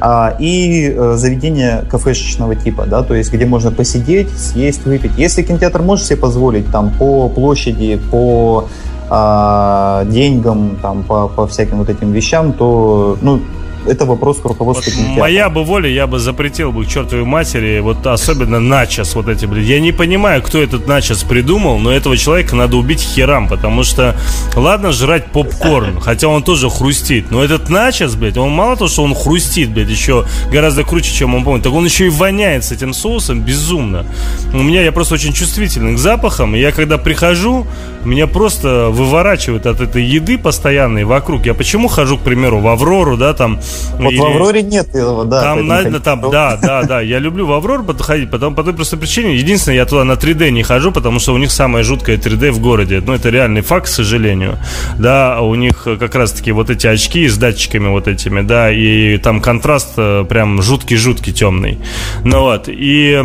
А, 0.00 0.34
и 0.38 0.92
э, 0.94 1.14
заведение 1.16 1.84
кафешечного 1.90 2.54
типа, 2.56 2.86
да, 2.86 3.02
то 3.02 3.14
есть 3.14 3.32
где 3.32 3.46
можно 3.46 3.70
посидеть, 3.70 4.30
съесть, 4.36 4.84
выпить. 4.84 5.12
Если 5.16 5.42
кинотеатр 5.42 5.82
может 5.82 6.06
себе 6.06 6.18
позволить 6.18 6.70
там 6.70 6.90
по 6.98 7.28
площади, 7.28 8.00
по 8.10 8.68
а, 9.10 10.04
деньгам, 10.06 10.78
там, 10.82 11.02
по, 11.04 11.28
по 11.28 11.46
всяким 11.46 11.78
вот 11.78 11.88
этим 11.88 12.12
вещам, 12.12 12.52
то, 12.52 13.16
ну, 13.22 13.40
это 13.86 14.04
вопрос 14.04 14.38
к 14.38 14.44
руководству 14.44 14.90
Вот 14.90 14.94
кинотеатра. 14.94 15.20
моя 15.20 15.50
бы 15.50 15.64
воля, 15.64 15.88
я 15.88 16.06
бы 16.06 16.18
запретил 16.18 16.72
бы 16.72 16.84
к 16.84 16.88
чертовой 16.88 17.24
матери, 17.24 17.80
вот 17.80 18.06
особенно 18.06 18.60
начос 18.60 19.14
вот 19.14 19.28
эти, 19.28 19.46
блядь. 19.46 19.66
Я 19.66 19.80
не 19.80 19.92
понимаю, 19.92 20.42
кто 20.42 20.62
этот 20.62 20.86
начос 20.86 21.22
придумал, 21.22 21.78
но 21.78 21.92
этого 21.92 22.16
человека 22.16 22.56
надо 22.56 22.76
убить 22.76 23.00
херам, 23.00 23.48
потому 23.48 23.84
что, 23.84 24.16
ладно, 24.56 24.92
жрать 24.92 25.32
попкорн, 25.32 26.00
хотя 26.02 26.28
он 26.28 26.42
тоже 26.42 26.70
хрустит, 26.70 27.30
но 27.30 27.42
этот 27.42 27.68
начос, 27.68 28.14
блядь, 28.14 28.36
он 28.36 28.50
мало 28.50 28.76
того, 28.76 28.88
что 28.88 29.02
он 29.02 29.14
хрустит, 29.14 29.70
блядь, 29.70 29.88
еще 29.88 30.24
гораздо 30.50 30.84
круче, 30.84 31.12
чем 31.12 31.34
он 31.34 31.44
помнит, 31.44 31.64
так 31.64 31.72
он 31.72 31.84
еще 31.84 32.06
и 32.06 32.10
воняет 32.10 32.64
с 32.64 32.72
этим 32.72 32.92
соусом 32.92 33.40
безумно. 33.40 34.06
У 34.52 34.62
меня, 34.62 34.82
я 34.82 34.92
просто 34.92 35.14
очень 35.14 35.32
чувствительный 35.32 35.94
к 35.94 35.98
запахам, 35.98 36.54
и 36.54 36.60
я 36.60 36.72
когда 36.72 36.98
прихожу, 36.98 37.66
меня 38.04 38.26
просто 38.26 38.88
выворачивает 38.90 39.66
от 39.66 39.80
этой 39.80 40.04
еды 40.04 40.38
постоянной 40.38 41.04
вокруг. 41.04 41.46
Я 41.46 41.54
почему 41.54 41.88
хожу, 41.88 42.18
к 42.18 42.22
примеру, 42.22 42.60
в 42.60 42.68
Аврору, 42.68 43.16
да, 43.16 43.32
там... 43.34 43.60
Вот 43.98 44.12
или- 44.12 44.18
в 44.20 44.24
Авроре 44.24 44.62
нет 44.62 44.88
этого, 44.88 45.24
да. 45.24 45.42
там, 45.42 45.68
хотите- 45.68 46.00
там, 46.00 46.30
да, 46.30 46.56
да, 46.56 46.82
да. 46.82 47.00
Я 47.00 47.18
люблю 47.18 47.46
в 47.46 47.52
Аврору 47.52 47.84
подходить, 47.84 48.30
потому, 48.30 48.56
по 48.56 48.62
той 48.62 48.74
простой 48.74 48.98
причине. 48.98 49.36
Единственное, 49.36 49.76
я 49.76 49.84
туда 49.86 50.04
на 50.04 50.16
3D 50.16 50.50
не 50.50 50.62
хожу, 50.62 50.92
потому 50.92 51.20
что 51.20 51.34
у 51.34 51.38
них 51.38 51.50
самое 51.52 51.84
жуткое 51.84 52.16
3D 52.16 52.50
в 52.50 52.60
городе. 52.60 53.02
Ну, 53.04 53.12
это 53.12 53.30
реальный 53.30 53.60
факт, 53.60 53.86
к 53.86 53.88
сожалению. 53.88 54.58
Да, 54.98 55.40
у 55.40 55.54
них 55.54 55.86
как 55.98 56.14
раз-таки 56.14 56.52
вот 56.52 56.70
эти 56.70 56.86
очки 56.86 57.28
с 57.28 57.36
датчиками 57.36 57.88
вот 57.88 58.08
этими, 58.08 58.40
да, 58.40 58.70
и 58.72 59.18
там 59.18 59.40
контраст 59.40 59.92
э, 59.96 60.24
прям 60.28 60.60
жуткий-жуткий 60.60 61.32
темный. 61.32 61.78
Ну 62.24 62.40
вот, 62.40 62.68
и... 62.68 63.22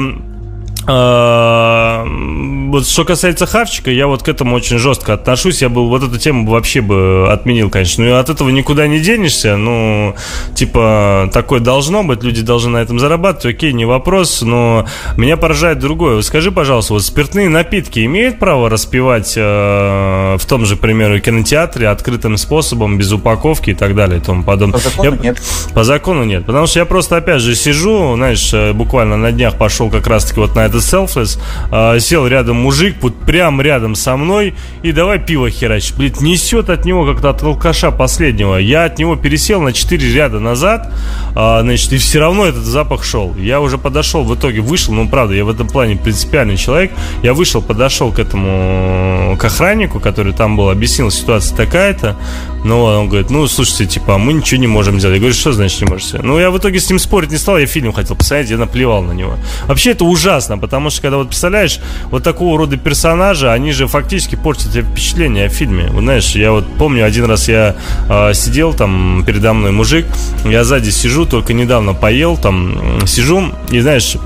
а, 0.91 2.05
Вот 2.05 2.87
что 2.87 3.05
касается 3.05 3.45
хавчика, 3.45 3.91
я 3.91 4.07
вот 4.07 4.23
к 4.23 4.27
этому 4.27 4.55
очень 4.55 4.77
жестко 4.77 5.13
отношусь. 5.13 5.61
Я 5.61 5.69
был 5.69 5.87
вот 5.89 6.03
эту 6.03 6.17
тему 6.17 6.49
вообще 6.49 6.81
бы 6.81 7.27
отменил, 7.31 7.69
конечно. 7.69 8.03
Но 8.03 8.17
от 8.17 8.29
этого 8.29 8.49
никуда 8.49 8.87
не 8.87 8.99
денешься. 8.99 9.57
Ну, 9.57 10.15
типа, 10.55 11.29
такое 11.33 11.59
должно 11.59 12.03
быть, 12.03 12.23
люди 12.23 12.41
должны 12.41 12.71
на 12.71 12.77
этом 12.77 12.99
зарабатывать, 12.99 13.55
окей, 13.57 13.73
не 13.73 13.85
вопрос. 13.85 14.41
Но 14.41 14.85
меня 15.17 15.37
поражает 15.37 15.79
другое. 15.79 16.21
Скажи, 16.21 16.51
пожалуйста, 16.51 16.93
вот 16.93 17.03
спиртные 17.03 17.49
напитки 17.49 18.05
имеют 18.05 18.39
право 18.39 18.69
распивать 18.69 19.33
э, 19.35 20.37
в 20.39 20.45
том 20.45 20.65
же, 20.65 20.75
к 20.75 20.79
примеру, 20.79 21.19
кинотеатре 21.19 21.87
открытым 21.87 22.37
способом, 22.37 22.97
без 22.97 23.11
упаковки 23.11 23.71
и 23.71 23.75
так 23.75 23.95
далее 23.95 24.19
и 24.19 24.21
тому 24.21 24.43
подобное? 24.43 24.79
По 24.79 24.89
закону 24.89 25.15
Я- 25.15 25.17
нет. 25.21 25.41
по 25.73 25.83
закону 25.83 26.23
нет. 26.23 26.45
Потому 26.45 26.67
что 26.67 26.79
я 26.79 26.85
просто, 26.85 27.17
опять 27.17 27.41
же, 27.41 27.55
сижу, 27.55 28.15
знаешь, 28.15 28.51
э, 28.53 28.73
буквально 28.73 29.17
на 29.17 29.31
днях 29.31 29.55
пошел 29.57 29.89
как 29.89 30.07
раз-таки 30.07 30.39
вот 30.39 30.55
на 30.55 30.65
этот 30.79 30.89
селфлес, 30.89 31.39
э, 31.71 31.99
сел 31.99 32.27
рядом 32.27 32.57
мужик, 32.57 32.95
вот 33.01 33.15
прям 33.15 33.61
рядом 33.61 33.95
со 33.95 34.17
мной, 34.17 34.55
и 34.83 34.91
давай 34.91 35.19
пиво 35.19 35.49
херачить. 35.49 35.95
Блин, 35.95 36.13
несет 36.21 36.69
от 36.69 36.85
него 36.85 37.05
как-то 37.05 37.29
от 37.29 37.43
алкаша 37.43 37.91
последнего. 37.91 38.55
Я 38.55 38.85
от 38.85 38.97
него 38.97 39.15
пересел 39.15 39.61
на 39.61 39.73
4 39.73 40.13
ряда 40.13 40.39
назад, 40.39 40.91
а, 41.35 41.61
значит, 41.61 41.93
и 41.93 41.97
все 41.97 42.19
равно 42.19 42.45
этот 42.45 42.63
запах 42.63 43.03
шел. 43.03 43.35
Я 43.35 43.61
уже 43.61 43.77
подошел, 43.77 44.23
в 44.23 44.35
итоге 44.35 44.61
вышел, 44.61 44.93
ну, 44.93 45.07
правда, 45.07 45.35
я 45.35 45.45
в 45.45 45.49
этом 45.49 45.67
плане 45.67 45.95
принципиальный 45.95 46.57
человек. 46.57 46.91
Я 47.23 47.33
вышел, 47.33 47.61
подошел 47.61 48.11
к 48.11 48.19
этому, 48.19 49.37
к 49.37 49.43
охраннику, 49.43 49.99
который 49.99 50.33
там 50.33 50.55
был, 50.55 50.69
объяснил, 50.69 51.11
ситуация 51.11 51.55
такая-то. 51.55 52.15
Ну, 52.63 52.83
он 52.83 53.07
говорит, 53.07 53.29
ну, 53.29 53.47
слушайте, 53.47 53.85
типа, 53.85 54.17
мы 54.17 54.33
ничего 54.33 54.59
не 54.59 54.67
можем 54.67 54.99
сделать. 54.99 55.15
Я 55.15 55.19
говорю, 55.19 55.35
что 55.35 55.53
значит 55.53 55.81
не 55.81 55.87
можете? 55.87 56.19
Ну, 56.21 56.37
я 56.39 56.51
в 56.51 56.57
итоге 56.57 56.79
с 56.79 56.89
ним 56.89 56.99
спорить 56.99 57.31
не 57.31 57.37
стал, 57.37 57.57
я 57.57 57.65
фильм 57.65 57.93
хотел 57.93 58.15
посмотреть, 58.15 58.49
я 58.49 58.57
наплевал 58.57 59.01
на 59.01 59.13
него. 59.13 59.35
Вообще, 59.67 59.91
это 59.91 60.05
ужасно, 60.05 60.57
потому 60.57 60.89
что, 60.89 61.01
когда 61.01 61.17
вот 61.17 61.29
представляешь, 61.29 61.79
вот 62.11 62.23
такого 62.23 62.57
рода 62.57 62.77
персонажи, 62.77 63.49
они 63.49 63.71
же 63.71 63.87
фактически 63.87 64.35
портят 64.35 64.71
тебе 64.71 64.83
впечатление 64.83 65.45
о 65.45 65.49
фильме. 65.49 65.89
Вот 65.91 66.01
знаешь, 66.01 66.35
я 66.35 66.51
вот 66.51 66.65
помню, 66.77 67.05
один 67.05 67.25
раз 67.25 67.47
я 67.47 67.75
э, 68.09 68.33
сидел, 68.33 68.73
там, 68.73 69.23
передо 69.25 69.53
мной 69.53 69.71
мужик, 69.71 70.05
я 70.45 70.63
сзади 70.63 70.89
сижу, 70.89 71.25
только 71.25 71.53
недавно 71.53 71.93
поел, 71.93 72.37
там, 72.37 73.05
сижу, 73.07 73.43
и 73.71 73.79
знаешь, 73.79 74.17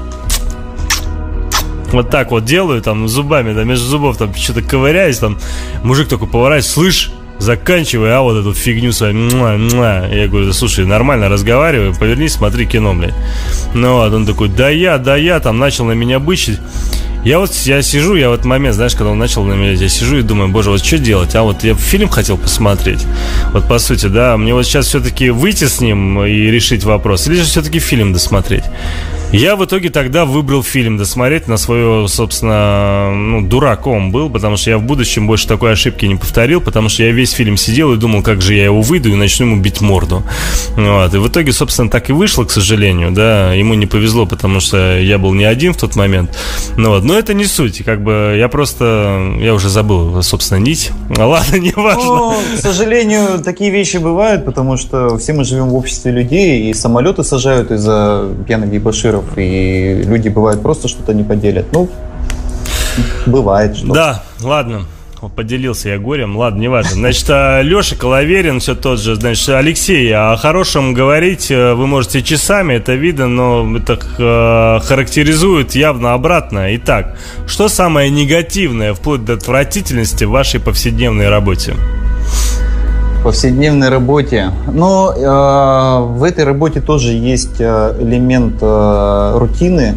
вот 1.92 2.10
так 2.10 2.32
вот 2.32 2.46
делаю, 2.46 2.82
там, 2.82 3.08
зубами, 3.08 3.54
да, 3.54 3.64
между 3.64 3.86
зубов, 3.86 4.18
там, 4.18 4.34
что-то 4.36 4.62
ковыряюсь, 4.64 5.20
там, 5.20 5.38
мужик 5.84 6.08
такой 6.08 6.28
поворачивается, 6.28 6.74
слышь, 6.74 7.12
заканчивай, 7.40 8.14
а 8.14 8.22
вот 8.22 8.38
эту 8.38 8.54
фигню 8.54 8.92
муа». 9.14 10.08
Я 10.08 10.28
говорю, 10.28 10.48
да 10.48 10.54
слушай, 10.54 10.86
нормально 10.86 11.30
разговаривай, 11.30 11.94
повернись, 11.94 12.34
смотри 12.34 12.66
кино, 12.66 12.94
блядь. 12.94 13.14
Ну 13.74 13.96
вот, 13.96 14.14
он 14.14 14.26
такой, 14.26 14.50
да 14.50 14.70
я, 14.70 14.98
да 14.98 15.16
я, 15.16 15.40
там, 15.40 15.60
начал 15.60 15.86
на 15.86 15.94
меня 15.94 16.20
бычить. 16.20 16.60
Я 17.24 17.40
вот, 17.40 17.54
я 17.64 17.82
сижу, 17.82 18.16
я 18.16 18.30
в 18.30 18.34
этот 18.34 18.46
момент, 18.46 18.76
знаешь, 18.76 18.96
когда 18.96 19.12
он 19.12 19.18
начал 19.18 19.46
на 19.46 19.54
меня, 19.54 19.72
я 19.72 19.88
сижу 19.88 20.18
и 20.18 20.24
думаю, 20.24 20.50
боже, 20.50 20.72
вот 20.72 20.84
что 20.84 20.98
делать? 20.98 21.36
А 21.36 21.44
вот 21.44 21.64
я 21.64 21.74
фильм 21.74 22.10
хотел 22.10 22.38
посмотреть. 22.38 23.06
Вот 23.54 23.66
по 23.70 23.80
сути, 23.80 24.08
да, 24.08 24.36
мне 24.36 24.54
вот 24.54 24.66
сейчас 24.66 24.88
все-таки 24.88 25.30
выйти 25.30 25.64
с 25.66 25.80
ним 25.80 26.22
и 26.26 26.52
решить 26.52 26.84
вопрос, 26.84 27.28
или 27.28 27.36
же 27.36 27.44
все-таки 27.44 27.80
фильм 27.80 28.12
досмотреть? 28.12 28.66
Я 29.34 29.56
в 29.56 29.66
итоге 29.66 29.90
тогда 29.90 30.26
выбрал 30.26 30.62
фильм 30.62 30.96
досмотреть 30.96 31.48
на 31.48 31.58
свое, 31.58 32.08
собственно, 32.08 33.12
ну, 33.12 33.42
дураком 33.42 34.12
был, 34.12 34.30
потому 34.30 34.58
что 34.58 34.70
я 34.70 34.78
в 34.78 34.84
будущем 34.84 35.26
больше 35.26 35.48
такой 35.48 35.72
ошибки 35.72 36.06
не 36.06 36.16
повторил, 36.18 36.62
потому 36.62 36.88
что 36.88 37.02
я 37.02 37.12
весь 37.12 37.32
фильм 37.32 37.58
сидел 37.58 37.94
и 37.94 37.98
думал, 37.98 38.22
как 38.22 38.44
же 38.44 38.54
я 38.54 38.66
его 38.66 38.84
выйду 38.84 39.10
и 39.10 39.16
начну 39.16 39.48
ему 39.48 39.60
бить 39.60 39.82
морду. 39.82 40.22
Вот. 40.76 41.16
И 41.16 41.18
в 41.18 41.28
итоге, 41.28 41.52
собственно, 41.52 41.90
так 41.90 42.12
и 42.12 42.14
вышло, 42.14 42.44
к 42.44 42.52
сожалению, 42.52 43.12
да, 43.12 43.54
ему 43.56 43.74
не 43.74 43.88
повезло, 43.88 44.28
потому 44.28 44.60
что 44.60 45.00
я 45.00 45.18
был 45.18 45.34
не 45.34 45.46
один 45.46 45.74
в 45.74 45.78
тот 45.78 45.96
момент. 45.96 46.38
Ну, 46.78 46.90
вот. 46.90 47.04
Но 47.04 47.18
это 47.18 47.34
не 47.34 47.46
суть, 47.46 47.84
как 47.84 48.04
бы 48.04 48.36
я 48.38 48.48
просто, 48.50 49.36
я 49.42 49.56
уже 49.56 49.70
забыл, 49.70 50.22
собственно, 50.22 50.60
нить. 50.60 50.92
А 51.24 51.28
ладно, 51.28 51.56
не 51.56 51.72
важно. 51.72 52.04
Ну, 52.04 52.36
к 52.58 52.60
сожалению, 52.60 53.42
такие 53.44 53.72
вещи 53.72 53.98
бывают, 53.98 54.46
потому 54.46 54.78
что 54.78 55.18
все 55.18 55.34
мы 55.34 55.44
живем 55.44 55.70
в 55.70 55.76
обществе 55.76 56.12
людей, 56.12 56.70
и 56.70 56.74
самолеты 56.74 57.24
сажают 57.24 57.72
из-за 57.72 58.28
пьяных 58.46 58.70
ебаширов, 59.24 59.38
и 59.38 60.04
люди 60.06 60.30
бывают 60.30 60.62
просто 60.62 60.88
что-то 60.88 61.14
не 61.14 61.24
поделят. 61.24 61.66
Ну, 61.72 61.90
бывает 63.26 63.78
что. 63.78 63.94
Да, 63.94 64.24
ладно. 64.42 64.86
Поделился 65.38 65.88
я 65.88 66.00
горем, 66.00 66.36
ладно, 66.36 66.60
неважно. 66.60 66.92
Значит, 66.96 67.30
Леша 67.30 67.96
Коловерин, 67.96 68.60
все 68.60 68.76
тот 68.76 69.00
же. 69.00 69.16
Значит, 69.16 69.48
Алексей, 69.48 70.14
о 70.14 70.36
хорошем 70.36 70.94
говорить 70.94 71.50
э, 71.50 71.76
вы 71.76 71.88
можете 71.88 72.22
часами, 72.22 72.74
это 72.74 72.96
видно, 72.96 73.30
но 73.30 73.78
это 73.78 73.98
э, 74.18 74.86
характеризует 74.86 75.76
явно 75.76 76.14
обратно. 76.14 76.76
Итак, 76.76 77.18
что 77.48 77.70
самое 77.70 78.10
негативное, 78.10 78.94
вплоть 78.94 79.24
до 79.24 79.36
отвратительности 79.36 80.26
в 80.26 80.32
вашей 80.32 80.60
повседневной 80.60 81.30
работе? 81.30 81.74
Повседневной 83.24 83.90
работе. 83.90 84.52
Но 84.72 85.14
э, 85.16 86.18
в 86.18 86.24
этой 86.24 86.44
работе 86.44 86.82
тоже 86.82 87.14
есть 87.14 87.60
э, 87.60 87.96
элемент 88.02 88.56
э, 88.62 89.38
рутины. 89.38 89.96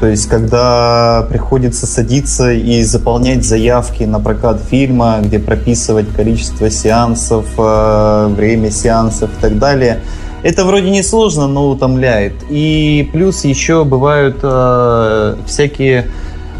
То 0.00 0.06
есть, 0.06 0.28
когда 0.28 1.26
приходится 1.28 1.86
садиться 1.86 2.52
и 2.52 2.82
заполнять 2.82 3.44
заявки 3.44 4.04
на 4.04 4.20
прокат 4.20 4.60
фильма, 4.70 5.18
где 5.22 5.38
прописывать 5.38 6.08
количество 6.14 6.70
сеансов, 6.70 7.46
э, 7.56 8.26
время 8.36 8.70
сеансов 8.70 9.30
и 9.38 9.40
так 9.40 9.58
далее, 9.58 10.00
это 10.42 10.64
вроде 10.64 10.90
не 10.90 11.02
сложно, 11.02 11.48
но 11.48 11.68
утомляет. 11.68 12.34
И 12.48 13.08
плюс 13.12 13.44
еще 13.44 13.84
бывают 13.84 14.38
э, 14.42 15.36
всякие 15.46 16.06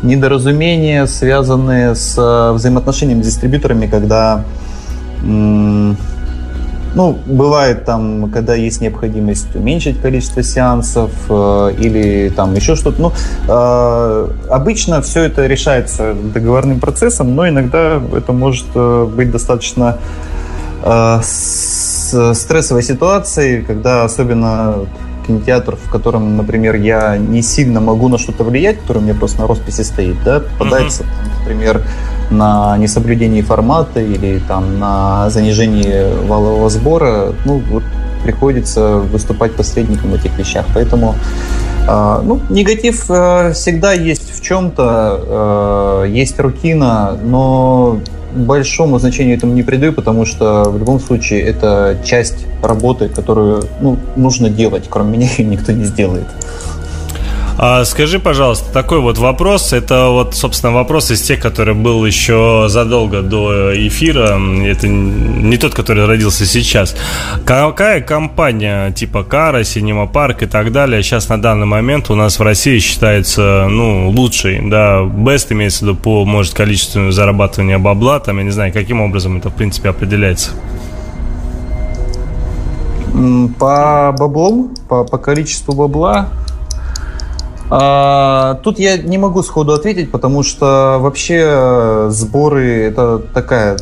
недоразумения, 0.02 1.06
связанные 1.06 1.94
с 1.94 2.16
э, 2.16 2.52
взаимоотношениями 2.52 3.22
с 3.22 3.26
дистрибьюторами, 3.26 3.86
когда 3.86 4.44
Ну, 5.22 7.18
бывает 7.26 7.84
там, 7.84 8.30
когда 8.30 8.54
есть 8.54 8.80
необходимость 8.80 9.54
уменьшить 9.54 10.00
количество 10.00 10.42
сеансов 10.42 11.10
э, 11.28 11.74
или 11.78 12.32
там 12.34 12.54
еще 12.54 12.76
что-то. 12.76 13.00
Ну, 13.00 13.12
э, 13.46 14.28
обычно 14.50 15.02
все 15.02 15.24
это 15.24 15.46
решается 15.46 16.14
договорным 16.14 16.80
процессом, 16.80 17.34
но 17.34 17.46
иногда 17.46 18.00
это 18.16 18.32
может 18.32 18.66
э, 18.74 19.06
быть 19.14 19.30
достаточно 19.30 19.98
э, 20.82 21.20
стрессовой 21.22 22.82
ситуацией, 22.82 23.62
когда 23.62 24.04
особенно 24.04 24.86
кинотеатр, 25.26 25.76
в 25.76 25.90
котором, 25.90 26.38
например, 26.38 26.74
я 26.76 27.18
не 27.18 27.42
сильно 27.42 27.80
могу 27.80 28.08
на 28.08 28.16
что-то 28.16 28.44
влиять, 28.44 28.80
который 28.80 28.98
у 28.98 29.02
меня 29.02 29.14
просто 29.14 29.42
на 29.42 29.46
росписи 29.46 29.82
стоит, 29.82 30.16
да, 30.24 30.40
попадается, 30.40 31.02
mm-hmm. 31.02 31.38
например, 31.40 31.82
на 32.31 32.76
несоблюдении 32.79 33.43
формата 33.43 34.01
или 34.01 34.41
там 34.47 34.79
на 34.79 35.31
занижении 35.31 36.26
валового 36.26 36.68
сбора, 36.70 37.33
ну, 37.45 37.62
вот 37.70 37.83
приходится 38.22 38.99
выступать 38.99 39.53
посредником 39.53 40.11
в 40.11 40.14
этих 40.14 40.37
вещах. 40.39 40.66
Поэтому 40.74 41.14
э, 41.89 42.20
ну, 42.24 42.41
негатив 42.51 43.07
э, 43.09 43.53
всегда 43.55 43.93
есть 43.93 44.39
в 44.39 44.43
чем-то, 44.43 46.05
э, 46.05 46.11
есть 46.11 46.39
рутина, 46.41 47.18
но 47.22 48.01
большому 48.35 48.99
значению 48.99 49.37
этому 49.37 49.53
не 49.55 49.62
придаю, 49.62 49.93
потому 49.93 50.26
что 50.26 50.64
в 50.64 50.79
любом 50.79 51.01
случае 51.01 51.43
это 51.43 51.99
часть 52.05 52.47
работы, 52.62 53.09
которую 53.09 53.64
ну, 53.81 53.97
нужно 54.16 54.51
делать. 54.51 54.85
Кроме 54.89 55.16
меня 55.16 55.29
ее 55.39 55.47
никто 55.47 55.72
не 55.72 55.85
сделает. 55.85 56.26
А 57.61 57.84
скажи, 57.84 58.20
пожалуйста, 58.20 58.72
такой 58.72 59.00
вот 59.00 59.18
вопрос. 59.18 59.72
Это 59.72 60.11
вот, 60.11 60.36
собственно, 60.36 60.72
вопрос 60.72 61.11
из 61.11 61.20
тех, 61.22 61.40
который 61.40 61.74
был 61.74 62.06
еще 62.06 62.66
задолго 62.68 63.20
до 63.22 63.74
эфира. 63.74 64.38
Это 64.64 64.86
не 64.86 65.56
тот, 65.56 65.74
который 65.74 66.06
родился 66.06 66.46
сейчас. 66.46 66.94
Какая 67.44 68.00
компания 68.00 68.92
типа 68.92 69.24
Кара, 69.24 69.64
Синема 69.64 70.06
Парк 70.06 70.44
и 70.44 70.46
так 70.46 70.70
далее 70.70 71.02
сейчас 71.02 71.28
на 71.28 71.42
данный 71.42 71.66
момент 71.66 72.11
у 72.11 72.14
нас 72.14 72.38
в 72.38 72.42
России 72.42 72.78
считается, 72.78 73.66
ну, 73.68 74.11
лучшей, 74.11 74.61
да, 74.68 75.00
best 75.00 75.48
имеется 75.50 75.80
в 75.80 75.82
виду 75.88 75.96
по, 75.96 76.24
может, 76.24 76.54
количеству 76.54 77.11
зарабатывания 77.11 77.78
бабла, 77.78 78.20
там, 78.20 78.38
я 78.38 78.44
не 78.44 78.50
знаю, 78.50 78.72
каким 78.72 79.00
образом 79.00 79.38
это, 79.38 79.50
в 79.50 79.54
принципе, 79.54 79.88
определяется? 79.88 80.52
По 83.59 84.14
баблам, 84.16 84.70
по, 84.88 85.02
по 85.02 85.18
количеству 85.18 85.74
бабла, 85.74 86.28
а, 87.70 88.60
тут 88.62 88.78
я 88.78 88.96
не 88.96 89.18
могу 89.18 89.42
сходу 89.42 89.72
ответить, 89.72 90.10
потому 90.10 90.42
что 90.42 90.98
вообще 91.00 91.42
э, 91.44 92.08
сборы 92.10 92.82
это 92.82 93.18
такая 93.34 93.76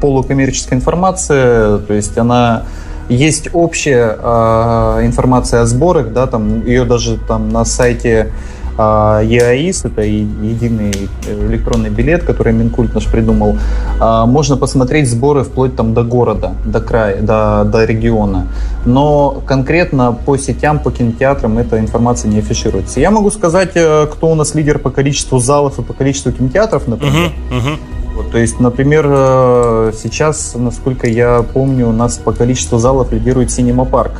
полукоммерческая 0.00 0.78
информация, 0.78 1.78
то 1.78 1.92
есть 1.92 2.16
она 2.16 2.64
есть 3.08 3.50
общая 3.52 4.16
э, 4.18 5.00
информация 5.04 5.60
о 5.60 5.66
сборах, 5.66 6.12
да, 6.12 6.26
там 6.26 6.64
ее 6.64 6.84
даже 6.84 7.18
там 7.18 7.50
на 7.50 7.64
сайте 7.64 8.32
а, 8.78 9.20
ЕАИС, 9.22 9.84
это 9.86 10.02
единый 10.02 11.08
электронный 11.26 11.90
билет, 11.90 12.24
который 12.24 12.52
Минкульт 12.52 12.94
наш 12.94 13.06
придумал, 13.06 13.56
а, 14.00 14.26
можно 14.26 14.56
посмотреть 14.56 15.08
сборы 15.08 15.44
вплоть 15.44 15.76
там 15.76 15.94
до 15.94 16.02
города, 16.02 16.54
до 16.64 16.80
края, 16.80 17.20
до, 17.20 17.64
до 17.64 17.84
региона. 17.84 18.46
Но 18.84 19.42
конкретно 19.46 20.12
по 20.12 20.36
сетям, 20.36 20.78
по 20.78 20.90
кинотеатрам 20.90 21.58
эта 21.58 21.78
информация 21.78 22.30
не 22.30 22.38
афишируется. 22.38 23.00
Я 23.00 23.10
могу 23.10 23.30
сказать, 23.30 23.72
э, 23.74 24.06
кто 24.12 24.28
у 24.28 24.34
нас 24.34 24.54
лидер 24.54 24.78
по 24.78 24.90
количеству 24.90 25.38
залов 25.38 25.78
и 25.78 25.82
по 25.82 25.92
количеству 25.92 26.32
кинотеатров, 26.32 26.86
например. 26.86 27.32
Uh-huh, 27.50 27.58
uh-huh. 27.58 27.78
Вот, 28.16 28.30
то 28.30 28.38
есть, 28.38 28.60
например, 28.60 29.06
э, 29.08 29.92
сейчас, 30.02 30.54
насколько 30.54 31.06
я 31.06 31.44
помню, 31.52 31.88
у 31.88 31.92
нас 31.92 32.16
по 32.16 32.32
количеству 32.32 32.78
залов 32.78 33.12
лидирует 33.12 33.50
Синема 33.50 33.84
Парк. 33.84 34.12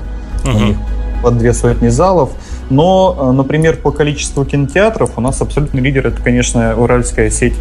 Uh-huh. 0.44 0.54
У 0.54 0.66
них 0.66 0.76
под 1.22 1.38
две 1.38 1.52
сотни 1.52 1.88
залов. 1.88 2.30
Но, 2.70 3.16
э, 3.18 3.32
например, 3.32 3.76
по 3.76 3.90
количеству 3.90 4.44
кинотеатров 4.44 5.12
у 5.16 5.20
нас 5.20 5.40
абсолютный 5.40 5.80
лидер 5.80 6.06
это, 6.06 6.20
конечно, 6.20 6.74
уральская 6.76 7.30
сеть 7.30 7.54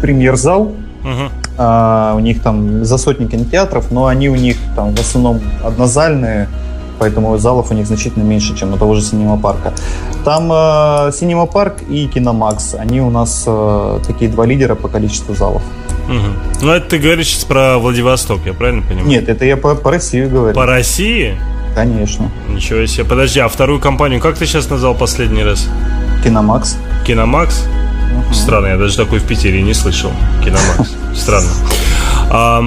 Премьер-зал. 0.00 0.62
Угу. 0.62 1.30
А, 1.58 2.14
у 2.16 2.18
них 2.18 2.42
там 2.42 2.84
за 2.84 2.98
сотни 2.98 3.26
кинотеатров, 3.26 3.90
но 3.90 4.06
они 4.06 4.28
у 4.28 4.34
них 4.34 4.56
там 4.74 4.94
в 4.94 5.00
основном 5.00 5.40
однозальные, 5.64 6.48
поэтому 6.98 7.36
залов 7.38 7.70
у 7.70 7.74
них 7.74 7.86
значительно 7.86 8.24
меньше, 8.24 8.56
чем 8.56 8.74
у 8.74 8.76
того 8.76 8.94
же 8.94 9.02
Синема 9.02 9.38
Парка. 9.38 9.72
Там 10.24 10.50
э, 10.52 11.12
Синема 11.12 11.46
Парк 11.46 11.82
и 11.88 12.08
Киномакс, 12.08 12.74
они 12.74 13.00
у 13.00 13.10
нас 13.10 13.44
э, 13.46 14.00
такие 14.06 14.30
два 14.30 14.44
лидера 14.46 14.74
по 14.74 14.88
количеству 14.88 15.34
залов. 15.34 15.62
Угу. 16.08 16.64
Ну, 16.66 16.72
это 16.72 16.90
ты 16.90 16.98
говоришь 16.98 17.28
сейчас 17.28 17.44
про 17.44 17.78
Владивосток, 17.78 18.40
я 18.44 18.52
правильно 18.52 18.82
понимаю? 18.82 19.08
Нет, 19.08 19.28
это 19.28 19.44
я 19.44 19.56
по, 19.56 19.74
по 19.74 19.90
России 19.90 20.24
говорю. 20.24 20.54
По 20.54 20.66
России? 20.66 21.36
Конечно. 21.76 22.30
Ничего 22.48 22.86
себе. 22.86 23.04
Подожди, 23.04 23.38
а 23.38 23.48
вторую 23.48 23.80
компанию 23.80 24.18
как 24.18 24.38
ты 24.38 24.46
сейчас 24.46 24.70
назвал 24.70 24.94
последний 24.94 25.44
раз? 25.44 25.68
Киномакс. 26.24 26.78
Киномакс? 27.06 27.64
Угу. 28.14 28.34
Странно, 28.34 28.68
я 28.68 28.76
даже 28.78 28.96
такой 28.96 29.18
в 29.18 29.24
Питере 29.24 29.60
не 29.60 29.74
слышал. 29.74 30.10
Киномакс. 30.42 30.94
Странно. 31.14 31.50
А, 32.30 32.64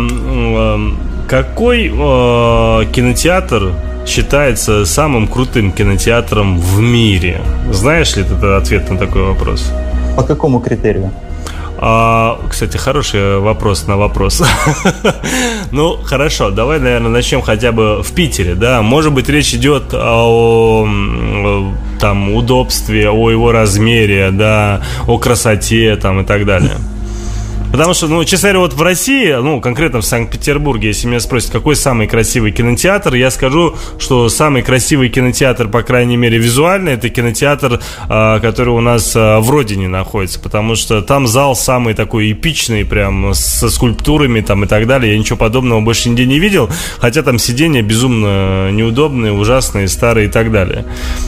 какой 1.28 1.92
а, 1.92 2.86
кинотеатр 2.86 3.74
считается 4.06 4.86
самым 4.86 5.28
крутым 5.28 5.72
кинотеатром 5.72 6.60
в 6.60 6.80
мире? 6.80 7.42
Знаешь 7.72 8.16
ли 8.16 8.24
ты 8.24 8.34
ответ 8.46 8.92
на 8.92 8.98
такой 9.00 9.24
вопрос? 9.24 9.72
По 10.16 10.22
какому 10.22 10.60
критерию? 10.60 11.12
А, 11.82 12.38
кстати, 12.50 12.78
хороший 12.78 13.40
вопрос 13.40 13.88
на 13.88 13.96
вопрос. 13.96 14.44
ну, 15.72 15.98
хорошо, 16.04 16.50
давай, 16.50 16.80
наверное, 16.80 17.10
начнем 17.10 17.42
хотя 17.42 17.72
бы 17.72 18.04
в 18.04 18.12
Питере, 18.12 18.56
да. 18.56 18.82
Может 18.82 19.14
быть, 19.14 19.30
речь 19.30 19.54
идет 19.54 19.94
о, 19.94 20.86
там 22.00 22.34
удобстве, 22.34 23.10
о 23.10 23.32
его 23.32 23.54
размере, 23.54 24.32
да, 24.32 24.82
о 25.08 25.18
красоте 25.20 25.96
там 25.96 26.20
и 26.20 26.26
так 26.26 26.46
далее. 26.46 26.76
Потому 27.72 27.94
что, 27.94 28.08
ну, 28.08 28.24
честно 28.24 28.50
говоря, 28.50 28.60
вот 28.60 28.74
в 28.74 28.82
России, 28.82 29.32
ну, 29.32 29.62
конкретно 29.62 30.02
в 30.02 30.06
Санкт-Петербурге, 30.06 30.90
если 30.90 31.08
меня 31.08 31.20
спросят, 31.20 31.52
какой 31.52 31.76
самый 31.76 32.08
красивый 32.08 32.52
кинотеатр, 32.52 33.14
я 33.14 33.30
скажу, 33.30 33.76
что 34.00 34.28
самый 34.30 34.64
красивый 34.64 35.10
кинотеатр, 35.10 35.68
по 35.68 35.84
крайней 35.84 36.18
мере, 36.18 36.40
визуально, 36.40 36.90
это 36.90 37.10
кинотеатр, 37.10 37.80
а, 38.08 38.40
который 38.40 38.74
у 38.74 38.82
нас 38.82 39.14
а, 39.16 39.40
в 39.40 39.50
Родине 39.52 39.88
находится, 39.88 40.40
потому 40.40 40.76
что 40.76 41.02
там 41.02 41.28
зал 41.28 41.56
самый 41.56 41.94
такой 41.94 42.32
эпичный, 42.32 42.86
прям 42.86 43.34
со 43.34 43.70
скульптурами 43.70 44.42
там 44.42 44.64
и 44.64 44.68
так 44.68 44.88
далее. 44.88 45.14
Я 45.14 45.20
ничего 45.20 45.38
подобного 45.38 45.82
больше 45.82 46.10
нигде 46.10 46.26
не 46.26 46.40
видел, 46.40 46.70
хотя 46.98 47.22
там 47.22 47.38
сиденья 47.38 47.84
безумно 47.84 48.72
неудобные, 48.72 49.32
ужасные, 49.32 49.88
старые 49.88 50.28
и 50.28 50.32
так 50.32 50.52
далее. 50.52 50.86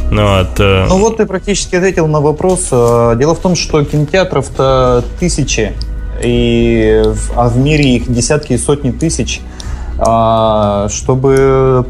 Ну, 0.09 0.23
вот, 0.23 0.59
э, 0.59 0.85
ну 0.89 0.97
вот 0.97 1.17
ты 1.17 1.25
практически 1.25 1.75
ответил 1.75 2.07
на 2.07 2.19
вопрос. 2.19 2.69
Э, 2.71 3.15
дело 3.17 3.35
в 3.35 3.39
том, 3.39 3.55
что 3.55 3.83
кинотеатров-то 3.83 5.03
тысячи 5.19 5.73
и, 6.23 7.03
а 7.35 7.49
в 7.49 7.57
мире 7.57 7.95
их 7.95 8.11
десятки 8.11 8.53
и 8.53 8.57
сотни 8.57 8.91
тысяч. 8.91 9.41
А, 10.03 10.87
чтобы 10.89 11.85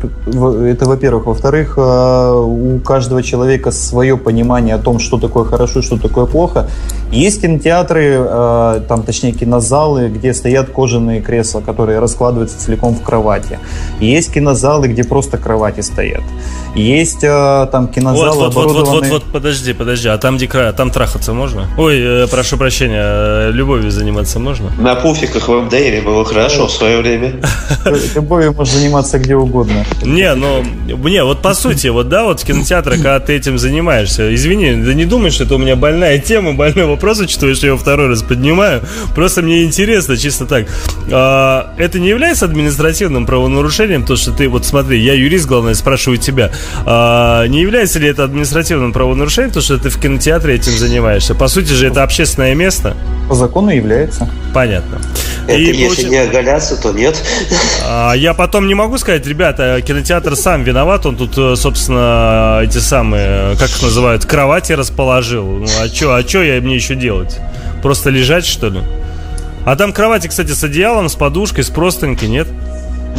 это, 0.66 0.86
во-первых. 0.86 1.28
Во-вторых, 1.28 1.76
а, 1.78 2.36
у 2.36 2.80
каждого 2.80 3.24
человека 3.24 3.72
свое 3.72 4.18
понимание 4.18 4.76
о 4.76 4.80
том, 4.80 5.00
что 5.00 5.18
такое 5.18 5.46
хорошо 5.46 5.82
что 5.82 5.98
такое 5.98 6.26
плохо. 6.26 6.68
Есть 7.12 7.42
кинотеатры, 7.42 8.18
а, 8.20 8.80
там, 8.88 9.04
точнее, 9.04 9.34
кинозалы, 9.34 10.10
где 10.10 10.34
стоят 10.34 10.70
кожаные 10.70 11.22
кресла, 11.22 11.62
которые 11.62 12.00
раскладываются 12.00 12.60
целиком 12.60 12.96
в 12.96 13.02
кровати. 13.02 13.60
Есть 14.00 14.34
кинозалы, 14.34 14.88
где 14.88 15.04
просто 15.04 15.38
кровати 15.38 15.82
стоят. 15.82 16.24
Есть 16.76 17.22
там 17.22 17.88
кинозалы 17.90 18.30
вот, 18.30 18.36
вот, 18.38 18.52
оборудованные... 18.54 18.92
Вот, 18.92 19.04
вот, 19.04 19.12
вот, 19.12 19.24
вот, 19.24 19.34
подожди, 19.34 19.74
подожди, 19.74 20.08
а 20.08 20.18
там 20.18 20.38
где 20.38 20.48
края, 20.48 20.72
там 20.74 20.90
трахаться 20.90 21.34
можно? 21.34 21.68
Ой, 21.78 22.00
э, 22.00 22.28
прошу 22.28 22.58
прощения, 22.58 23.02
э, 23.04 23.52
любовью 23.52 23.92
заниматься 23.92 24.40
можно? 24.40 24.72
На 24.80 24.96
пуфиках 24.96 25.48
в 25.48 25.62
МДРе 25.62 26.02
было 26.02 26.24
хорошо 26.26 26.68
в 26.68 26.72
свое 26.72 27.02
время. 27.02 27.42
Любовью 28.16 28.54
можно 28.54 28.80
заниматься 28.80 29.20
где 29.20 29.36
угодно. 29.36 29.86
Не, 30.04 30.34
ну, 30.36 30.64
не, 30.88 31.24
вот 31.24 31.42
по 31.42 31.54
сути, 31.54 31.88
вот 31.88 32.10
да, 32.10 32.24
вот 32.24 32.40
в 32.42 32.46
кинотеатре, 32.46 32.96
когда 32.96 33.20
ты 33.20 33.34
этим 33.34 33.58
занимаешься, 33.58 34.34
извини, 34.34 34.74
да 34.76 34.94
не 34.94 35.06
думаешь, 35.06 35.34
что 35.34 35.44
это 35.44 35.56
у 35.56 35.58
меня 35.58 35.76
больная 35.76 36.20
тема, 36.20 36.54
больной 36.54 36.86
вопрос, 36.86 37.01
учитывая, 37.26 37.56
что 37.56 37.66
я 37.66 37.72
его 37.72 37.80
второй 37.80 38.08
раз 38.08 38.24
поднимаю, 38.24 38.82
просто 39.16 39.42
мне 39.42 39.64
интересно, 39.64 40.18
чисто 40.18 40.46
так. 40.46 40.68
А, 41.12 41.74
это 41.78 42.00
не 42.00 42.10
является 42.10 42.46
административным 42.46 43.26
правонарушением, 43.26 44.06
то, 44.06 44.16
что 44.16 44.32
ты, 44.32 44.48
вот 44.48 44.66
смотри, 44.66 45.00
я 45.00 45.14
юрист, 45.14 45.48
главное, 45.48 45.74
спрашиваю 45.74 46.18
тебя, 46.18 46.52
а, 46.86 47.46
не 47.48 47.62
является 47.62 48.00
ли 48.00 48.08
это 48.08 48.24
административным 48.24 48.94
правонарушением, 48.94 49.52
то, 49.52 49.62
что 49.62 49.78
ты 49.78 49.90
в 49.90 50.00
кинотеатре 50.00 50.56
этим 50.56 50.74
занимаешься? 50.74 51.36
По 51.36 51.48
сути 51.48 51.74
же, 51.74 51.88
это 51.88 52.04
общественное 52.04 52.56
место. 52.56 52.96
По 53.28 53.36
закону 53.36 53.70
является. 53.70 54.30
Понятно. 54.54 55.00
Это 55.48 55.58
и 55.58 55.74
если 55.74 56.04
получ... 56.04 56.12
не 56.12 56.18
оголяться, 56.18 56.76
то 56.82 56.92
нет. 56.92 57.16
А, 57.86 58.14
я 58.14 58.34
потом 58.34 58.68
не 58.68 58.74
могу 58.74 58.98
сказать, 58.98 59.26
ребята, 59.26 59.82
кинотеатр 59.82 60.36
сам 60.36 60.64
виноват, 60.64 61.06
он 61.06 61.16
тут, 61.16 61.38
э, 61.38 61.56
собственно, 61.56 62.62
эти 62.64 62.78
самые, 62.78 63.56
как 63.58 63.70
их 63.70 63.82
называют, 63.82 64.26
кровати 64.26 64.74
расположил. 64.74 65.46
Ну, 65.46 65.68
а 65.82 65.88
что 65.88 66.16
а 66.16 66.24
чё 66.24 66.42
я 66.42 66.62
мне 66.62 66.76
еще 66.76 66.91
делать? 66.96 67.40
Просто 67.82 68.10
лежать, 68.10 68.46
что 68.46 68.70
ли? 68.70 68.82
А 69.66 69.76
там 69.76 69.94
кровати, 69.94 70.28
кстати, 70.28 70.52
с 70.52 70.64
одеялом, 70.64 71.10
с 71.10 71.16
подушкой, 71.16 71.64
с 71.64 71.70
простынькой, 71.70 72.30
нет? 72.30 72.48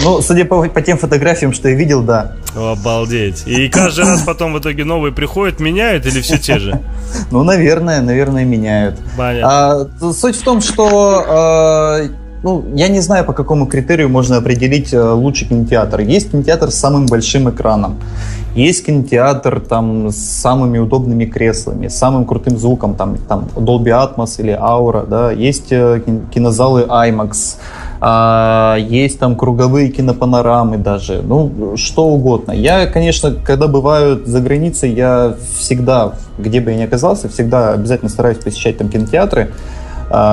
Ну, 0.02 0.20
судя 0.22 0.44
по, 0.44 0.68
по 0.68 0.82
тем 0.82 0.98
фотографиям, 0.98 1.52
что 1.52 1.68
я 1.68 1.74
видел, 1.74 2.02
да. 2.02 2.32
Обалдеть. 2.54 3.44
И 3.46 3.68
каждый 3.68 4.04
раз 4.06 4.22
потом 4.22 4.52
в 4.52 4.58
итоге 4.58 4.84
новые 4.84 5.12
приходят, 5.12 5.60
меняют 5.60 6.06
или 6.06 6.20
все 6.20 6.38
те 6.38 6.58
же? 6.58 6.80
Ну, 7.30 7.44
наверное, 7.44 8.00
наверное, 8.00 8.44
меняют. 8.46 8.98
Понятно. 9.18 9.90
А, 10.00 10.12
суть 10.14 10.36
в 10.36 10.42
том, 10.42 10.62
что 10.62 11.22
а, 11.28 12.08
ну, 12.42 12.64
я 12.74 12.88
не 12.88 13.00
знаю, 13.00 13.24
по 13.24 13.32
какому 13.32 13.66
критерию 13.66 14.08
можно 14.08 14.36
определить 14.36 14.92
э, 14.92 15.00
лучший 15.00 15.48
кинотеатр. 15.48 16.00
Есть 16.00 16.30
кинотеатр 16.30 16.70
с 16.70 16.74
самым 16.74 17.06
большим 17.06 17.48
экраном. 17.48 18.00
Есть 18.54 18.84
кинотеатр 18.84 19.60
там 19.60 20.08
с 20.08 20.16
самыми 20.16 20.78
удобными 20.78 21.24
креслами, 21.24 21.88
с 21.88 21.96
самым 21.96 22.24
крутым 22.24 22.58
звуком, 22.58 22.94
там, 22.94 23.16
там 23.16 23.48
Dolby 23.54 23.90
Atmos 23.90 24.40
или 24.40 24.52
Aura, 24.52 25.06
да. 25.06 25.30
Есть 25.30 25.70
э, 25.70 26.02
кинозалы 26.32 26.82
IMAX, 26.82 27.56
а, 28.04 28.76
есть 28.80 29.20
там 29.20 29.36
круговые 29.36 29.88
кинопанорамы 29.88 30.76
даже, 30.76 31.22
ну, 31.22 31.76
что 31.76 32.06
угодно. 32.08 32.50
Я, 32.50 32.86
конечно, 32.86 33.32
когда 33.32 33.68
бываю 33.68 34.26
за 34.26 34.40
границей, 34.40 34.92
я 34.92 35.36
всегда, 35.56 36.14
где 36.36 36.60
бы 36.60 36.72
я 36.72 36.78
ни 36.78 36.82
оказался, 36.82 37.28
всегда 37.28 37.74
обязательно 37.74 38.08
стараюсь 38.08 38.38
посещать 38.38 38.78
там 38.78 38.88
кинотеатры, 38.88 39.52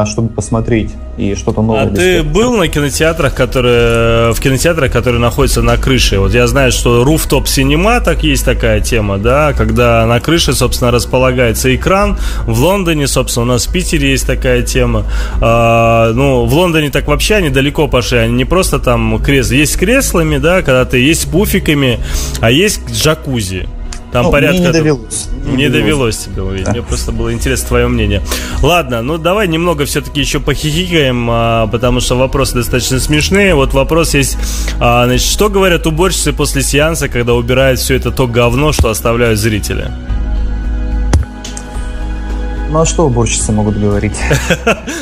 чтобы 0.06 0.30
посмотреть 0.30 0.92
и 1.18 1.36
что-то 1.36 1.62
новое. 1.62 1.84
А 1.84 1.90
ты 1.90 2.24
был 2.24 2.58
на 2.58 2.68
кинотеатрах, 2.68 3.34
которые 3.34 4.34
в 4.34 4.40
кинотеатрах, 4.40 4.92
которые 4.92 5.22
находятся 5.22 5.62
на 5.62 5.78
крыше? 5.78 6.20
Вот 6.20 6.34
я 6.34 6.48
знаю, 6.48 6.72
что 6.72 7.04
Rooftop 7.04 7.44
Cinema, 7.44 8.02
так 8.02 8.24
есть 8.24 8.46
такая 8.46 8.82
тема, 8.82 9.18
да, 9.18 9.54
когда 9.54 10.06
на 10.06 10.20
крыше, 10.20 10.54
собственно, 10.54 10.92
располагается 10.92 11.74
экран. 11.76 12.18
В 12.46 12.60
Лондоне, 12.62 13.08
собственно, 13.08 13.46
у 13.46 13.48
нас 13.48 13.68
в 13.68 13.72
Питере 13.72 14.12
есть 14.12 14.28
такая 14.28 14.64
тема. 14.64 15.06
А, 15.42 16.12
ну, 16.14 16.46
в 16.46 16.54
Лондоне 16.54 16.90
так 16.90 17.08
вообще 17.08 17.36
они 17.36 17.50
далеко 17.50 17.88
пошли, 17.88 18.20
они 18.20 18.34
не 18.34 18.46
просто 18.46 18.80
там 18.80 19.22
кресла. 19.22 19.56
Есть 19.56 19.74
с 19.74 19.78
креслами, 19.78 20.38
да, 20.38 20.62
когда 20.62 20.86
ты 20.86 21.00
есть 21.00 21.22
с 21.22 21.26
пуфиками, 21.26 22.00
а 22.42 22.52
есть 22.52 22.82
джакузи. 22.92 23.68
Там 24.12 24.26
ну, 24.26 24.32
порядка... 24.32 24.58
Мне 24.58 24.68
не 24.68 24.74
довелось. 24.74 25.30
Не, 25.46 25.56
не 25.56 25.70
довелось 25.70 26.18
тебе 26.18 26.42
увидеть. 26.42 26.66
Да. 26.66 26.72
Мне 26.72 26.82
просто 26.82 27.12
было 27.12 27.32
интересно 27.32 27.68
твое 27.68 27.88
мнение. 27.88 28.24
Ладно, 28.62 29.02
ну 29.02 29.18
давай 29.18 29.48
немного 29.48 29.86
все-таки 29.86 30.20
еще 30.20 30.40
похихикаем, 30.40 31.28
а, 31.30 31.68
потому 31.68 32.00
что 32.00 32.16
вопросы 32.16 32.56
достаточно 32.56 33.00
смешные. 33.00 33.54
Вот 33.54 33.74
вопрос 33.74 34.16
есть, 34.16 34.38
а, 34.80 35.06
значит, 35.06 35.28
что 35.28 35.50
говорят 35.50 35.86
уборщицы 35.86 36.34
после 36.34 36.64
сеанса, 36.64 37.08
когда 37.08 37.36
убирают 37.36 37.80
все 37.80 37.96
это 37.96 38.12
то 38.12 38.28
говно, 38.28 38.72
что 38.72 38.90
оставляют 38.90 39.40
зрители? 39.40 39.92
Ну 42.72 42.82
а 42.82 42.86
что 42.86 43.06
уборщицы 43.08 43.52
могут 43.52 43.78
говорить? 43.80 44.18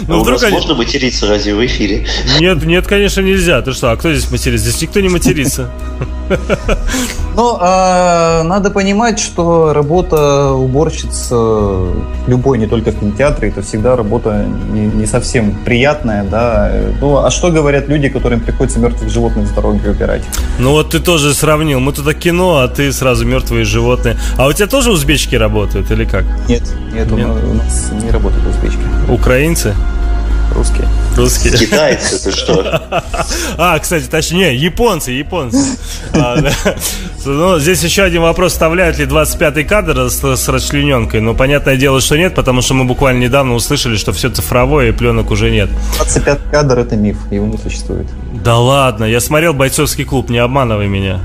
Ну, 0.08 0.22
вдруг 0.22 0.41
они... 0.43 0.53
можно 0.53 0.76
материться 0.76 1.28
разве 1.28 1.53
в 1.53 1.66
эфире? 1.66 2.08
Нет, 2.39 2.64
нет, 2.64 2.88
конечно, 2.88 3.20
нельзя. 3.20 3.62
Ты 3.62 3.74
что, 3.74 3.91
а 3.91 3.97
кто 3.97 4.14
здесь 4.14 4.32
матерится? 4.32 4.70
Здесь 4.70 4.82
никто 4.84 5.01
не 5.01 5.10
матерится. 5.10 5.70
Ну, 7.38 7.56
а, 7.60 8.42
надо 8.42 8.72
понимать, 8.72 9.20
что 9.20 9.72
работа 9.72 10.54
уборщиц 10.54 11.32
любой, 12.26 12.58
не 12.58 12.66
только 12.66 12.92
в 12.92 13.00
кинотеатре, 13.00 13.50
это 13.50 13.62
всегда 13.62 13.96
работа 13.96 14.44
не, 14.72 14.88
не 14.88 15.06
совсем 15.06 15.56
приятная, 15.64 16.24
да. 16.24 16.72
Ну, 17.00 17.18
а 17.18 17.30
что 17.30 17.52
говорят 17.52 17.88
люди, 17.90 18.10
которым 18.10 18.40
приходится 18.40 18.80
мертвых 18.80 19.12
животных 19.12 19.48
с 19.48 19.52
дороги 19.52 19.88
убирать? 19.88 20.24
Ну 20.58 20.72
вот 20.72 20.90
ты 20.90 21.00
тоже 21.00 21.36
сравнил. 21.36 21.80
Мы 21.80 21.94
тут 21.94 22.12
кино, 22.16 22.58
а 22.58 22.68
ты 22.68 22.92
сразу 22.92 23.24
мертвые 23.24 23.66
животные. 23.66 24.18
А 24.38 24.48
у 24.48 24.54
тебя 24.54 24.66
тоже 24.66 24.92
узбечки 24.92 25.36
работают 25.36 25.92
или 25.92 26.06
как? 26.06 26.26
Нет, 26.48 26.64
нет, 26.92 27.12
нет. 27.12 27.28
у 27.28 27.54
нас 27.54 27.92
не 27.92 28.10
работают 28.10 28.48
узбечки. 28.48 28.82
Украинцы? 29.10 29.76
Русские. 30.56 30.88
Русские. 31.18 31.57
Китайцы, 31.57 32.24
ты 32.24 32.32
что? 32.32 32.82
А, 33.57 33.80
кстати, 33.80 34.05
точнее, 34.05 34.55
японцы, 34.55 35.11
японцы. 35.11 35.78
А, 36.13 36.38
ну, 37.26 37.59
здесь 37.59 37.84
еще 37.84 38.03
один 38.03 38.22
вопрос, 38.22 38.51
вставляют 38.51 38.99
ли 38.99 39.05
25-й 39.05 39.63
кадр 39.63 40.09
с, 40.09 40.24
с 40.24 40.47
расчлененкой. 40.47 41.22
Ну, 41.22 41.34
понятное 41.34 41.76
дело, 41.76 42.01
что 42.01 42.18
нет, 42.18 42.36
потому 42.36 42.61
что 42.61 42.76
мы 42.76 42.86
буквально 42.86 43.24
недавно 43.24 43.55
услышали, 43.55 43.95
что 43.95 44.13
все 44.13 44.30
цифровое 44.30 44.89
и 44.89 44.91
пленок 44.91 45.32
уже 45.32 45.49
нет. 45.49 45.70
25-й 45.99 46.51
кадр 46.51 46.80
это 46.80 46.95
миф, 46.95 47.18
его 47.32 47.47
не 47.47 47.57
существует. 47.57 48.07
Да 48.43 48.57
ладно, 48.57 49.05
я 49.05 49.20
смотрел 49.20 49.53
бойцовский 49.53 50.05
клуб, 50.05 50.30
не 50.30 50.38
обманывай 50.38 50.88
меня 50.88 51.20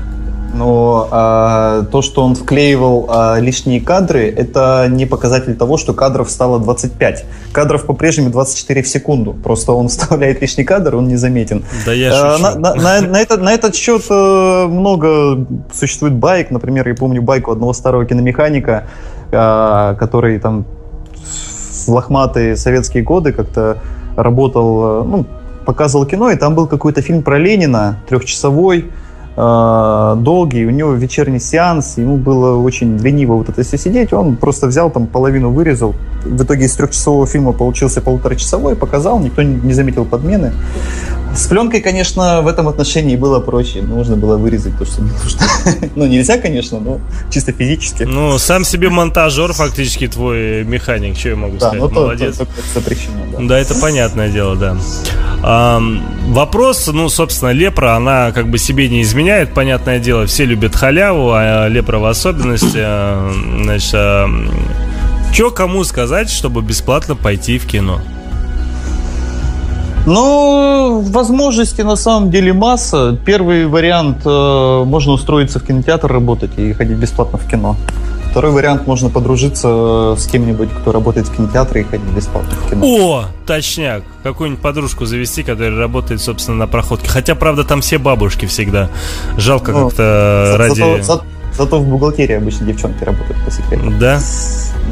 но 0.53 1.07
а, 1.11 1.83
то, 1.91 2.01
что 2.01 2.23
он 2.23 2.35
вклеивал 2.35 3.07
а, 3.09 3.39
лишние 3.39 3.81
кадры, 3.81 4.29
это 4.29 4.87
не 4.89 5.05
показатель 5.05 5.55
того, 5.55 5.77
что 5.77 5.93
кадров 5.93 6.29
стало 6.29 6.59
25. 6.59 7.25
Кадров 7.51 7.85
по-прежнему 7.85 8.29
24 8.29 8.83
в 8.83 8.87
секунду. 8.87 9.33
Просто 9.33 9.73
он 9.73 9.87
вставляет 9.89 10.41
лишний 10.41 10.63
кадр, 10.63 10.95
он 10.95 11.07
не 11.07 11.15
заметен. 11.15 11.65
Да 11.85 11.93
я 11.93 12.11
а, 12.13 12.37
на, 12.37 12.55
на, 12.55 12.75
на, 12.75 13.01
на, 13.01 13.21
этот, 13.21 13.41
на 13.41 13.51
этот 13.51 13.75
счет 13.75 14.03
а, 14.09 14.67
много 14.67 15.45
существует 15.73 16.13
байк. 16.13 16.51
Например, 16.51 16.87
я 16.87 16.95
помню 16.95 17.21
байку 17.21 17.51
одного 17.51 17.73
старого 17.73 18.05
киномеханика, 18.05 18.85
а, 19.31 19.95
который 19.95 20.39
там 20.39 20.65
в 21.85 21.89
лохматые 21.89 22.55
советские 22.55 23.03
годы 23.03 23.33
как-то 23.33 23.79
работал, 24.15 24.83
а, 24.83 25.03
ну, 25.03 25.25
показывал 25.65 26.05
кино, 26.05 26.29
и 26.29 26.35
там 26.35 26.55
был 26.55 26.67
какой-то 26.67 27.01
фильм 27.01 27.23
про 27.23 27.37
Ленина, 27.37 27.99
трехчасовой, 28.07 28.91
э, 29.35 30.15
долгий, 30.17 30.65
у 30.65 30.69
него 30.69 30.93
вечерний 30.93 31.39
сеанс, 31.39 31.97
ему 31.97 32.17
было 32.17 32.57
очень 32.57 32.97
лениво 32.97 33.33
вот 33.35 33.49
это 33.49 33.63
все 33.63 33.77
сидеть, 33.77 34.13
он 34.13 34.35
просто 34.35 34.67
взял 34.67 34.89
там 34.89 35.07
половину 35.07 35.51
вырезал, 35.51 35.95
в 36.23 36.43
итоге 36.43 36.65
из 36.65 36.75
трехчасового 36.75 37.25
фильма 37.25 37.53
получился 37.53 38.01
полуторачасовой, 38.01 38.75
показал, 38.75 39.19
никто 39.19 39.41
не 39.41 39.73
заметил 39.73 40.05
подмены. 40.05 40.53
С 41.35 41.47
пленкой, 41.47 41.81
конечно, 41.81 42.41
в 42.41 42.47
этом 42.47 42.67
отношении 42.67 43.15
было 43.15 43.39
проще, 43.39 43.81
нужно 43.81 44.15
было 44.15 44.37
вырезать 44.37 44.77
то, 44.77 44.85
что 44.85 45.01
не 45.01 45.09
нужно. 45.11 45.41
ну, 45.95 46.05
нельзя, 46.05 46.37
конечно, 46.37 46.79
но 46.79 46.99
чисто 47.31 47.51
физически. 47.51 48.03
Ну, 48.03 48.37
сам 48.37 48.63
себе 48.63 48.89
монтажер 48.89 49.53
фактически 49.53 50.07
твой 50.07 50.63
механик, 50.63 51.17
что 51.17 51.29
я 51.29 51.35
могу 51.35 51.57
сказать, 51.57 51.79
ну, 51.79 51.89
молодец. 51.89 52.37
То, 52.37 52.45
то, 52.45 52.51
то, 52.51 52.61
запрещено, 52.75 53.25
да. 53.31 53.37
Да, 53.41 53.59
это 53.59 53.73
понятное 53.75 54.29
дело, 54.29 54.55
да. 54.55 54.77
А, 55.41 55.81
вопрос, 56.27 56.87
ну, 56.87 57.09
собственно, 57.09 57.49
лепра, 57.49 57.95
она 57.95 58.31
как 58.31 58.49
бы 58.49 58.59
себе 58.59 58.87
не 58.87 59.01
изменяет, 59.01 59.53
понятное 59.53 59.99
дело, 59.99 60.27
все 60.27 60.45
любят 60.45 60.75
халяву, 60.75 61.31
а 61.33 61.67
лепра 61.67 61.97
в 61.97 62.05
особенности. 62.05 62.83
Значит, 63.63 63.93
а, 63.95 64.29
что 65.33 65.49
кому 65.49 65.83
сказать, 65.83 66.29
чтобы 66.29 66.61
бесплатно 66.61 67.15
пойти 67.15 67.57
в 67.57 67.65
кино? 67.65 68.01
Ну, 70.05 71.01
возможности 71.01 71.81
на 71.81 71.95
самом 71.95 72.29
деле 72.29 72.51
масса. 72.53 73.17
Первый 73.25 73.67
вариант 73.67 74.17
э, 74.25 74.83
можно 74.85 75.13
устроиться 75.13 75.59
в 75.59 75.65
кинотеатр 75.65 76.11
работать 76.11 76.51
и 76.57 76.73
ходить 76.73 76.97
бесплатно 76.97 77.37
в 77.37 77.49
кино. 77.49 77.77
Второй 78.33 78.51
вариант 78.51 78.87
можно 78.87 79.09
подружиться 79.09 80.15
с 80.17 80.25
кем-нибудь, 80.25 80.69
кто 80.81 80.91
работает 80.91 81.27
в 81.27 81.35
кинотеатре 81.35 81.81
и 81.81 81.83
ходить 81.83 82.09
бесплатно 82.15 82.49
в 82.49 82.69
кино. 82.69 82.85
О, 82.85 83.25
точняк. 83.45 84.03
Какую-нибудь 84.23 84.61
подружку 84.61 85.05
завести, 85.05 85.43
которая 85.43 85.77
работает, 85.77 86.19
собственно, 86.19 86.57
на 86.57 86.67
проходке. 86.67 87.07
Хотя, 87.07 87.35
правда, 87.35 87.63
там 87.63 87.81
все 87.81 87.99
бабушки 87.99 88.47
всегда. 88.47 88.89
Жалко 89.37 89.71
ну, 89.71 89.85
как-то 89.85 90.47
за, 90.51 90.57
ради... 90.57 90.79
Зато, 90.79 91.03
за, 91.03 91.21
зато 91.57 91.79
в 91.79 91.87
бухгалтерии 91.87 92.35
обычно 92.35 92.65
девчонки 92.65 93.03
работают 93.03 93.37
по 93.43 93.51
секрету. 93.51 93.91
Да? 93.99 94.19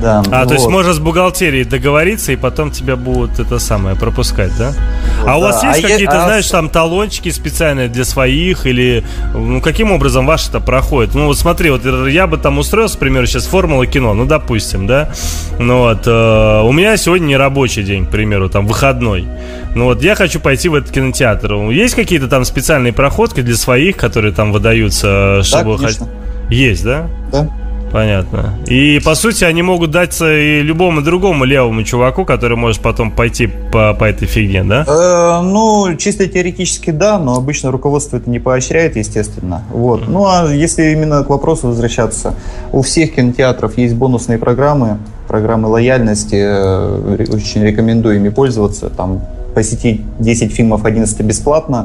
Да. 0.01 0.23
А, 0.31 0.39
вот. 0.39 0.47
то 0.47 0.53
есть 0.53 0.67
можно 0.67 0.93
с 0.93 0.99
бухгалтерией 0.99 1.63
договориться, 1.63 2.31
и 2.31 2.35
потом 2.35 2.71
тебя 2.71 2.95
будут 2.95 3.39
это 3.39 3.59
самое 3.59 3.95
пропускать, 3.95 4.51
да? 4.57 4.73
Вот, 5.19 5.29
а 5.29 5.37
у 5.37 5.41
вас 5.41 5.63
есть 5.63 5.83
а 5.83 5.87
какие-то, 5.87 6.23
а... 6.23 6.25
знаешь, 6.25 6.49
там 6.49 6.69
талончики 6.69 7.29
специальные 7.29 7.89
для 7.89 8.05
своих, 8.05 8.65
или 8.65 9.03
ну 9.33 9.61
каким 9.61 9.91
образом 9.91 10.25
ваше 10.25 10.49
это 10.49 10.59
проходит? 10.59 11.13
Ну 11.13 11.27
вот 11.27 11.37
смотри, 11.37 11.69
вот 11.69 11.85
я 12.07 12.27
бы 12.27 12.37
там 12.37 12.57
устроился, 12.57 12.95
к 12.95 12.99
примеру, 12.99 13.27
сейчас 13.27 13.45
формула 13.45 13.85
кино, 13.85 14.13
ну 14.13 14.25
допустим, 14.25 14.87
да? 14.87 15.11
Ну 15.59 15.79
вот, 15.79 16.07
э, 16.07 16.61
у 16.63 16.71
меня 16.71 16.97
сегодня 16.97 17.25
не 17.25 17.37
рабочий 17.37 17.83
день, 17.83 18.05
к 18.05 18.09
примеру, 18.09 18.49
там 18.49 18.65
выходной. 18.65 19.27
Ну 19.75 19.85
вот 19.85 20.01
я 20.01 20.15
хочу 20.15 20.39
пойти 20.39 20.69
в 20.69 20.75
этот 20.75 20.91
кинотеатр. 20.91 21.53
Есть 21.69 21.95
какие-то 21.95 22.27
там 22.27 22.45
специальные 22.45 22.93
проходки 22.93 23.41
для 23.41 23.55
своих, 23.55 23.97
которые 23.97 24.33
там 24.33 24.51
выдаются, 24.51 25.41
чтобы... 25.43 25.77
Да, 25.77 26.07
Есть, 26.51 26.83
да? 26.83 27.07
Да. 27.31 27.49
Понятно. 27.91 28.53
И 28.67 29.01
по 29.03 29.15
сути 29.15 29.43
они 29.43 29.61
могут 29.61 29.91
дать 29.91 30.17
и 30.21 30.61
любому 30.61 31.01
другому 31.01 31.43
левому 31.43 31.83
чуваку, 31.83 32.23
который 32.23 32.55
может 32.55 32.81
потом 32.81 33.11
пойти 33.11 33.47
по, 33.47 33.93
по 33.93 34.05
этой 34.05 34.27
фигне, 34.27 34.63
да? 34.63 34.85
Э, 34.87 35.41
ну, 35.43 35.93
чисто 35.97 36.27
теоретически 36.27 36.91
да, 36.91 37.19
но 37.19 37.35
обычно 37.35 37.69
руководство 37.69 38.17
это 38.17 38.29
не 38.29 38.39
поощряет, 38.39 38.95
естественно. 38.95 39.63
Вот. 39.71 40.01
Mm-hmm. 40.01 40.09
Ну 40.09 40.25
а 40.25 40.53
если 40.53 40.91
именно 40.91 41.23
к 41.23 41.29
вопросу 41.29 41.67
возвращаться, 41.67 42.35
у 42.71 42.81
всех 42.81 43.15
кинотеатров 43.15 43.77
есть 43.77 43.95
бонусные 43.95 44.37
программы, 44.37 44.97
программы 45.27 45.67
лояльности, 45.67 46.35
э, 46.35 47.25
очень 47.29 47.63
рекомендую 47.63 48.17
ими 48.17 48.29
пользоваться. 48.29 48.89
Там 48.89 49.21
посетить 49.53 50.01
10 50.19 50.53
фильмов 50.53 50.85
11 50.85 51.21
бесплатно 51.21 51.83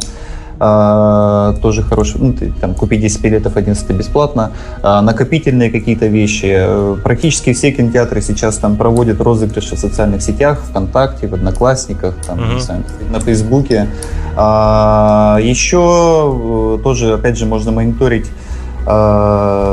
тоже 0.58 1.82
хороший, 1.82 2.20
ну, 2.20 2.32
ты, 2.32 2.52
там, 2.60 2.74
купить 2.74 3.00
10 3.00 3.20
билетов 3.20 3.56
11 3.56 3.90
бесплатно, 3.90 4.52
а, 4.82 5.02
накопительные 5.02 5.70
какие-то 5.70 6.06
вещи. 6.06 6.66
Практически 7.02 7.52
все 7.52 7.72
кинотеатры 7.72 8.20
сейчас 8.20 8.56
там 8.56 8.76
проводят 8.76 9.20
розыгрыши 9.20 9.76
в 9.76 9.78
социальных 9.78 10.22
сетях, 10.22 10.60
ВКонтакте, 10.70 11.28
в 11.28 11.34
Одноклассниках, 11.34 12.14
там, 12.26 12.38
uh-huh. 12.38 12.60
знаю, 12.60 12.84
на 13.10 13.20
Фейсбуке. 13.20 13.88
А, 14.36 15.38
еще 15.42 16.80
тоже, 16.82 17.14
опять 17.14 17.36
же, 17.36 17.46
можно 17.46 17.72
мониторить 17.72 18.26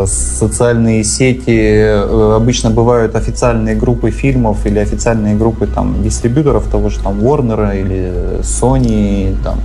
социальные 0.08 1.04
сети 1.04 2.36
обычно 2.36 2.72
бывают 2.72 3.16
официальные 3.16 3.76
группы 3.76 4.10
фильмов 4.10 4.66
или 4.66 4.80
официальные 4.80 5.36
группы 5.36 5.68
там 5.68 6.02
дистрибьюторов 6.02 6.68
того 6.68 6.90
же 6.90 7.00
там 7.00 7.20
Warner 7.20 7.80
или 7.80 8.40
Sony 8.42 9.36
там 9.44 9.60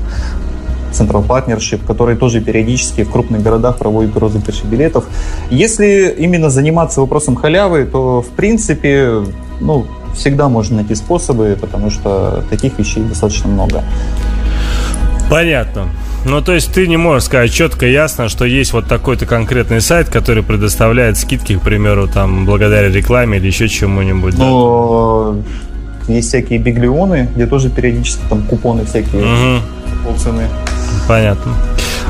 Central 0.92 1.26
Partnership, 1.26 1.84
которые 1.86 2.16
тоже 2.16 2.40
периодически 2.40 3.04
в 3.04 3.10
крупных 3.10 3.42
городах 3.42 3.78
проводят 3.78 4.16
розыгрыши 4.16 4.64
билетов. 4.64 5.04
Если 5.50 6.14
именно 6.18 6.50
заниматься 6.50 7.00
вопросом 7.00 7.36
халявы, 7.36 7.84
то 7.84 8.22
в 8.22 8.28
принципе, 8.28 9.22
ну, 9.60 9.86
всегда 10.14 10.48
можно 10.48 10.76
найти 10.76 10.94
способы, 10.94 11.56
потому 11.60 11.90
что 11.90 12.44
таких 12.50 12.78
вещей 12.78 13.02
достаточно 13.02 13.48
много. 13.48 13.82
Понятно. 15.30 15.88
Ну, 16.24 16.40
то 16.40 16.52
есть 16.52 16.72
ты 16.72 16.88
не 16.88 16.96
можешь 16.96 17.24
сказать 17.24 17.52
четко 17.52 17.86
и 17.86 17.92
ясно, 17.92 18.28
что 18.28 18.44
есть 18.44 18.72
вот 18.72 18.86
такой-то 18.86 19.24
конкретный 19.24 19.80
сайт, 19.80 20.08
который 20.08 20.42
предоставляет 20.42 21.16
скидки, 21.16 21.56
к 21.56 21.62
примеру, 21.62 22.08
там, 22.08 22.44
благодаря 22.44 22.88
рекламе 22.88 23.38
или 23.38 23.46
еще 23.46 23.68
чему-нибудь. 23.68 24.36
Но 24.36 25.36
да? 26.08 26.12
есть 26.12 26.28
всякие 26.28 26.58
биглионы, 26.58 27.28
где 27.34 27.46
тоже 27.46 27.70
периодически 27.70 28.22
там 28.28 28.42
купоны 28.42 28.84
всякие 28.84 29.22
угу. 29.22 29.62
полцены. 30.04 30.48
Понятно. 31.06 31.54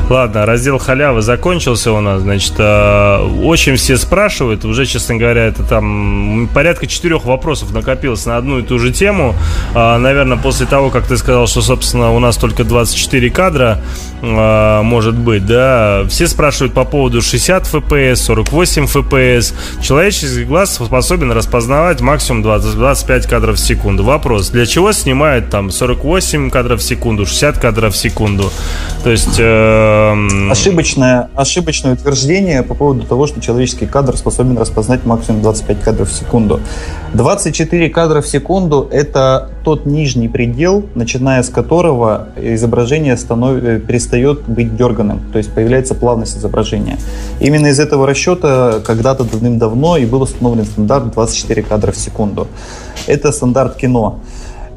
Ладно, 0.09 0.47
раздел 0.47 0.79
халявы 0.79 1.21
закончился 1.21 1.91
у 1.91 2.01
нас. 2.01 2.23
Значит, 2.23 2.55
э, 2.57 3.17
очень 3.43 3.75
все 3.75 3.95
спрашивают. 3.95 4.65
Уже, 4.65 4.87
честно 4.87 5.17
говоря, 5.17 5.45
это 5.45 5.61
там 5.61 6.49
порядка 6.51 6.87
четырех 6.87 7.25
вопросов 7.25 7.71
накопилось 7.71 8.25
на 8.25 8.37
одну 8.37 8.57
и 8.57 8.63
ту 8.63 8.79
же 8.79 8.91
тему. 8.91 9.35
Э, 9.75 9.97
наверное, 9.97 10.37
после 10.37 10.65
того, 10.65 10.89
как 10.89 11.05
ты 11.05 11.15
сказал, 11.15 11.45
что, 11.45 11.61
собственно, 11.61 12.11
у 12.11 12.17
нас 12.17 12.37
только 12.37 12.63
24 12.63 13.29
кадра 13.29 13.81
э, 14.23 14.81
может 14.81 15.15
быть, 15.15 15.45
да. 15.45 16.03
Все 16.09 16.27
спрашивают 16.27 16.73
по 16.73 16.85
поводу 16.85 17.21
60 17.21 17.67
FPS, 17.71 18.15
48 18.15 18.85
FPS. 18.85 19.53
Человеческий 19.83 20.43
глаз 20.43 20.73
способен 20.73 21.31
распознавать 21.31 22.01
максимум 22.01 22.41
20, 22.41 22.73
25 22.73 23.27
кадров 23.27 23.57
в 23.57 23.59
секунду. 23.59 24.03
Вопрос, 24.03 24.49
для 24.49 24.65
чего 24.65 24.91
снимают 24.91 25.51
там 25.51 25.69
48 25.69 26.49
кадров 26.49 26.79
в 26.79 26.83
секунду, 26.83 27.27
60 27.27 27.59
кадров 27.59 27.93
в 27.93 27.97
секунду? 27.97 28.51
То 29.03 29.11
есть... 29.11 29.35
Э, 29.37 29.98
Эм, 29.99 30.51
ошибочное, 30.51 31.29
ошибочное 31.35 31.93
утверждение 31.93 32.63
по 32.63 32.73
поводу 32.73 33.05
того, 33.05 33.27
что 33.27 33.41
человеческий 33.41 33.85
кадр 33.85 34.15
способен 34.15 34.57
распознать 34.57 35.05
максимум 35.05 35.41
25 35.41 35.81
кадров 35.81 36.09
в 36.09 36.13
секунду. 36.13 36.61
24 37.13 37.89
кадра 37.89 38.21
в 38.21 38.27
секунду– 38.27 38.87
это 38.91 39.49
тот 39.63 39.85
нижний 39.85 40.29
предел, 40.29 40.85
начиная 40.95 41.43
с 41.43 41.49
которого 41.49 42.29
изображение 42.37 43.17
станов... 43.17 43.61
Э, 43.61 43.79
перестает 43.79 44.47
быть 44.47 44.75
дерганым, 44.75 45.19
то 45.31 45.37
есть 45.37 45.51
появляется 45.51 45.95
плавность 45.95 46.37
изображения. 46.37 46.97
Именно 47.41 47.67
из 47.67 47.79
этого 47.79 48.07
расчета 48.07 48.79
когда-то 48.85 49.23
давным-давно 49.23 49.97
и 49.97 50.05
был 50.05 50.21
установлен 50.21 50.65
стандарт 50.65 51.11
24 51.11 51.61
кадра 51.63 51.91
в 51.91 51.97
секунду. 51.97 52.47
Это 53.07 53.31
стандарт 53.31 53.75
кино. 53.75 54.19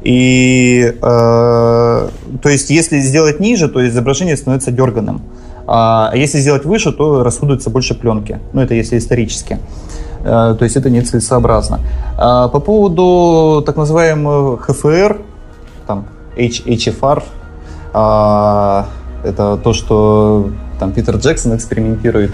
И, 0.03 0.93
э, 0.95 0.99
то 1.01 2.49
есть, 2.49 2.69
если 2.69 2.99
сделать 2.99 3.39
ниже, 3.39 3.69
то 3.69 3.87
изображение 3.87 4.35
становится 4.35 4.71
дерганым. 4.71 5.21
А 5.65 6.11
если 6.13 6.39
сделать 6.39 6.65
выше, 6.65 6.91
то 6.91 7.23
расходуется 7.23 7.69
больше 7.69 7.95
пленки. 7.95 8.39
Ну, 8.51 8.61
это 8.61 8.73
если 8.73 8.97
исторически. 8.97 9.59
Э, 10.23 10.55
то 10.57 10.63
есть, 10.63 10.75
это 10.75 10.89
нецелесообразно. 10.89 11.79
А 12.17 12.49
по 12.49 12.59
поводу 12.59 13.63
так 13.65 13.77
называемого 13.77 14.57
ХФР, 14.57 15.21
там, 15.87 16.05
H, 16.37 16.63
HFR, 16.65 17.23
а, 17.93 18.87
это 19.23 19.57
то, 19.57 19.73
что 19.73 20.49
там 20.79 20.91
Питер 20.91 21.17
Джексон 21.17 21.55
экспериментирует. 21.55 22.31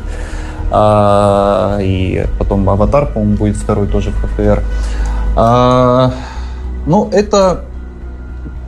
А, 0.72 1.78
и 1.82 2.26
потом 2.38 2.70
Аватар, 2.70 3.08
по-моему, 3.08 3.36
будет 3.36 3.58
второй 3.58 3.88
тоже 3.88 4.12
в. 4.12 4.64
А, 5.36 6.14
ну, 6.86 7.10
это 7.12 7.66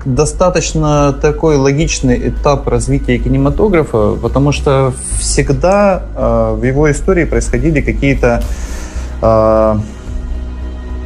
достаточно 0.06 1.14
такой 1.14 1.58
логичный 1.58 2.30
этап 2.30 2.68
развития 2.68 3.18
кинематографа, 3.20 4.16
потому 4.22 4.52
что 4.52 4.94
всегда 5.20 6.04
э, 6.16 6.56
в 6.58 6.64
его 6.64 6.90
истории 6.92 7.26
происходили 7.26 7.82
какие-то 7.82 8.44
э, 9.22 9.80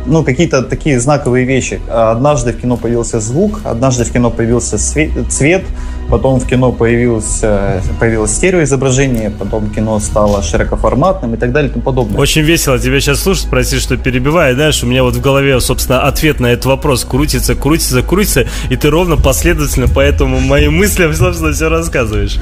ну, 0.06 0.24
какие-то 0.24 0.62
такие 0.64 0.99
знаковые 0.99 1.45
вещи. 1.45 1.80
Однажды 1.89 2.51
в 2.53 2.62
кино 2.62 2.78
появился 2.78 3.20
звук, 3.20 3.62
однажды 3.64 4.03
в 4.03 4.12
кино 4.12 4.30
появился 4.30 4.78
цвет, 4.78 5.64
потом 6.10 6.39
в 6.39 6.47
кино 6.47 6.72
появился, 6.72 7.82
появилось 7.99 8.32
стереоизображение, 8.32 9.30
потом 9.32 9.70
кино 9.70 9.99
стало 9.99 10.43
широкоформатным 10.43 11.34
и 11.34 11.38
так 11.38 11.51
далее 11.51 11.70
и 11.70 11.74
тому 11.74 11.84
подобное. 11.84 12.20
Очень 12.20 12.43
весело 12.43 12.78
тебя 12.80 12.99
сейчас 12.99 13.22
слушать, 13.22 13.47
прости, 13.49 13.80
что 13.80 13.97
перебиваю. 13.97 14.56
Знаешь, 14.56 14.84
у 14.84 14.88
меня 14.88 15.03
вот 15.03 15.16
в 15.16 15.22
голове, 15.22 15.60
собственно, 15.60 16.01
ответ 16.01 16.39
на 16.39 16.47
этот 16.47 16.66
вопрос 16.66 17.06
крутится, 17.06 17.56
крутится, 17.56 18.01
крутится, 18.01 18.45
и 18.70 18.76
ты 18.76 18.89
ровно 18.89 19.18
последовательно 19.18 19.88
по 19.88 19.99
этому 19.99 20.39
моим 20.39 20.78
мыслям, 20.78 21.14
собственно, 21.16 21.53
все 21.53 21.70
рассказываешь. 21.70 22.38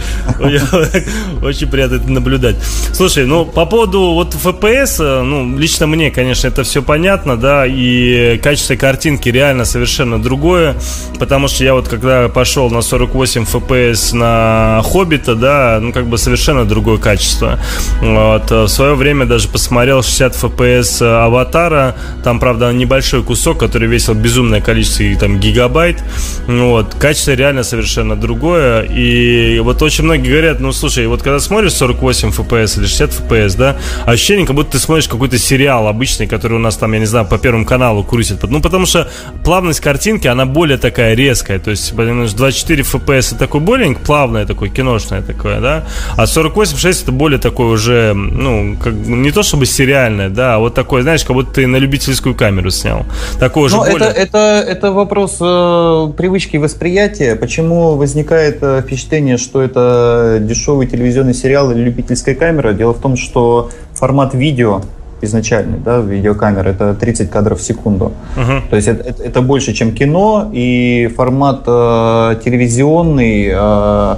Очень 1.44 1.68
приятно 1.68 1.96
это 1.96 2.12
наблюдать. 2.12 2.56
Слушай, 2.94 3.26
ну, 3.26 3.46
по 3.46 3.66
поводу 3.66 4.14
вот 4.14 4.34
FPS, 4.34 5.22
ну, 5.24 5.58
лично 5.58 5.88
мне, 5.88 6.12
конечно, 6.12 6.48
это 6.48 6.64
все 6.64 6.82
понятно, 6.82 7.38
да, 7.38 7.53
и 7.68 8.40
качество 8.42 8.76
картинки 8.76 9.30
реально 9.30 9.66
совершенно 9.66 10.22
другое, 10.22 10.76
потому 11.20 11.48
что 11.48 11.64
я 11.64 11.74
вот 11.74 11.88
когда 11.88 12.28
пошел 12.30 12.70
на 12.70 12.82
48 12.82 13.44
FPS 13.44 14.16
на 14.16 14.82
Хоббита, 14.84 15.36
да, 15.36 15.80
ну 15.82 15.94
как 15.94 16.08
бы 16.08 16.18
совершенно 16.18 16.66
другое 16.66 16.98
качество. 16.98 17.60
Вот. 18.02 18.50
В 18.50 18.68
свое 18.68 18.96
время 18.96 19.26
даже 19.26 19.48
посмотрел 19.48 20.04
60 20.04 20.36
FPS 20.36 21.02
Аватара, 21.02 21.96
там, 22.24 22.40
правда, 22.40 22.72
небольшой 22.72 23.24
кусок, 23.24 23.60
который 23.60 23.88
весил 23.88 24.14
безумное 24.14 24.62
количество 24.62 25.06
там 25.20 25.40
гигабайт. 25.40 26.04
Вот. 26.48 26.96
Качество 26.96 27.32
реально 27.32 27.64
совершенно 27.64 28.16
другое. 28.16 28.84
И 28.84 29.60
вот 29.60 29.82
очень 29.82 30.04
многие 30.04 30.30
говорят, 30.30 30.60
ну 30.60 30.72
слушай, 30.72 31.08
вот 31.08 31.22
когда 31.22 31.40
смотришь 31.40 31.74
48 31.74 32.30
FPS 32.30 32.80
или 32.80 32.86
60 32.86 33.10
FPS, 33.12 33.58
да, 33.58 33.78
ощущение, 34.06 34.46
как 34.46 34.56
будто 34.56 34.72
ты 34.72 34.80
смотришь 34.80 35.08
какой-то 35.08 35.38
сериал 35.38 35.88
обычный, 35.88 36.28
который 36.28 36.54
у 36.54 36.60
нас 36.60 36.78
там, 36.78 36.94
я 36.94 37.00
не 37.00 37.06
знаю, 37.06 37.26
по 37.26 37.38
Первому 37.44 37.66
каналу 37.66 38.04
крутит. 38.04 38.42
Ну, 38.44 38.62
потому 38.62 38.86
что 38.86 39.10
плавность 39.44 39.82
картинки, 39.82 40.28
она 40.28 40.46
более 40.46 40.78
такая 40.78 41.14
резкая. 41.14 41.60
То 41.60 41.72
есть, 41.72 41.94
понимаешь, 41.94 42.32
24 42.32 42.84
FPS 42.84 43.28
это 43.32 43.40
такой 43.40 43.60
более 43.60 43.94
плавное, 43.96 44.46
такое 44.46 44.70
киношное 44.70 45.22
такое, 45.22 45.60
да. 45.60 45.84
А 46.16 46.24
48.6 46.24 47.04
это 47.04 47.12
более 47.12 47.40
такое 47.40 47.68
уже, 47.68 48.14
ну, 48.14 48.78
как, 48.82 48.94
не 48.94 49.32
то 49.32 49.44
чтобы 49.44 49.66
сериальное, 49.66 50.30
да, 50.30 50.56
а 50.56 50.60
вот 50.60 50.74
такое, 50.74 51.02
знаешь, 51.02 51.26
как 51.26 51.36
будто 51.36 51.52
ты 51.56 51.68
на 51.68 51.76
любительскую 51.76 52.34
камеру 52.34 52.72
снял. 52.72 53.06
Такое 53.40 53.70
же 53.70 53.76
более... 53.76 53.96
это, 53.96 54.06
это, 54.06 54.38
это 54.66 54.92
вопрос 54.94 55.38
э, 55.42 56.14
привычки 56.16 56.56
восприятия. 56.56 57.36
Почему 57.36 57.96
возникает 57.96 58.60
э, 58.62 58.82
впечатление, 58.86 59.38
что 59.38 59.62
это 59.62 60.38
дешевый 60.40 60.88
телевизионный 60.88 61.34
сериал 61.34 61.72
или 61.72 61.82
любительская 61.82 62.36
камера? 62.36 62.72
Дело 62.72 62.94
в 62.94 63.02
том, 63.02 63.18
что 63.18 63.70
формат 63.94 64.34
видео 64.34 64.82
изначальный, 65.24 65.80
да, 65.80 66.00
видеокамеры, 66.00 66.72
это 66.72 66.94
30 66.94 67.30
кадров 67.30 67.60
в 67.60 67.64
секунду. 67.64 68.12
Uh-huh. 68.36 68.62
То 68.70 68.76
есть 68.76 68.88
это, 68.88 69.10
это, 69.10 69.24
это 69.24 69.42
больше, 69.42 69.74
чем 69.74 69.92
кино, 69.94 70.50
и 70.54 71.12
формат 71.16 71.64
э, 71.68 72.36
телевизионный, 72.44 73.52
э, 73.54 74.16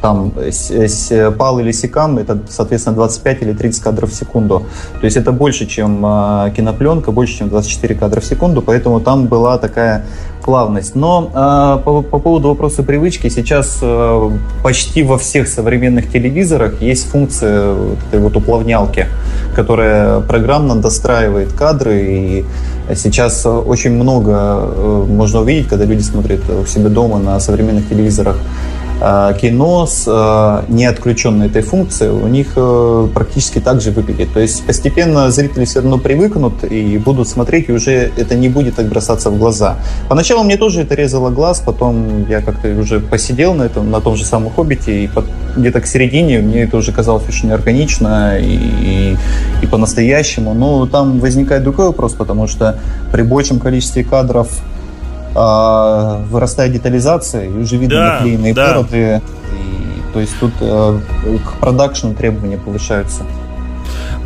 там, 0.00 0.32
с, 0.36 0.70
с, 0.70 1.10
PAL 1.10 1.60
или 1.60 1.70
SICAM, 1.70 2.20
это, 2.20 2.38
соответственно, 2.48 2.96
25 2.96 3.42
или 3.42 3.52
30 3.52 3.82
кадров 3.82 4.10
в 4.10 4.14
секунду. 4.14 4.62
То 5.00 5.04
есть 5.04 5.16
это 5.16 5.32
больше, 5.32 5.66
чем 5.66 6.04
э, 6.04 6.52
кинопленка, 6.56 7.10
больше, 7.12 7.38
чем 7.38 7.48
24 7.48 7.94
кадра 7.94 8.20
в 8.20 8.24
секунду, 8.24 8.62
поэтому 8.62 9.00
там 9.00 9.26
была 9.26 9.58
такая 9.58 10.04
плавность. 10.46 10.94
Но 10.94 11.30
э, 11.34 11.84
по, 11.84 12.02
по 12.02 12.18
поводу 12.18 12.48
вопроса 12.48 12.82
привычки, 12.82 13.28
сейчас 13.28 13.78
э, 13.82 14.30
почти 14.62 15.02
во 15.02 15.18
всех 15.18 15.48
современных 15.48 16.10
телевизорах 16.10 16.80
есть 16.80 17.10
функция 17.10 17.74
вот 17.74 17.98
этой 18.08 18.20
вот 18.20 18.36
уплавнялки, 18.36 19.08
которая 19.54 20.20
программно 20.20 20.76
достраивает 20.76 21.52
кадры. 21.52 22.04
И 22.08 22.44
сейчас 22.94 23.44
очень 23.44 23.90
много 23.90 24.32
э, 24.32 25.04
можно 25.08 25.40
увидеть, 25.40 25.68
когда 25.68 25.84
люди 25.84 26.02
смотрят 26.02 26.40
у 26.48 26.64
себя 26.64 26.88
дома 26.88 27.18
на 27.18 27.40
современных 27.40 27.88
телевизорах 27.88 28.38
кино 28.98 29.86
с 29.86 30.04
э, 30.06 30.72
не 30.72 30.86
отключенной 30.86 31.46
этой 31.48 31.62
функцией, 31.62 32.10
у 32.10 32.26
них 32.28 32.52
э, 32.56 33.08
практически 33.14 33.58
так 33.58 33.80
же 33.80 33.90
выглядит. 33.90 34.32
То 34.32 34.40
есть 34.40 34.64
постепенно 34.66 35.30
зрители 35.30 35.66
все 35.66 35.80
равно 35.80 35.98
привыкнут 35.98 36.64
и 36.64 36.96
будут 36.96 37.28
смотреть, 37.28 37.68
и 37.68 37.72
уже 37.72 38.10
это 38.16 38.34
не 38.34 38.48
будет 38.48 38.76
так 38.76 38.86
бросаться 38.86 39.30
в 39.30 39.38
глаза. 39.38 39.76
Поначалу 40.08 40.44
мне 40.44 40.56
тоже 40.56 40.80
это 40.80 40.94
резало 40.94 41.30
глаз, 41.30 41.62
потом 41.64 42.26
я 42.28 42.40
как-то 42.40 42.68
уже 42.68 43.00
посидел 43.00 43.54
на 43.54 43.64
этом, 43.64 43.90
на 43.90 44.00
том 44.00 44.16
же 44.16 44.24
самом 44.24 44.50
«Хоббите», 44.50 45.04
и 45.04 45.10
где-то 45.56 45.80
к 45.80 45.86
середине 45.86 46.38
мне 46.38 46.62
это 46.62 46.78
уже 46.78 46.92
казалось 46.92 47.28
очень 47.28 47.52
органично 47.52 48.38
и, 48.38 48.54
и, 48.54 49.16
и 49.62 49.66
по-настоящему. 49.66 50.54
Но 50.54 50.86
там 50.86 51.20
возникает 51.20 51.62
другой 51.62 51.88
вопрос, 51.88 52.14
потому 52.14 52.46
что 52.46 52.78
при 53.12 53.22
большем 53.22 53.58
количестве 53.58 54.04
кадров 54.04 54.48
э, 55.36 56.24
вырастает 56.30 56.72
детализация, 56.72 57.48
и 57.48 57.52
уже 57.52 57.76
видно 57.76 57.96
да, 57.96 58.12
наклеенные 58.14 58.54
да. 58.54 58.68
бороды. 58.68 59.22
И, 59.52 60.12
то 60.12 60.20
есть 60.20 60.38
тут 60.40 60.52
э, 60.60 60.98
к 61.44 61.60
продакшну 61.60 62.14
требования 62.14 62.58
повышаются. 62.58 63.22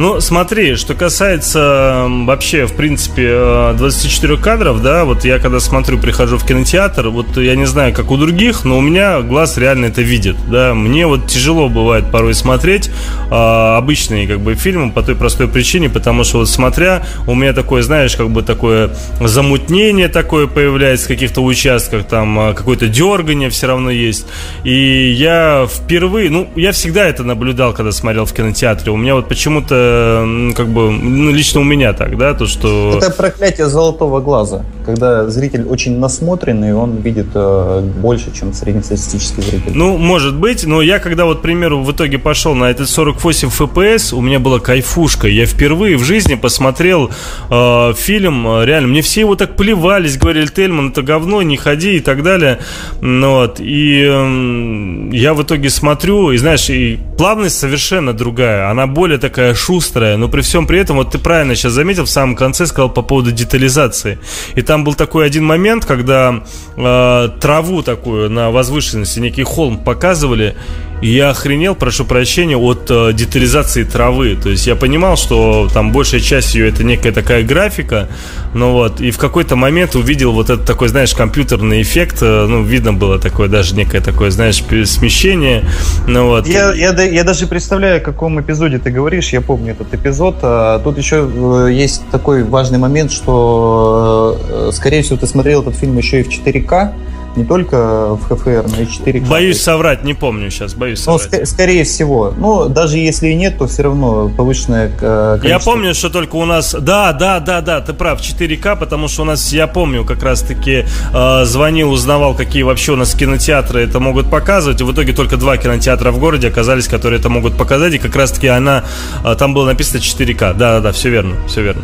Ну, 0.01 0.19
смотри, 0.21 0.77
что 0.77 0.95
касается 0.95 2.07
вообще, 2.09 2.67
в 2.67 2.75
принципе, 2.75 3.75
24 3.77 4.35
э, 4.35 4.37
кадров, 4.39 4.81
да, 4.81 5.05
вот 5.05 5.27
я 5.27 5.39
когда 5.39 5.61
смотрю, 5.61 5.99
прихожу 5.99 6.39
в 6.39 6.47
кинотеатр, 6.47 7.09
вот 7.09 7.37
я 7.37 7.55
не 7.55 7.67
знаю, 7.67 7.93
как 7.93 8.11
у 8.11 8.17
других, 8.17 8.65
но 8.65 8.79
у 8.79 8.81
меня 8.81 9.21
глаз 9.21 9.59
реально 9.59 9.87
это 9.87 10.01
видит, 10.01 10.37
да, 10.49 10.73
мне 10.73 11.07
вот 11.07 11.27
тяжело 11.27 11.69
бывает 11.69 12.11
порой 12.11 12.33
смотреть 12.33 12.91
а, 13.31 13.77
обычные, 13.77 14.27
как 14.27 14.41
бы, 14.41 14.55
фильмы 14.55 14.91
по 14.91 15.03
той 15.03 15.17
простой 15.17 15.49
причине, 15.49 15.91
потому 15.91 16.25
что 16.25 16.39
вот 16.39 16.49
смотря, 16.49 17.03
у 17.27 17.35
меня 17.35 17.53
такое, 17.53 17.83
знаешь, 17.83 18.17
как 18.17 18.31
бы 18.31 18.43
такое 18.43 18.97
замутнение 19.21 20.09
такое 20.09 20.47
появляется 20.47 21.07
в 21.07 21.09
каких-то 21.09 21.43
участках, 21.43 22.07
там 22.07 22.39
а, 22.39 22.55
какое-то 22.55 22.89
дергание 22.89 23.51
все 23.51 23.67
равно 23.67 23.91
есть, 23.91 24.27
и 24.65 25.11
я 25.11 25.69
впервые, 25.71 26.31
ну, 26.31 26.49
я 26.57 26.73
всегда 26.73 27.07
это 27.07 27.23
наблюдал, 27.23 27.75
когда 27.75 27.93
смотрел 27.93 28.25
в 28.25 28.33
кинотеатре, 28.33 28.91
у 28.93 28.97
меня 28.97 29.15
вот 29.15 29.29
почему-то 29.51 30.53
как 30.57 30.69
бы, 30.69 30.91
ну, 30.91 31.31
лично 31.31 31.61
у 31.61 31.65
меня 31.65 31.93
так, 31.93 32.17
да, 32.17 32.35
то, 32.35 32.47
что... 32.47 32.99
Это 32.99 33.11
проклятие 33.11 33.69
золотого 33.69 34.21
глаза, 34.21 34.65
когда 34.91 35.29
зритель 35.29 35.65
очень 35.65 35.99
насмотренный, 35.99 36.75
он 36.75 36.97
видит 36.97 37.29
э, 37.35 37.81
больше, 38.03 38.33
чем 38.35 38.53
среднестатистический 38.53 39.43
зритель. 39.43 39.73
Ну, 39.75 39.97
может 39.97 40.37
быть, 40.37 40.67
но 40.67 40.83
я 40.83 40.99
когда 40.99 41.25
вот, 41.25 41.39
к 41.39 41.43
примеру, 41.43 41.83
в 41.83 41.93
итоге 41.93 42.19
пошел 42.19 42.55
на 42.55 42.71
этот 42.71 42.89
48 42.89 43.49
FPS, 43.49 44.15
у 44.15 44.21
меня 44.21 44.41
была 44.41 44.59
кайфушка, 44.59 45.29
я 45.29 45.47
впервые 45.47 45.97
в 45.97 46.05
жизни 46.05 46.35
посмотрел 46.35 47.11
э, 47.51 47.93
фильм, 47.97 48.63
реально, 48.63 48.89
мне 48.89 49.03
все 49.03 49.21
его 49.21 49.37
так 49.37 49.57
плевались, 49.57 50.17
говорили, 50.17 50.47
Тельман, 50.47 50.91
это 50.91 51.03
говно, 51.03 51.43
не 51.43 51.57
ходи 51.57 51.97
и 51.97 52.01
так 52.01 52.23
далее, 52.23 52.59
ну, 53.01 53.31
вот, 53.35 53.61
и 53.61 54.05
э, 54.09 55.11
я 55.13 55.35
в 55.35 55.43
итоге 55.43 55.71
смотрю, 55.71 56.33
и 56.33 56.37
знаешь, 56.37 56.69
и 56.71 56.99
плавность 57.17 57.59
совершенно 57.59 58.13
другая, 58.13 58.71
она 58.71 58.87
более 58.87 59.19
такая 59.19 59.55
шустрая, 59.55 60.17
но 60.17 60.29
при 60.29 60.41
всем 60.41 60.67
при 60.67 60.79
этом, 60.79 60.97
вот 60.97 61.13
ты 61.13 61.19
правильно 61.19 61.55
сейчас 61.55 61.73
заметил, 61.73 62.05
в 62.05 62.11
самом 62.11 62.37
конце 62.37 62.67
сказал 62.67 62.91
по 62.91 63.03
поводу 63.03 63.33
детализации. 63.33 64.19
И 64.55 64.63
там 64.63 64.80
был 64.85 64.95
такой 64.95 65.27
один 65.27 65.45
момент, 65.45 65.85
когда 65.85 66.43
э, 66.77 67.29
траву 67.41 67.83
такую 67.83 68.31
на 68.31 68.51
возвышенности, 68.51 69.21
некий 69.21 69.43
холм 69.43 69.79
показывали, 69.79 70.57
я 71.01 71.31
охренел, 71.31 71.75
прошу 71.75 72.05
прощения, 72.05 72.57
от 72.57 72.91
э, 72.91 73.13
детализации 73.13 73.85
травы. 73.85 74.37
То 74.37 74.51
есть 74.51 74.67
я 74.67 74.77
понимал, 74.77 75.17
что 75.17 75.69
там 75.73 75.93
большая 75.93 76.21
часть 76.21 76.55
ее 76.55 76.69
это 76.69 76.85
некая 76.85 77.13
такая 77.13 77.43
графика, 77.43 78.09
ну 78.55 78.73
вот, 78.73 79.01
и 79.01 79.11
в 79.11 79.19
какой-то 79.19 79.57
момент 79.57 79.95
увидел 79.95 80.33
вот 80.33 80.51
этот 80.51 80.67
такой, 80.67 80.89
знаешь, 80.89 81.15
компьютерный 81.15 81.83
эффект, 81.83 82.19
э, 82.23 82.47
ну, 82.47 82.63
видно 82.63 82.93
было 82.93 83.19
такое, 83.19 83.49
даже 83.49 83.75
некое 83.75 84.01
такое, 84.01 84.31
знаешь, 84.31 84.63
смещение, 84.87 85.65
ну 86.07 86.27
вот. 86.27 86.47
Я, 86.47 86.73
я, 86.75 86.93
я 87.03 87.25
даже 87.25 87.47
представляю, 87.47 87.99
о 87.99 88.01
каком 88.01 88.41
эпизоде 88.41 88.79
ты 88.79 88.91
говоришь, 88.91 89.31
я 89.31 89.41
помню 89.41 89.73
этот 89.73 89.93
эпизод. 89.95 90.37
А 90.43 90.79
тут 90.81 90.99
еще 90.99 91.29
э, 91.33 91.73
есть 91.73 92.03
такой 92.11 92.43
важный 92.43 92.79
момент, 92.79 93.13
что, 93.13 94.39
э, 94.49 94.71
скорее 94.73 95.03
всего, 95.03 95.17
ты 95.17 95.27
смотрел 95.27 95.63
этот 95.63 95.77
фильм 95.77 95.97
еще 95.97 96.21
и 96.21 96.23
в 96.23 96.29
4К, 96.29 96.93
не 97.37 97.45
только 97.45 98.15
в 98.15 98.23
ХФР, 98.25 98.67
но 98.69 98.83
и 98.83 98.87
4К. 98.87 99.29
Боюсь 99.29 99.61
соврать, 99.61 100.05
не 100.05 100.15
помню 100.15 100.51
сейчас, 100.51 100.75
боюсь 100.75 101.05
ну, 101.07 101.19
соврать. 101.19 101.43
Ск- 101.43 101.47
скорее 101.47 101.85
всего. 101.85 102.35
Ну, 102.37 102.69
даже 102.69 102.99
если 102.99 103.29
и 103.29 103.35
нет, 103.35 103.59
то 103.59 103.67
все 103.67 103.85
равно 103.85 104.29
повышенное 104.29 104.89
э, 104.89 105.39
количество. 105.41 105.49
Я 105.49 105.59
помню, 105.59 105.95
что 105.95 106.11
только 106.11 106.37
у 106.37 106.45
нас... 106.45 106.75
Да, 106.79 107.13
да, 107.13 107.41
да, 107.41 107.61
да, 107.61 107.81
ты 107.81 107.93
прав, 107.93 108.21
4К, 108.21 108.77
потому 108.77 109.09
что 109.09 109.23
у 109.23 109.25
нас, 109.25 109.53
я 109.53 109.67
помню, 109.67 110.05
как 110.05 110.23
раз-таки 110.23 110.85
э, 111.13 111.45
звонил, 111.45 111.93
узнавал, 111.93 112.35
какие 112.35 112.63
вообще 112.63 112.93
у 112.93 112.97
нас 112.97 113.15
кинотеатры 113.15 113.83
это 113.83 114.01
могут 114.01 114.31
показывать, 114.31 114.81
и 114.81 114.85
в 114.85 114.93
итоге 114.93 115.13
только 115.13 115.37
два 115.37 115.57
кинотеатра 115.57 116.11
в 116.11 116.19
городе 116.19 116.49
оказались, 116.49 116.89
которые 116.89 117.21
это 117.21 117.29
могут 117.29 117.57
показать, 117.57 117.95
и 117.95 117.99
как 117.99 118.17
раз-таки 118.17 118.49
она... 118.49 118.85
Э, 119.25 119.35
там 119.39 119.55
было 119.55 119.67
написано 119.67 120.01
4К. 120.01 120.55
Да-да-да, 120.55 120.93
все 120.93 121.11
верно, 121.11 121.37
все 121.47 121.63
верно. 121.63 121.83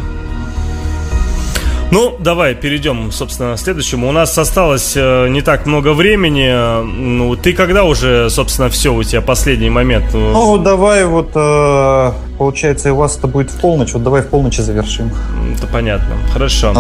Ну, 1.91 2.17
давай 2.19 2.55
перейдем, 2.55 3.13
собственно, 3.13 3.55
к 3.55 3.59
следующему. 3.59 4.09
У 4.09 4.13
нас 4.13 4.37
осталось 4.37 4.95
э, 4.97 5.29
не 5.29 5.41
так 5.41 5.67
много 5.67 5.93
времени. 5.93 6.83
Ну, 6.83 7.37
ты 7.37 7.53
когда 7.53 7.85
уже, 7.85 8.29
собственно, 8.29 8.69
все, 8.69 8.93
у 8.93 9.03
тебя 9.05 9.21
последний 9.21 9.71
момент? 9.71 10.07
Ну, 10.13 10.59
давай 10.59 11.05
вот, 11.05 11.31
э, 11.35 12.13
получается, 12.39 12.93
у 12.93 12.97
вас 12.97 13.17
это 13.17 13.29
будет 13.29 13.51
в 13.51 13.61
полночь. 13.61 13.93
Вот 13.93 14.03
давай 14.03 14.23
в 14.23 14.29
полночь 14.29 14.57
завершим. 14.57 15.13
Это 15.57 15.67
понятно. 15.69 16.17
Хорошо. 16.33 16.75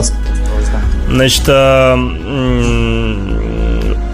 Значит, 1.08 1.44
э, 1.46 1.94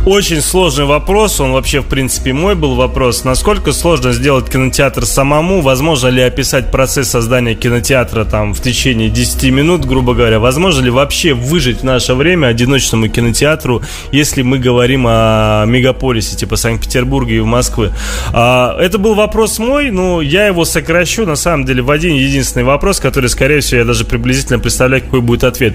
очень 0.04 0.40
сложный 0.40 0.84
вопрос, 0.84 1.38
он 1.38 1.52
вообще, 1.52 1.80
в 1.80 1.86
принципе, 1.86 2.32
мой 2.32 2.56
был 2.56 2.74
вопрос. 2.74 3.22
Насколько 3.22 3.72
сложно 3.72 4.12
сделать 4.12 4.50
кинотеатр 4.50 5.06
самому? 5.06 5.60
Возможно 5.60 6.08
ли 6.08 6.20
описать 6.20 6.72
процесс 6.72 7.08
создания 7.08 7.54
кинотеатра 7.54 8.24
там 8.24 8.52
в 8.52 8.60
течение 8.60 9.10
10 9.10 9.52
минут, 9.52 9.84
грубо 9.84 10.14
говоря? 10.14 10.40
Возможно 10.40 10.82
ли 10.82 10.90
вообще 10.90 11.34
выжить 11.34 11.80
в 11.80 11.84
наше 11.84 12.14
время 12.14 12.48
одиночному 12.48 13.08
кинотеатру, 13.08 13.82
если 14.10 14.42
мы 14.42 14.58
говорим 14.58 15.04
о 15.06 15.64
мегаполисе 15.66 16.36
типа 16.36 16.56
Санкт-Петербурга 16.56 17.34
и 17.34 17.40
Москвы? 17.40 17.92
А, 18.32 18.76
это 18.80 18.98
был 18.98 19.14
вопрос 19.14 19.60
мой, 19.60 19.92
но 19.92 20.20
я 20.20 20.48
его 20.48 20.64
сокращу, 20.64 21.26
на 21.26 21.36
самом 21.36 21.64
деле, 21.64 21.80
в 21.80 21.92
один 21.92 22.16
единственный 22.16 22.64
вопрос, 22.64 22.98
который, 22.98 23.28
скорее 23.28 23.60
всего, 23.60 23.78
я 23.78 23.84
даже 23.84 24.04
приблизительно 24.04 24.58
представляю, 24.58 25.04
какой 25.04 25.20
будет 25.20 25.44
ответ. 25.44 25.74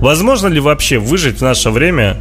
Возможно 0.00 0.46
ли 0.46 0.60
вообще 0.60 0.96
выжить 0.96 1.40
в 1.40 1.42
наше 1.42 1.68
время 1.68 2.16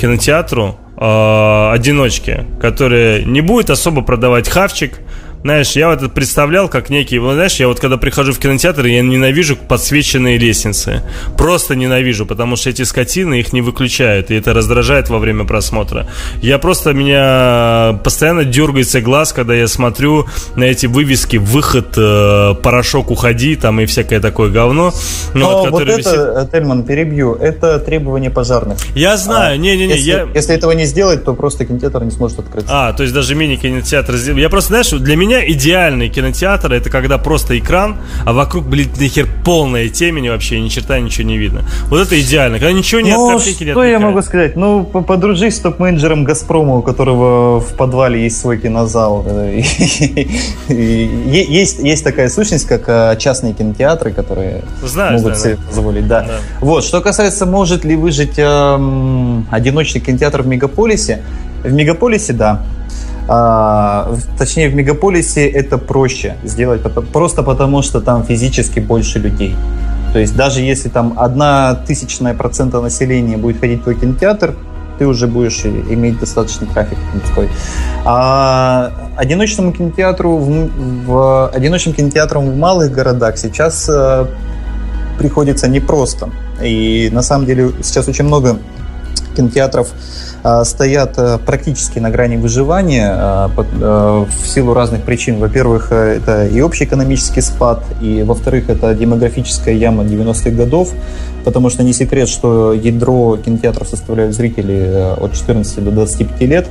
кинотеатру 0.00 0.78
э, 0.96 1.70
одиночки, 1.72 2.44
которые 2.60 3.24
не 3.24 3.40
будет 3.40 3.70
особо 3.70 4.02
продавать 4.02 4.48
хавчик, 4.48 5.00
знаешь, 5.44 5.72
я 5.72 5.88
вот 5.88 5.98
это 5.98 6.08
представлял 6.08 6.70
как 6.70 6.88
некий, 6.88 7.18
вот, 7.18 7.34
знаешь, 7.34 7.56
я 7.56 7.68
вот 7.68 7.78
когда 7.78 7.98
прихожу 7.98 8.32
в 8.32 8.38
кинотеатр, 8.38 8.86
я 8.86 9.02
ненавижу 9.02 9.56
подсвеченные 9.56 10.38
лестницы. 10.38 11.02
Просто 11.36 11.76
ненавижу, 11.76 12.24
потому 12.24 12.56
что 12.56 12.70
эти 12.70 12.80
скотины 12.80 13.40
их 13.40 13.52
не 13.52 13.60
выключают, 13.60 14.30
и 14.30 14.36
это 14.36 14.54
раздражает 14.54 15.10
во 15.10 15.18
время 15.18 15.44
просмотра. 15.44 16.08
Я 16.40 16.58
просто, 16.58 16.94
меня 16.94 18.00
постоянно 18.02 18.46
дергается 18.46 19.02
глаз, 19.02 19.34
когда 19.34 19.54
я 19.54 19.68
смотрю 19.68 20.26
на 20.56 20.64
эти 20.64 20.86
вывески 20.86 21.36
«Выход», 21.36 21.92
э, 21.94 22.54
«Порошок, 22.62 23.10
уходи», 23.10 23.54
там 23.56 23.80
и 23.80 23.84
всякое 23.84 24.20
такое 24.20 24.50
говно. 24.50 24.94
Ну, 25.34 25.40
Но 25.40 25.60
вот, 25.60 25.70
вот 25.72 25.82
это, 25.82 25.98
висит... 25.98 26.52
Тельман, 26.52 26.84
перебью, 26.84 27.34
это 27.34 27.78
требование 27.80 28.30
пожарных. 28.30 28.78
Я 28.94 29.18
знаю, 29.18 29.60
не-не-не. 29.60 29.92
А, 29.92 29.96
если, 29.96 30.10
я... 30.10 30.28
если 30.34 30.54
этого 30.54 30.72
не 30.72 30.86
сделать, 30.86 31.22
то 31.22 31.34
просто 31.34 31.66
кинотеатр 31.66 32.02
не 32.02 32.12
сможет 32.12 32.38
открыться. 32.38 32.70
А, 32.72 32.94
то 32.94 33.02
есть 33.02 33.14
даже 33.14 33.34
мини-кинотеатр. 33.34 34.14
Я 34.36 34.48
просто, 34.48 34.68
знаешь, 34.68 34.88
для 34.88 35.16
меня 35.16 35.33
меня 35.34 35.52
идеальный 35.52 36.08
кинотеатр 36.08 36.72
это 36.72 36.90
когда 36.90 37.18
просто 37.18 37.58
экран, 37.58 37.96
а 38.24 38.32
вокруг, 38.32 38.66
блин, 38.66 38.90
нахер 38.98 39.28
полная 39.44 39.88
темень 39.88 40.28
вообще, 40.30 40.60
ни 40.60 40.68
черта 40.68 40.98
ничего 41.00 41.26
не 41.26 41.36
видно. 41.36 41.62
Вот 41.88 42.00
это 42.00 42.20
идеально, 42.20 42.58
когда 42.58 42.72
ничего 42.72 43.00
нет, 43.00 43.16
ну, 43.16 43.32
картинки 43.32 43.70
что 43.70 43.84
я 43.84 43.98
могу 43.98 44.22
сказать? 44.22 44.56
Ну, 44.56 44.84
подружись 44.84 45.56
с 45.56 45.60
топ-менеджером 45.60 46.24
Газпрома, 46.24 46.76
у 46.76 46.82
которого 46.82 47.60
в 47.60 47.74
подвале 47.74 48.22
есть 48.22 48.40
свой 48.40 48.58
кинозал. 48.58 49.24
Есть, 50.68 51.78
есть 51.78 52.04
такая 52.04 52.28
сущность, 52.28 52.66
как 52.66 52.84
э, 52.86 53.16
частные 53.18 53.54
кинотеатры, 53.54 54.12
которые 54.12 54.62
знаю, 54.82 55.18
могут 55.18 55.36
знаю, 55.36 55.56
себе 55.56 55.56
да. 55.56 55.68
позволить. 55.68 56.06
Да. 56.06 56.22
да. 56.22 56.34
Вот, 56.60 56.84
что 56.84 57.00
касается, 57.00 57.46
может 57.46 57.84
ли 57.84 57.96
выжить 57.96 58.34
эм, 58.38 59.46
одиночный 59.50 60.00
кинотеатр 60.00 60.42
в 60.42 60.46
мегаполисе, 60.46 61.22
в 61.62 61.72
мегаполисе, 61.72 62.32
да. 62.32 62.62
А, 63.28 64.14
точнее, 64.38 64.68
в 64.68 64.74
мегаполисе 64.74 65.48
это 65.48 65.78
проще 65.78 66.36
сделать, 66.44 66.82
просто 67.12 67.42
потому 67.42 67.82
что 67.82 68.00
там 68.00 68.24
физически 68.24 68.80
больше 68.80 69.18
людей. 69.18 69.54
То 70.12 70.18
есть 70.18 70.36
даже 70.36 70.60
если 70.60 70.88
там 70.88 71.14
одна 71.16 71.74
тысячная 71.74 72.34
процента 72.34 72.80
населения 72.80 73.36
будет 73.36 73.60
ходить 73.60 73.80
в 73.80 73.82
твой 73.84 73.96
кинотеатр, 73.96 74.54
ты 74.98 75.06
уже 75.06 75.26
будешь 75.26 75.64
иметь 75.64 76.20
достаточный 76.20 76.68
трафик 76.68 76.98
людской. 77.14 77.48
А 78.04 78.92
одиночному 79.16 79.72
кинотеатру 79.72 80.36
в, 80.36 80.70
в 81.06 81.48
одиночным 81.48 81.94
кинотеатрам 81.94 82.48
в 82.48 82.56
малых 82.56 82.92
городах 82.92 83.38
сейчас 83.38 83.88
э, 83.88 84.26
приходится 85.18 85.66
непросто. 85.66 86.30
И 86.62 87.10
на 87.12 87.22
самом 87.22 87.46
деле 87.46 87.72
сейчас 87.82 88.06
очень 88.06 88.24
много 88.24 88.58
кинотеатров 89.36 89.88
стоят 90.64 91.18
практически 91.46 91.98
на 91.98 92.10
грани 92.10 92.36
выживания 92.36 93.48
в 93.56 94.46
силу 94.46 94.74
разных 94.74 95.02
причин. 95.02 95.38
Во-первых, 95.38 95.90
это 95.90 96.46
и 96.46 96.60
общий 96.60 96.84
экономический 96.84 97.40
спад, 97.40 97.82
и 98.02 98.22
во-вторых, 98.22 98.68
это 98.68 98.94
демографическая 98.94 99.74
яма 99.74 100.04
90-х 100.04 100.50
годов, 100.50 100.90
потому 101.44 101.70
что 101.70 101.82
не 101.82 101.92
секрет, 101.94 102.28
что 102.28 102.74
ядро 102.74 103.38
кинотеатров 103.38 103.88
составляют 103.88 104.34
зрители 104.34 105.14
от 105.18 105.32
14 105.32 105.82
до 105.82 105.90
25 105.90 106.40
лет. 106.42 106.68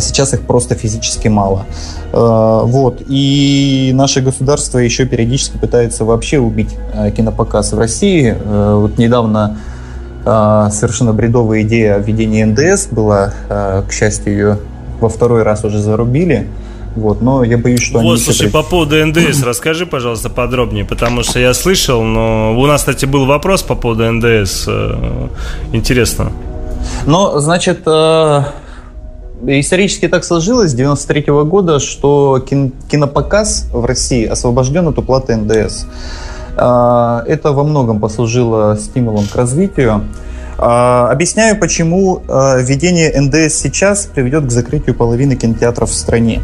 Сейчас 0.00 0.32
их 0.32 0.40
просто 0.40 0.74
физически 0.74 1.28
мало. 1.28 1.66
Вот. 2.12 3.02
И 3.06 3.92
наше 3.94 4.22
государство 4.22 4.78
еще 4.78 5.04
периодически 5.04 5.58
пытается 5.58 6.04
вообще 6.04 6.38
убить 6.38 6.74
кинопоказ 7.16 7.72
в 7.72 7.78
России. 7.78 8.36
Вот 8.44 8.98
недавно 8.98 9.44
а, 9.44 9.75
совершенно 10.26 11.12
бредовая 11.12 11.62
идея 11.62 11.98
введения 11.98 12.46
НДС 12.46 12.88
была, 12.88 13.32
а, 13.48 13.82
к 13.82 13.92
счастью, 13.92 14.32
ее 14.32 14.58
во 15.00 15.08
второй 15.08 15.44
раз 15.44 15.64
уже 15.64 15.78
зарубили. 15.78 16.48
Вот, 16.96 17.20
но 17.20 17.44
я 17.44 17.58
боюсь, 17.58 17.82
что 17.82 17.98
вот, 18.00 18.14
они... 18.14 18.20
слушай, 18.20 18.50
по 18.50 18.62
поводу 18.62 18.96
НДС 19.06 19.42
расскажи, 19.42 19.84
пожалуйста, 19.86 20.30
подробнее, 20.30 20.84
потому 20.84 21.22
что 21.22 21.38
я 21.38 21.52
слышал, 21.52 22.02
но 22.02 22.58
у 22.58 22.66
нас, 22.66 22.80
кстати, 22.80 23.04
был 23.04 23.26
вопрос 23.26 23.62
по 23.62 23.74
поводу 23.74 24.10
НДС. 24.10 24.64
Э, 24.66 25.28
интересно. 25.72 26.32
Ну, 27.04 27.38
значит, 27.38 27.82
э, 27.84 28.42
исторически 29.46 30.08
так 30.08 30.24
сложилось 30.24 30.70
с 30.70 30.74
93 30.74 31.20
-го 31.20 31.44
года, 31.44 31.80
что 31.80 32.42
кинопоказ 32.90 33.68
в 33.72 33.84
России 33.84 34.24
освобожден 34.24 34.88
от 34.88 34.98
уплаты 34.98 35.36
НДС. 35.36 35.86
А, 36.56 37.22
это 37.26 37.52
во 37.52 37.64
многом 37.64 38.00
послужило 38.00 38.76
стимулом 38.78 39.26
к 39.26 39.34
развитию. 39.36 40.04
А, 40.58 41.10
объясняю, 41.10 41.58
почему 41.58 42.22
а, 42.28 42.56
введение 42.56 43.12
НДС 43.20 43.54
сейчас 43.54 44.06
приведет 44.06 44.46
к 44.46 44.50
закрытию 44.50 44.94
половины 44.94 45.36
кинотеатров 45.36 45.90
в 45.90 45.94
стране. 45.94 46.42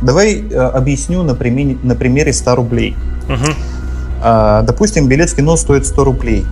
Давай 0.00 0.44
объясню 0.56 1.24
на 1.24 1.34
примере, 1.34 1.76
на 1.82 1.96
примере 1.96 2.32
100 2.32 2.54
рублей. 2.54 2.96
Угу. 3.28 4.22
Допустим, 4.62 5.08
билет 5.08 5.30
в 5.30 5.34
кино 5.34 5.56
стоит 5.56 5.84
100 5.86 6.04
рублей. 6.04 6.46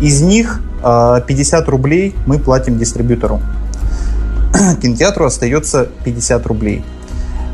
Из 0.00 0.22
них 0.22 0.62
50 0.80 1.68
рублей 1.68 2.14
мы 2.24 2.38
платим 2.38 2.78
дистрибьютору. 2.78 3.42
Кинотеатру 4.82 5.26
остается 5.26 5.88
50 6.04 6.46
рублей. 6.46 6.82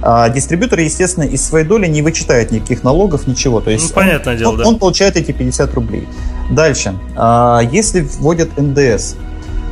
А 0.09 0.29
дистрибьютор, 0.29 0.79
естественно, 0.79 1.25
из 1.25 1.45
своей 1.45 1.67
доли 1.67 1.89
не 1.89 2.01
вычитает 2.01 2.53
никаких 2.53 2.85
налогов, 2.85 3.27
ничего. 3.27 3.61
То 3.61 3.73
есть 3.73 3.89
ну, 3.89 3.95
понятное 3.97 4.35
он, 4.35 4.39
дело, 4.39 4.51
он, 4.51 4.59
да. 4.59 4.69
он 4.69 4.79
получает 4.79 5.17
эти 5.17 5.33
50 5.33 5.75
рублей. 5.75 6.07
Дальше. 6.49 6.95
А, 7.17 7.59
если 7.73 8.03
вводят 8.03 8.57
НДС, 8.57 9.17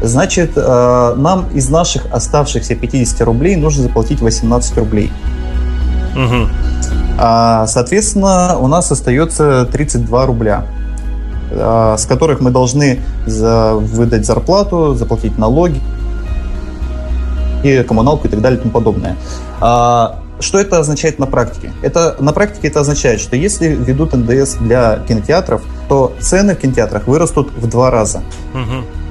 значит, 0.03 0.51
а, 0.57 1.15
нам 1.15 1.47
из 1.55 1.69
наших 1.69 2.13
оставшихся 2.13 2.75
50 2.75 3.21
рублей 3.21 3.55
нужно 3.55 3.85
заплатить 3.85 4.21
18 4.21 4.77
рублей. 4.79 5.13
Угу. 6.17 6.49
А, 7.17 7.69
соответственно, 7.69 8.59
у 8.59 8.67
нас 8.67 8.91
остается 8.91 9.69
32 9.71 10.27
рубля 10.27 10.67
а, 11.53 11.97
с 11.97 12.07
которых 12.07 12.41
мы 12.41 12.51
должны 12.51 12.99
за, 13.25 13.75
выдать 13.75 14.27
зарплату, 14.27 14.97
заплатить 14.97 15.39
налоги, 15.39 15.81
и 17.63 17.85
коммуналку 17.85 18.27
и 18.27 18.31
так 18.31 18.41
далее 18.41 18.59
и 18.59 18.63
тому 18.63 18.73
подобное. 18.73 19.17
А, 19.61 20.24
что 20.41 20.59
это 20.59 20.79
означает 20.79 21.19
на 21.19 21.27
практике? 21.27 21.73
Это, 21.83 22.17
на 22.21 22.33
практике 22.33 22.69
это 22.69 22.81
означает, 22.81 23.21
что 23.21 23.37
если 23.37 23.69
ведут 23.69 24.13
НДС 24.13 24.57
для 24.57 24.99
кинотеатров, 25.07 25.63
то 25.89 26.15
цены 26.21 26.55
в 26.55 26.59
кинотеатрах 26.59 27.07
вырастут 27.07 27.53
в 27.53 27.69
два 27.69 27.91
раза. 27.91 28.23
Угу. 28.53 29.04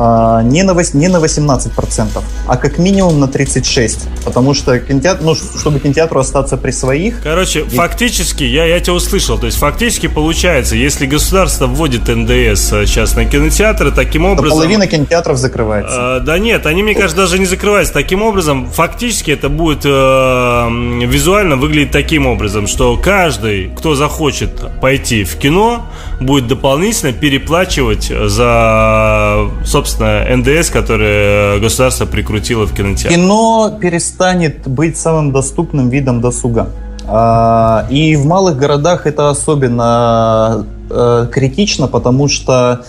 А, 0.00 0.42
не, 0.44 0.62
на, 0.62 0.74
не 0.92 1.08
на 1.08 1.16
18%, 1.16 2.22
а 2.46 2.56
как 2.56 2.78
минимум 2.78 3.18
на 3.18 3.24
36%. 3.24 4.06
Потому 4.24 4.54
что 4.54 4.78
кинотеатр, 4.78 5.24
ну, 5.24 5.34
чтобы 5.34 5.80
кинотеатру 5.80 6.20
остаться 6.20 6.56
при 6.56 6.70
своих... 6.70 7.20
Короче, 7.20 7.62
и... 7.62 7.76
фактически, 7.76 8.44
я, 8.44 8.64
я 8.64 8.78
тебя 8.78 8.92
услышал, 8.92 9.40
то 9.40 9.46
есть 9.46 9.58
фактически 9.58 10.06
получается, 10.06 10.76
если 10.76 11.04
государство 11.06 11.66
вводит 11.66 12.06
НДС 12.06 12.68
сейчас 12.86 13.16
на 13.16 13.24
кинотеатры, 13.24 13.90
таким 13.90 14.24
образом... 14.24 14.50
То 14.50 14.54
половина 14.54 14.86
кинотеатров 14.86 15.36
закрывается. 15.36 16.20
Э, 16.20 16.24
да 16.24 16.38
нет, 16.38 16.66
они, 16.66 16.84
мне 16.84 16.94
кажется, 16.94 17.16
даже 17.16 17.40
не 17.40 17.46
закрываются. 17.46 17.92
Таким 17.92 18.22
образом, 18.22 18.70
фактически 18.70 19.32
это 19.32 19.48
будет 19.48 19.80
э, 19.84 20.68
визуально 21.06 21.56
выглядеть 21.56 21.90
таким 21.90 22.28
образом, 22.28 22.68
что 22.68 22.96
каждый, 22.96 23.72
кто 23.76 23.96
захочет 23.96 24.80
пойти 24.80 25.24
в 25.24 25.34
кино, 25.38 25.88
будет 26.20 26.48
дополнительно 26.48 27.12
переплачивать 27.12 28.12
за, 28.26 29.48
собственно, 29.64 30.24
НДС, 30.36 30.70
который 30.70 31.60
государство 31.60 32.06
прикрутило 32.06 32.66
в 32.66 32.74
кинотеатр. 32.74 33.14
Кино 33.14 33.78
перестанет 33.80 34.66
быть 34.66 34.96
самым 34.96 35.32
доступным 35.32 35.88
видом 35.88 36.20
досуга. 36.20 36.70
А, 37.06 37.86
и 37.88 38.16
в 38.16 38.26
малых 38.26 38.56
городах 38.56 39.06
это 39.06 39.30
особенно 39.30 40.66
э, 40.90 41.28
критично, 41.32 41.86
потому 41.86 42.28
что 42.28 42.84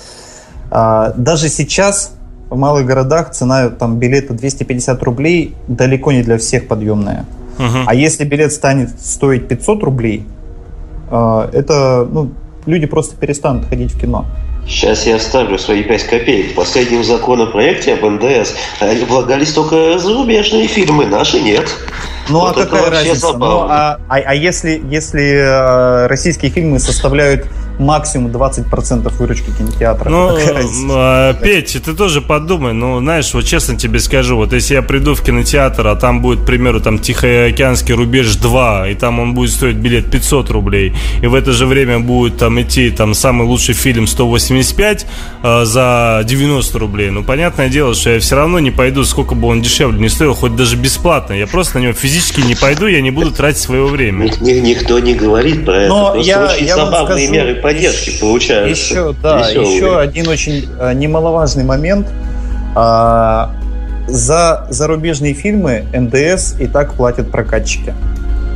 а, 0.71 1.13
даже 1.15 1.47
сейчас 1.49 2.13
в 2.49 2.57
малых 2.57 2.85
городах 2.85 3.31
цена 3.31 3.69
там, 3.69 3.97
билета 3.97 4.33
250 4.33 5.03
рублей 5.03 5.55
далеко 5.67 6.11
не 6.11 6.23
для 6.23 6.37
всех 6.37 6.67
подъемная. 6.67 7.25
Угу. 7.59 7.77
А 7.85 7.93
если 7.93 8.25
билет 8.25 8.51
станет 8.51 8.99
стоить 8.99 9.47
500 9.47 9.83
рублей, 9.83 10.25
это 11.11 12.07
ну, 12.09 12.31
люди 12.65 12.85
просто 12.85 13.15
перестанут 13.15 13.65
ходить 13.67 13.93
в 13.93 13.99
кино. 13.99 14.25
Сейчас 14.67 15.07
я 15.07 15.17
вставлю 15.17 15.57
свои 15.57 15.83
5 15.83 16.03
копеек. 16.03 16.51
В 16.51 16.55
последнем 16.55 17.03
законопроекте 17.03 17.95
об 17.95 18.05
НДС 18.05 18.53
облагались 18.79 19.53
только 19.53 19.97
зарубежные 19.97 20.67
фильмы, 20.67 21.07
наши 21.07 21.39
нет. 21.39 21.67
Ну 22.29 22.39
а 22.41 22.53
вот 22.53 22.57
а 22.57 22.65
какая 22.65 22.91
разница? 22.91 23.33
Ну, 23.33 23.61
а, 23.67 23.99
а, 24.07 24.15
а 24.15 24.35
если, 24.35 24.81
если 24.89 25.37
э, 25.37 26.07
российские 26.07 26.51
фильмы 26.51 26.77
составляют 26.77 27.47
максимум 27.79 28.31
20% 28.31 29.11
выручки 29.17 29.51
кинотеатра. 29.57 30.09
Ну, 30.09 30.37
э, 30.37 31.33
Петь, 31.41 31.77
ты 31.83 31.93
тоже 31.93 32.21
подумай, 32.21 32.73
ну, 32.73 32.99
знаешь, 32.99 33.33
вот 33.33 33.45
честно 33.45 33.77
тебе 33.77 33.99
скажу, 33.99 34.35
вот 34.35 34.53
если 34.53 34.75
я 34.75 34.81
приду 34.81 35.15
в 35.15 35.21
кинотеатр, 35.21 35.87
а 35.87 35.95
там 35.95 36.21
будет, 36.21 36.41
к 36.41 36.45
примеру, 36.45 36.81
там 36.81 36.99
Тихоокеанский 36.99 37.93
рубеж 37.93 38.35
2, 38.35 38.89
и 38.89 38.95
там 38.95 39.19
он 39.19 39.33
будет 39.33 39.51
стоить 39.51 39.77
билет 39.77 40.11
500 40.11 40.49
рублей, 40.51 40.93
и 41.21 41.27
в 41.27 41.33
это 41.33 41.53
же 41.53 41.65
время 41.65 41.99
будет 41.99 42.37
там 42.37 42.61
идти 42.61 42.89
там 42.91 43.13
самый 43.13 43.47
лучший 43.47 43.73
фильм 43.73 44.07
185 44.07 45.05
э, 45.43 45.65
за 45.65 46.23
90 46.25 46.79
рублей, 46.79 47.09
ну, 47.09 47.23
понятное 47.23 47.69
дело, 47.69 47.95
что 47.95 48.11
я 48.11 48.19
все 48.19 48.35
равно 48.35 48.59
не 48.59 48.71
пойду, 48.71 49.03
сколько 49.05 49.35
бы 49.35 49.47
он 49.47 49.61
дешевле 49.61 49.99
не 49.99 50.09
стоил, 50.09 50.33
хоть 50.33 50.55
даже 50.55 50.75
бесплатно, 50.75 51.33
я 51.33 51.47
просто 51.47 51.79
на 51.79 51.83
него 51.83 51.93
физически 51.93 52.41
не 52.41 52.55
пойду, 52.55 52.87
я 52.87 53.01
не 53.01 53.11
буду 53.11 53.31
тратить 53.31 53.61
своего 53.61 53.87
времени. 53.87 54.31
Никто 54.41 54.99
не 54.99 55.13
говорит 55.13 55.65
про 55.65 55.83
это, 55.83 55.89
Но 55.89 56.11
просто 56.11 56.29
я, 56.29 56.45
очень 56.45 56.65
я 56.65 56.75
забавные 56.75 57.27
скажу... 57.27 57.31
меры 57.31 57.55
поддержки 57.73 58.19
получаются. 58.19 58.93
Еще, 58.93 59.15
да, 59.21 59.39
веселые. 59.39 59.75
еще 59.75 59.99
один 59.99 60.27
очень 60.27 60.69
э, 60.79 60.93
немаловажный 60.93 61.63
момент. 61.63 62.07
А, 62.75 63.51
за 64.07 64.67
зарубежные 64.69 65.33
фильмы 65.33 65.85
НДС 65.93 66.59
и 66.59 66.67
так 66.67 66.93
платят 66.93 67.31
прокатчики. 67.31 67.93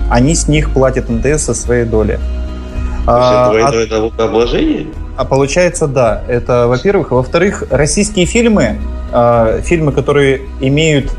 Они 0.09 0.35
с 0.35 0.47
них 0.47 0.71
платят 0.71 1.09
НДС 1.09 1.43
со 1.43 1.53
своей 1.53 1.85
доли. 1.85 2.19
А, 3.05 3.51
а, 3.51 3.87
налогообложение? 3.89 4.87
А 5.17 5.25
получается, 5.25 5.87
да. 5.87 6.23
Это, 6.27 6.67
во-первых. 6.67 7.11
Во-вторых, 7.11 7.65
российские 7.69 8.25
фильмы, 8.25 8.79
э, 9.11 9.61
фильмы, 9.63 9.91
которые 9.91 10.41
имеют 10.61 11.11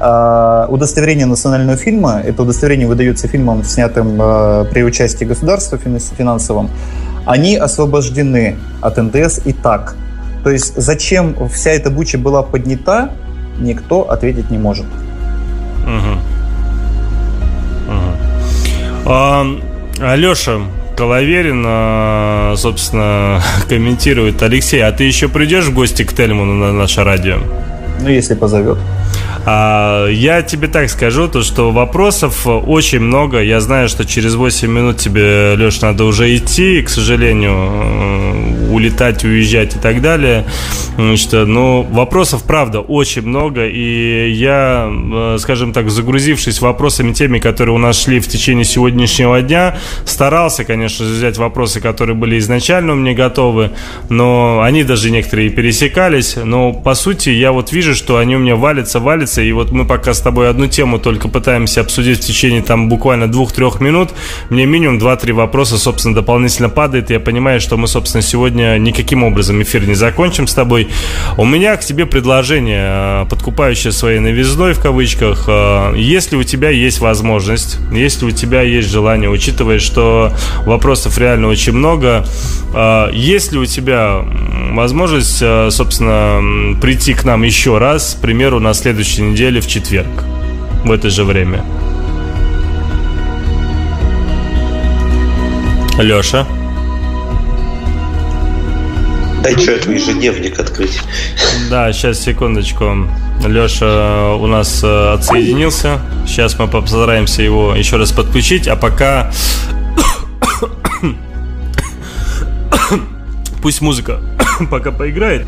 э, 0.00 0.66
удостоверение 0.68 1.26
национального 1.26 1.76
фильма, 1.76 2.22
это 2.24 2.42
удостоверение 2.42 2.86
выдается 2.86 3.28
фильмам, 3.28 3.62
снятым 3.64 4.20
э, 4.20 4.64
при 4.72 4.82
участии 4.82 5.24
государства 5.24 5.78
финансовым, 5.78 6.70
они 7.26 7.56
освобождены 7.56 8.56
от 8.80 8.96
НДС 8.96 9.40
и 9.44 9.52
так. 9.52 9.96
То 10.44 10.50
есть 10.50 10.74
зачем 10.76 11.48
вся 11.48 11.70
эта 11.72 11.90
буча 11.90 12.18
была 12.18 12.42
поднята, 12.42 13.10
никто 13.58 14.08
ответить 14.08 14.50
не 14.50 14.58
может. 14.58 14.86
Угу. 15.84 16.12
Угу. 17.88 19.06
А, 19.06 19.46
Алеша 20.00 20.60
Коловерин, 20.96 21.64
а, 21.66 22.54
собственно, 22.56 23.42
комментирует. 23.68 24.42
Алексей, 24.42 24.82
а 24.82 24.92
ты 24.92 25.04
еще 25.04 25.28
придешь 25.28 25.66
в 25.66 25.74
гости 25.74 26.04
к 26.04 26.12
Тельману 26.12 26.54
на 26.54 26.72
наше 26.72 27.04
радио? 27.04 27.38
Ну, 28.00 28.08
если 28.08 28.34
позовет. 28.34 28.78
А, 29.48 30.08
я 30.08 30.42
тебе 30.42 30.66
так 30.66 30.90
скажу, 30.90 31.28
то, 31.28 31.42
что 31.42 31.70
вопросов 31.70 32.48
очень 32.48 32.98
много. 32.98 33.40
Я 33.40 33.60
знаю, 33.60 33.88
что 33.88 34.04
через 34.04 34.34
8 34.34 34.68
минут 34.68 34.96
тебе, 34.98 35.54
Леш, 35.56 35.80
надо 35.80 36.04
уже 36.04 36.34
идти, 36.34 36.82
к 36.82 36.88
сожалению, 36.88 37.54
э, 37.54 38.72
улетать, 38.72 39.24
уезжать 39.24 39.76
и 39.76 39.78
так 39.78 40.02
далее. 40.02 40.46
Значит, 40.96 41.32
ну, 41.32 41.82
вопросов, 41.82 42.42
правда, 42.42 42.80
очень 42.80 43.22
много. 43.22 43.68
И 43.68 44.32
я, 44.32 44.90
э, 44.90 45.36
скажем 45.38 45.72
так, 45.72 45.90
загрузившись 45.90 46.60
вопросами, 46.60 47.12
теми, 47.12 47.38
которые 47.38 47.76
у 47.76 47.78
нас 47.78 48.02
шли 48.02 48.18
в 48.18 48.26
течение 48.26 48.64
сегодняшнего 48.64 49.40
дня, 49.42 49.78
старался, 50.06 50.64
конечно, 50.64 51.06
взять 51.06 51.38
вопросы, 51.38 51.80
которые 51.80 52.16
были 52.16 52.36
изначально 52.38 52.94
у 52.94 52.96
меня 52.96 53.14
готовы, 53.14 53.70
но 54.08 54.60
они 54.62 54.82
даже 54.82 55.10
некоторые 55.10 55.50
пересекались. 55.50 56.34
Но, 56.34 56.72
по 56.72 56.94
сути, 56.94 57.28
я 57.28 57.52
вот 57.52 57.70
вижу, 57.70 57.94
что 57.94 58.16
они 58.16 58.34
у 58.34 58.40
меня 58.40 58.56
валятся, 58.56 58.98
валятся, 58.98 59.35
и 59.42 59.52
вот 59.52 59.70
мы 59.70 59.84
пока 59.84 60.14
с 60.14 60.20
тобой 60.20 60.48
одну 60.48 60.66
тему 60.66 60.98
только 60.98 61.28
пытаемся 61.28 61.80
обсудить 61.80 62.18
в 62.18 62.26
течение 62.26 62.62
там 62.62 62.88
буквально 62.88 63.30
двух-трех 63.30 63.80
минут, 63.80 64.10
мне 64.50 64.66
минимум 64.66 64.98
2-3 64.98 65.32
вопроса, 65.32 65.78
собственно, 65.78 66.14
дополнительно 66.14 66.68
падает, 66.68 67.10
я 67.10 67.20
понимаю, 67.20 67.60
что 67.60 67.76
мы, 67.76 67.88
собственно, 67.88 68.22
сегодня 68.22 68.76
никаким 68.78 69.24
образом 69.24 69.62
эфир 69.62 69.86
не 69.86 69.94
закончим 69.94 70.46
с 70.46 70.54
тобой. 70.54 70.88
У 71.36 71.44
меня 71.44 71.76
к 71.76 71.80
тебе 71.80 72.06
предложение, 72.06 73.22
э, 73.22 73.26
подкупающее 73.28 73.92
своей 73.92 74.18
новизной 74.18 74.72
в 74.74 74.80
кавычках. 74.80 75.44
Э, 75.48 75.92
если 75.96 76.36
у 76.36 76.42
тебя 76.42 76.70
есть 76.70 77.00
возможность, 77.00 77.78
если 77.92 78.26
у 78.26 78.30
тебя 78.30 78.62
есть 78.62 78.90
желание, 78.90 79.30
учитывая, 79.30 79.78
что 79.78 80.32
вопросов 80.64 81.18
реально 81.18 81.48
очень 81.48 81.72
много, 81.72 82.24
э, 82.74 83.10
есть 83.12 83.52
ли 83.52 83.58
у 83.58 83.66
тебя 83.66 84.24
возможность, 84.72 85.38
собственно, 85.38 86.76
прийти 86.80 87.14
к 87.14 87.24
нам 87.24 87.42
еще 87.42 87.78
раз, 87.78 88.16
к 88.18 88.22
примеру, 88.22 88.60
на 88.60 88.74
следующей 88.74 89.22
неделе 89.30 89.60
в 89.60 89.66
четверг 89.66 90.24
в 90.84 90.90
это 90.90 91.10
же 91.10 91.24
время? 91.24 91.64
Леша? 95.98 96.46
Дай 99.42 99.56
что, 99.58 99.72
это 99.72 99.92
ежедневник 99.92 100.58
открыть. 100.58 101.00
Да, 101.70 101.92
сейчас, 101.92 102.20
секундочку. 102.20 103.08
Леша 103.44 104.34
у 104.34 104.46
нас 104.46 104.82
э, 104.82 105.14
отсоединился. 105.14 106.00
Сейчас 106.26 106.58
мы 106.58 106.68
постараемся 106.68 107.42
его 107.42 107.74
еще 107.74 107.96
раз 107.96 108.12
подключить. 108.12 108.68
А 108.68 108.76
пока... 108.76 109.30
Пусть 113.62 113.80
музыка 113.80 114.20
пока 114.70 114.90
поиграет. 114.90 115.46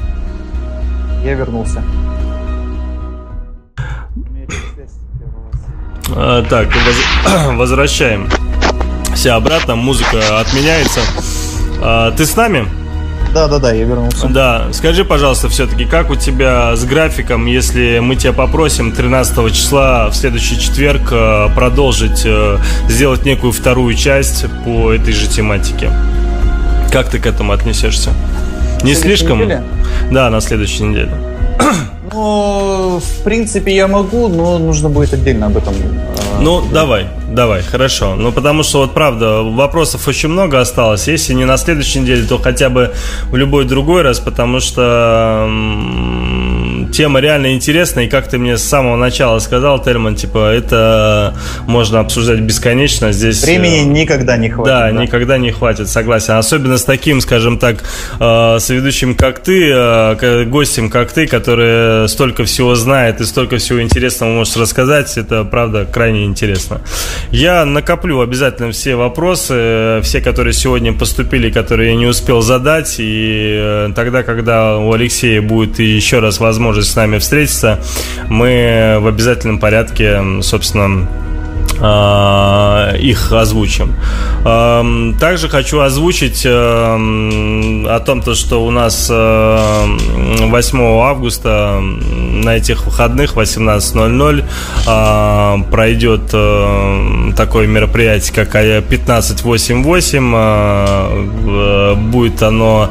Я 1.25 1.35
вернулся. 1.35 1.83
А, 6.15 6.43
так, 6.43 6.69
воз... 6.69 6.97
возвращаем. 7.57 8.29
Все 9.15 9.33
обратно, 9.33 9.77
музыка 9.77 10.41
отменяется. 10.41 11.01
А, 11.81 12.13
ты 12.13 12.25
с 12.25 12.37
нами? 12.37 12.69
Да, 13.35 13.47
да, 13.47 13.59
да, 13.59 13.73
я 13.73 13.85
вернулся. 13.85 14.27
Да, 14.29 14.69
скажи, 14.73 15.05
пожалуйста, 15.05 15.49
все-таки, 15.49 15.85
как 15.85 16.11
у 16.11 16.17
тебя 16.17 16.75
с 16.75 16.85
графиком, 16.85 17.47
если 17.47 17.99
мы 17.99 18.17
тебя 18.17 18.33
попросим 18.33 18.93
13 18.93 19.55
числа 19.55 20.09
в 20.09 20.15
следующий 20.15 20.59
четверг 20.59 21.09
э, 21.13 21.49
продолжить, 21.55 22.23
э, 22.25 22.59
сделать 22.89 23.25
некую 23.25 23.53
вторую 23.53 23.95
часть 23.95 24.47
по 24.65 24.93
этой 24.93 25.13
же 25.13 25.29
тематике? 25.29 25.91
Как 26.91 27.11
ты 27.11 27.19
к 27.19 27.27
этому 27.27 27.53
отнесешься? 27.53 28.11
Не 28.83 28.95
слишком? 28.95 29.41
Неделе? 29.41 29.63
Да, 30.11 30.31
на 30.31 30.41
следующей 30.41 30.85
неделе. 30.85 31.13
Ну, 32.11 33.01
в 33.01 33.23
принципе, 33.25 33.75
я 33.75 33.87
могу, 33.87 34.29
но 34.29 34.59
нужно 34.59 34.89
будет 34.89 35.13
отдельно 35.13 35.47
об 35.47 35.57
этом. 35.57 35.75
Э, 35.75 36.41
ну, 36.41 36.63
давай, 36.73 37.07
давай, 37.31 37.63
хорошо. 37.63 38.15
Ну, 38.15 38.33
потому 38.33 38.63
что 38.63 38.79
вот 38.79 38.95
правда, 38.95 39.43
вопросов 39.43 40.09
очень 40.09 40.31
много 40.31 40.61
осталось. 40.61 41.07
Если 41.09 41.35
не 41.35 41.45
на 41.45 41.57
следующей 41.57 42.01
неделе, 42.01 42.27
то 42.27 42.39
хотя 42.39 42.71
бы 42.71 42.95
в 43.31 43.37
любой 43.37 43.67
другой 43.67 44.03
раз, 44.03 44.21
потому 44.21 44.61
что 44.61 45.47
тема 46.99 47.21
реально 47.21 47.55
интересная, 47.55 48.07
и 48.07 48.09
как 48.09 48.27
ты 48.27 48.39
мне 48.39 48.59
с 48.59 48.65
самого 48.65 48.97
начала 48.97 49.39
сказал, 49.39 49.81
Тельман, 49.81 50.17
типа, 50.17 50.53
это 50.53 51.33
можно 51.69 52.01
обсуждать 52.01 52.41
бесконечно. 52.41 53.13
Здесь 53.13 53.41
времени 53.45 53.83
э, 53.83 53.85
никогда 53.85 54.37
не 54.37 54.51
хватит. 54.51 54.73
Да, 54.73 54.91
да, 54.91 55.03
никогда 55.05 55.39
не 55.39 55.53
хватит, 55.53 55.89
согласен. 55.89 56.35
Особенно 56.35 56.77
с 56.77 56.83
таким, 56.83 57.21
скажем 57.21 57.61
так, 57.61 57.85
э, 58.19 58.57
с 58.59 58.69
ведущим, 58.71 59.15
как 59.15 59.39
ты, 59.39 59.71
э, 59.73 60.45
гостем, 60.47 60.91
как 60.91 61.13
ты, 61.13 61.29
который 61.29 62.09
столько 62.09 62.43
всего 62.43 62.75
знает 62.75 63.21
и 63.21 63.25
столько 63.27 63.59
всего 63.59 63.81
интересного 63.81 64.33
может 64.33 64.57
рассказать. 64.57 65.17
Это 65.17 65.45
правда 65.45 65.85
крайне 65.85 66.25
интересно. 66.25 66.81
Я 67.31 67.65
накоплю 67.65 68.21
обязательно 68.23 68.73
все 68.73 68.97
вопросы, 68.97 70.01
все, 70.03 70.21
которые 70.21 70.53
сегодня 70.53 70.93
поступили, 70.93 71.49
которые 71.53 71.91
я 71.91 71.97
не 71.97 72.07
успел 72.07 72.43
задать, 72.43 72.97
и 72.99 73.89
тогда, 73.95 74.25
когда 74.25 74.79
у 74.79 74.93
Алексея 74.93 75.41
будет 75.41 75.79
еще 75.79 76.19
раз 76.19 76.41
возможность 76.41 76.88
с 76.89 76.97
нами 76.97 77.19
встретиться, 77.19 77.81
мы 78.29 78.99
в 79.01 79.07
обязательном 79.07 79.59
порядке, 79.59 80.21
собственно, 80.43 81.09
а, 81.81 82.95
их 82.97 83.31
озвучим. 83.33 83.95
Также 85.21 85.49
хочу 85.49 85.81
озвучить 85.81 86.45
о 86.47 88.01
том, 88.05 88.23
то, 88.23 88.35
что 88.35 88.65
у 88.65 88.71
нас 88.71 89.09
8 89.09 90.81
августа 91.03 91.81
на 91.81 92.57
этих 92.57 92.87
выходных 92.87 93.35
18.00 93.37 94.45
а, 94.87 95.59
пройдет 95.71 96.27
такое 97.37 97.67
мероприятие, 97.67 98.35
как 98.35 98.55
1588. 98.55 100.33
А, 100.35 101.95
будет 101.95 102.43
оно 102.43 102.91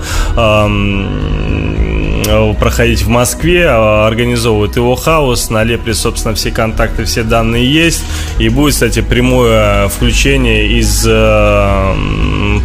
проходить 2.59 3.03
в 3.03 3.09
Москве, 3.09 3.63
э, 3.63 4.07
организовывает 4.07 4.75
его 4.75 4.95
хаос, 4.95 5.49
на 5.49 5.63
Лепре, 5.63 5.93
собственно, 5.93 6.35
все 6.35 6.51
контакты, 6.51 7.05
все 7.05 7.23
данные 7.23 7.71
есть, 7.71 8.03
и 8.39 8.49
будет, 8.49 8.73
кстати, 8.73 9.01
прямое 9.01 9.87
включение 9.87 10.67
из 10.79 11.05
э, 11.07 11.93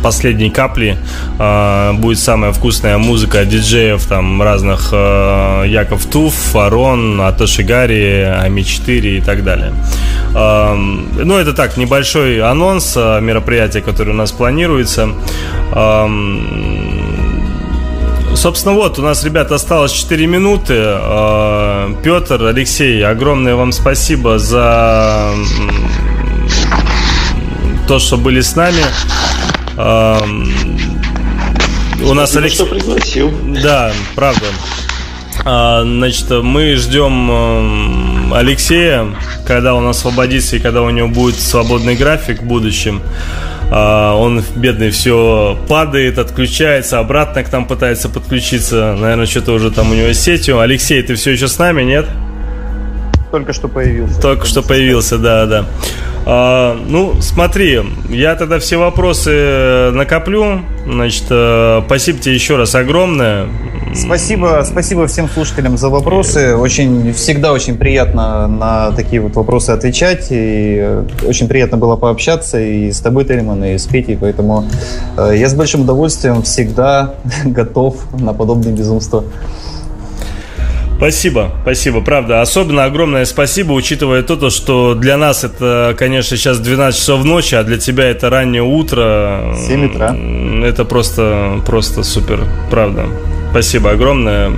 последней 0.02 0.50
капли, 0.50 0.96
будет 1.94 2.18
самая 2.18 2.52
вкусная 2.52 2.98
музыка 2.98 3.44
диджеев, 3.44 4.04
там, 4.06 4.42
разных 4.42 4.92
Яков 4.92 6.06
Туф, 6.06 6.56
Арон, 6.56 7.20
Атоши 7.20 7.62
Гарри, 7.62 8.34
Ами-4 8.40 9.18
и 9.18 9.20
так 9.20 9.44
далее. 9.44 9.72
Ну, 10.34 11.36
это 11.36 11.52
так, 11.52 11.76
небольшой 11.76 12.40
анонс 12.40 12.96
мероприятия, 12.96 13.80
которое 13.80 14.10
у 14.10 14.16
нас 14.16 14.32
планируется. 14.32 15.10
Собственно, 18.34 18.74
вот, 18.74 18.98
у 18.98 19.02
нас, 19.02 19.24
ребята, 19.24 19.54
осталось 19.54 19.92
4 19.92 20.26
минуты. 20.26 20.74
А, 20.78 21.94
Петр, 22.02 22.44
Алексей, 22.44 23.04
огромное 23.04 23.54
вам 23.54 23.72
спасибо 23.72 24.38
за 24.38 25.32
то, 27.86 27.98
что 27.98 28.16
были 28.16 28.40
с 28.40 28.56
нами. 28.56 28.82
А, 29.76 30.22
у 32.04 32.14
нас 32.14 32.34
Алексей... 32.34 32.56
что 32.56 32.66
пригласил. 32.66 33.32
Да, 33.62 33.92
правда. 34.14 34.46
А, 35.44 35.82
значит, 35.82 36.30
мы 36.30 36.74
ждем 36.76 38.32
Алексея, 38.32 39.14
когда 39.46 39.74
он 39.74 39.86
освободится 39.86 40.56
и 40.56 40.58
когда 40.58 40.82
у 40.82 40.90
него 40.90 41.08
будет 41.08 41.38
свободный 41.38 41.96
график 41.96 42.42
в 42.42 42.44
будущем. 42.44 43.02
А, 43.74 44.14
он, 44.14 44.44
бедный, 44.54 44.90
все 44.90 45.58
падает, 45.66 46.18
отключается, 46.18 46.98
обратно 46.98 47.42
к 47.42 47.50
нам 47.50 47.66
пытается 47.66 48.10
подключиться. 48.10 48.94
Наверное, 48.98 49.24
что-то 49.24 49.52
уже 49.52 49.70
там 49.70 49.90
у 49.90 49.94
него 49.94 50.12
с 50.12 50.18
сетью. 50.18 50.60
Алексей, 50.60 51.02
ты 51.02 51.14
все 51.14 51.30
еще 51.30 51.48
с 51.48 51.58
нами, 51.58 51.82
нет? 51.82 52.04
Только 53.30 53.54
что 53.54 53.68
появился. 53.68 54.20
Только 54.20 54.44
что 54.44 54.62
появился, 54.62 55.16
да, 55.16 55.46
да. 55.46 55.64
А, 56.26 56.78
ну, 56.86 57.14
смотри, 57.22 57.80
я 58.10 58.34
тогда 58.34 58.58
все 58.58 58.76
вопросы 58.76 59.90
накоплю. 59.92 60.60
Значит, 60.86 61.24
э, 61.30 61.80
спасибо 61.86 62.18
тебе 62.18 62.34
еще 62.34 62.56
раз 62.56 62.74
огромное. 62.74 63.46
Спасибо, 63.94 64.64
спасибо 64.64 65.06
всем 65.06 65.28
слушателям 65.28 65.76
за 65.76 65.88
вопросы. 65.90 66.56
Очень 66.56 67.12
всегда 67.12 67.52
очень 67.52 67.76
приятно 67.76 68.48
на 68.48 68.90
такие 68.92 69.20
вот 69.20 69.34
вопросы 69.34 69.70
отвечать. 69.70 70.28
И 70.30 70.78
э, 70.80 71.04
очень 71.26 71.46
приятно 71.46 71.76
было 71.76 71.96
пообщаться 71.96 72.58
и 72.58 72.90
с 72.90 73.00
тобой, 73.00 73.24
Тельман, 73.24 73.62
и 73.64 73.76
с 73.76 73.86
Петей. 73.86 74.16
Поэтому 74.18 74.64
э, 75.18 75.32
я 75.36 75.48
с 75.48 75.54
большим 75.54 75.82
удовольствием 75.82 76.42
всегда 76.42 77.14
готов 77.44 77.96
на 78.18 78.32
подобные 78.32 78.74
безумства. 78.74 79.24
Спасибо, 80.96 81.50
спасибо, 81.62 82.00
правда. 82.00 82.40
Особенно 82.42 82.84
огромное 82.84 83.24
спасибо, 83.24 83.72
учитывая 83.72 84.22
то, 84.22 84.50
что 84.50 84.94
для 84.94 85.16
нас 85.16 85.42
это, 85.42 85.96
конечно, 85.98 86.36
сейчас 86.36 86.60
12 86.60 86.98
часов 86.98 87.24
ночи, 87.24 87.56
а 87.56 87.64
для 87.64 87.76
тебя 87.76 88.04
это 88.04 88.30
раннее 88.30 88.62
утро. 88.62 89.56
7 89.66 89.86
утра. 89.86 90.16
Это 90.64 90.84
просто, 90.84 91.60
просто 91.66 92.04
супер, 92.04 92.44
правда. 92.70 93.06
Спасибо 93.52 93.90
огромное. 93.90 94.50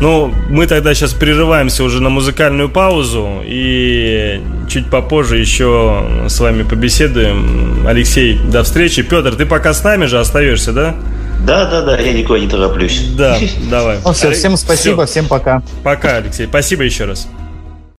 Ну, 0.00 0.32
мы 0.48 0.66
тогда 0.66 0.94
сейчас 0.94 1.12
прерываемся 1.12 1.84
уже 1.84 2.00
на 2.00 2.08
музыкальную 2.08 2.70
паузу 2.70 3.42
и 3.44 4.40
чуть 4.66 4.88
попозже 4.88 5.36
еще 5.36 6.06
с 6.26 6.40
вами 6.40 6.62
побеседуем. 6.62 7.86
Алексей, 7.86 8.38
до 8.38 8.62
встречи. 8.62 9.02
Петр, 9.02 9.36
ты 9.36 9.44
пока 9.44 9.74
с 9.74 9.84
нами 9.84 10.06
же 10.06 10.18
остаешься, 10.18 10.72
да? 10.72 10.96
Да, 11.44 11.66
да, 11.70 11.82
да, 11.82 11.98
я 11.98 12.14
никуда 12.14 12.38
не 12.38 12.48
тороплюсь. 12.48 13.10
Да, 13.14 13.36
давай. 13.70 13.98
Ну 14.02 14.12
все, 14.14 14.30
всем 14.30 14.56
спасибо, 14.56 15.04
всем 15.04 15.26
пока. 15.28 15.62
Пока, 15.84 16.16
Алексей. 16.16 16.46
Спасибо 16.46 16.84
еще 16.84 17.04
раз. 17.04 17.28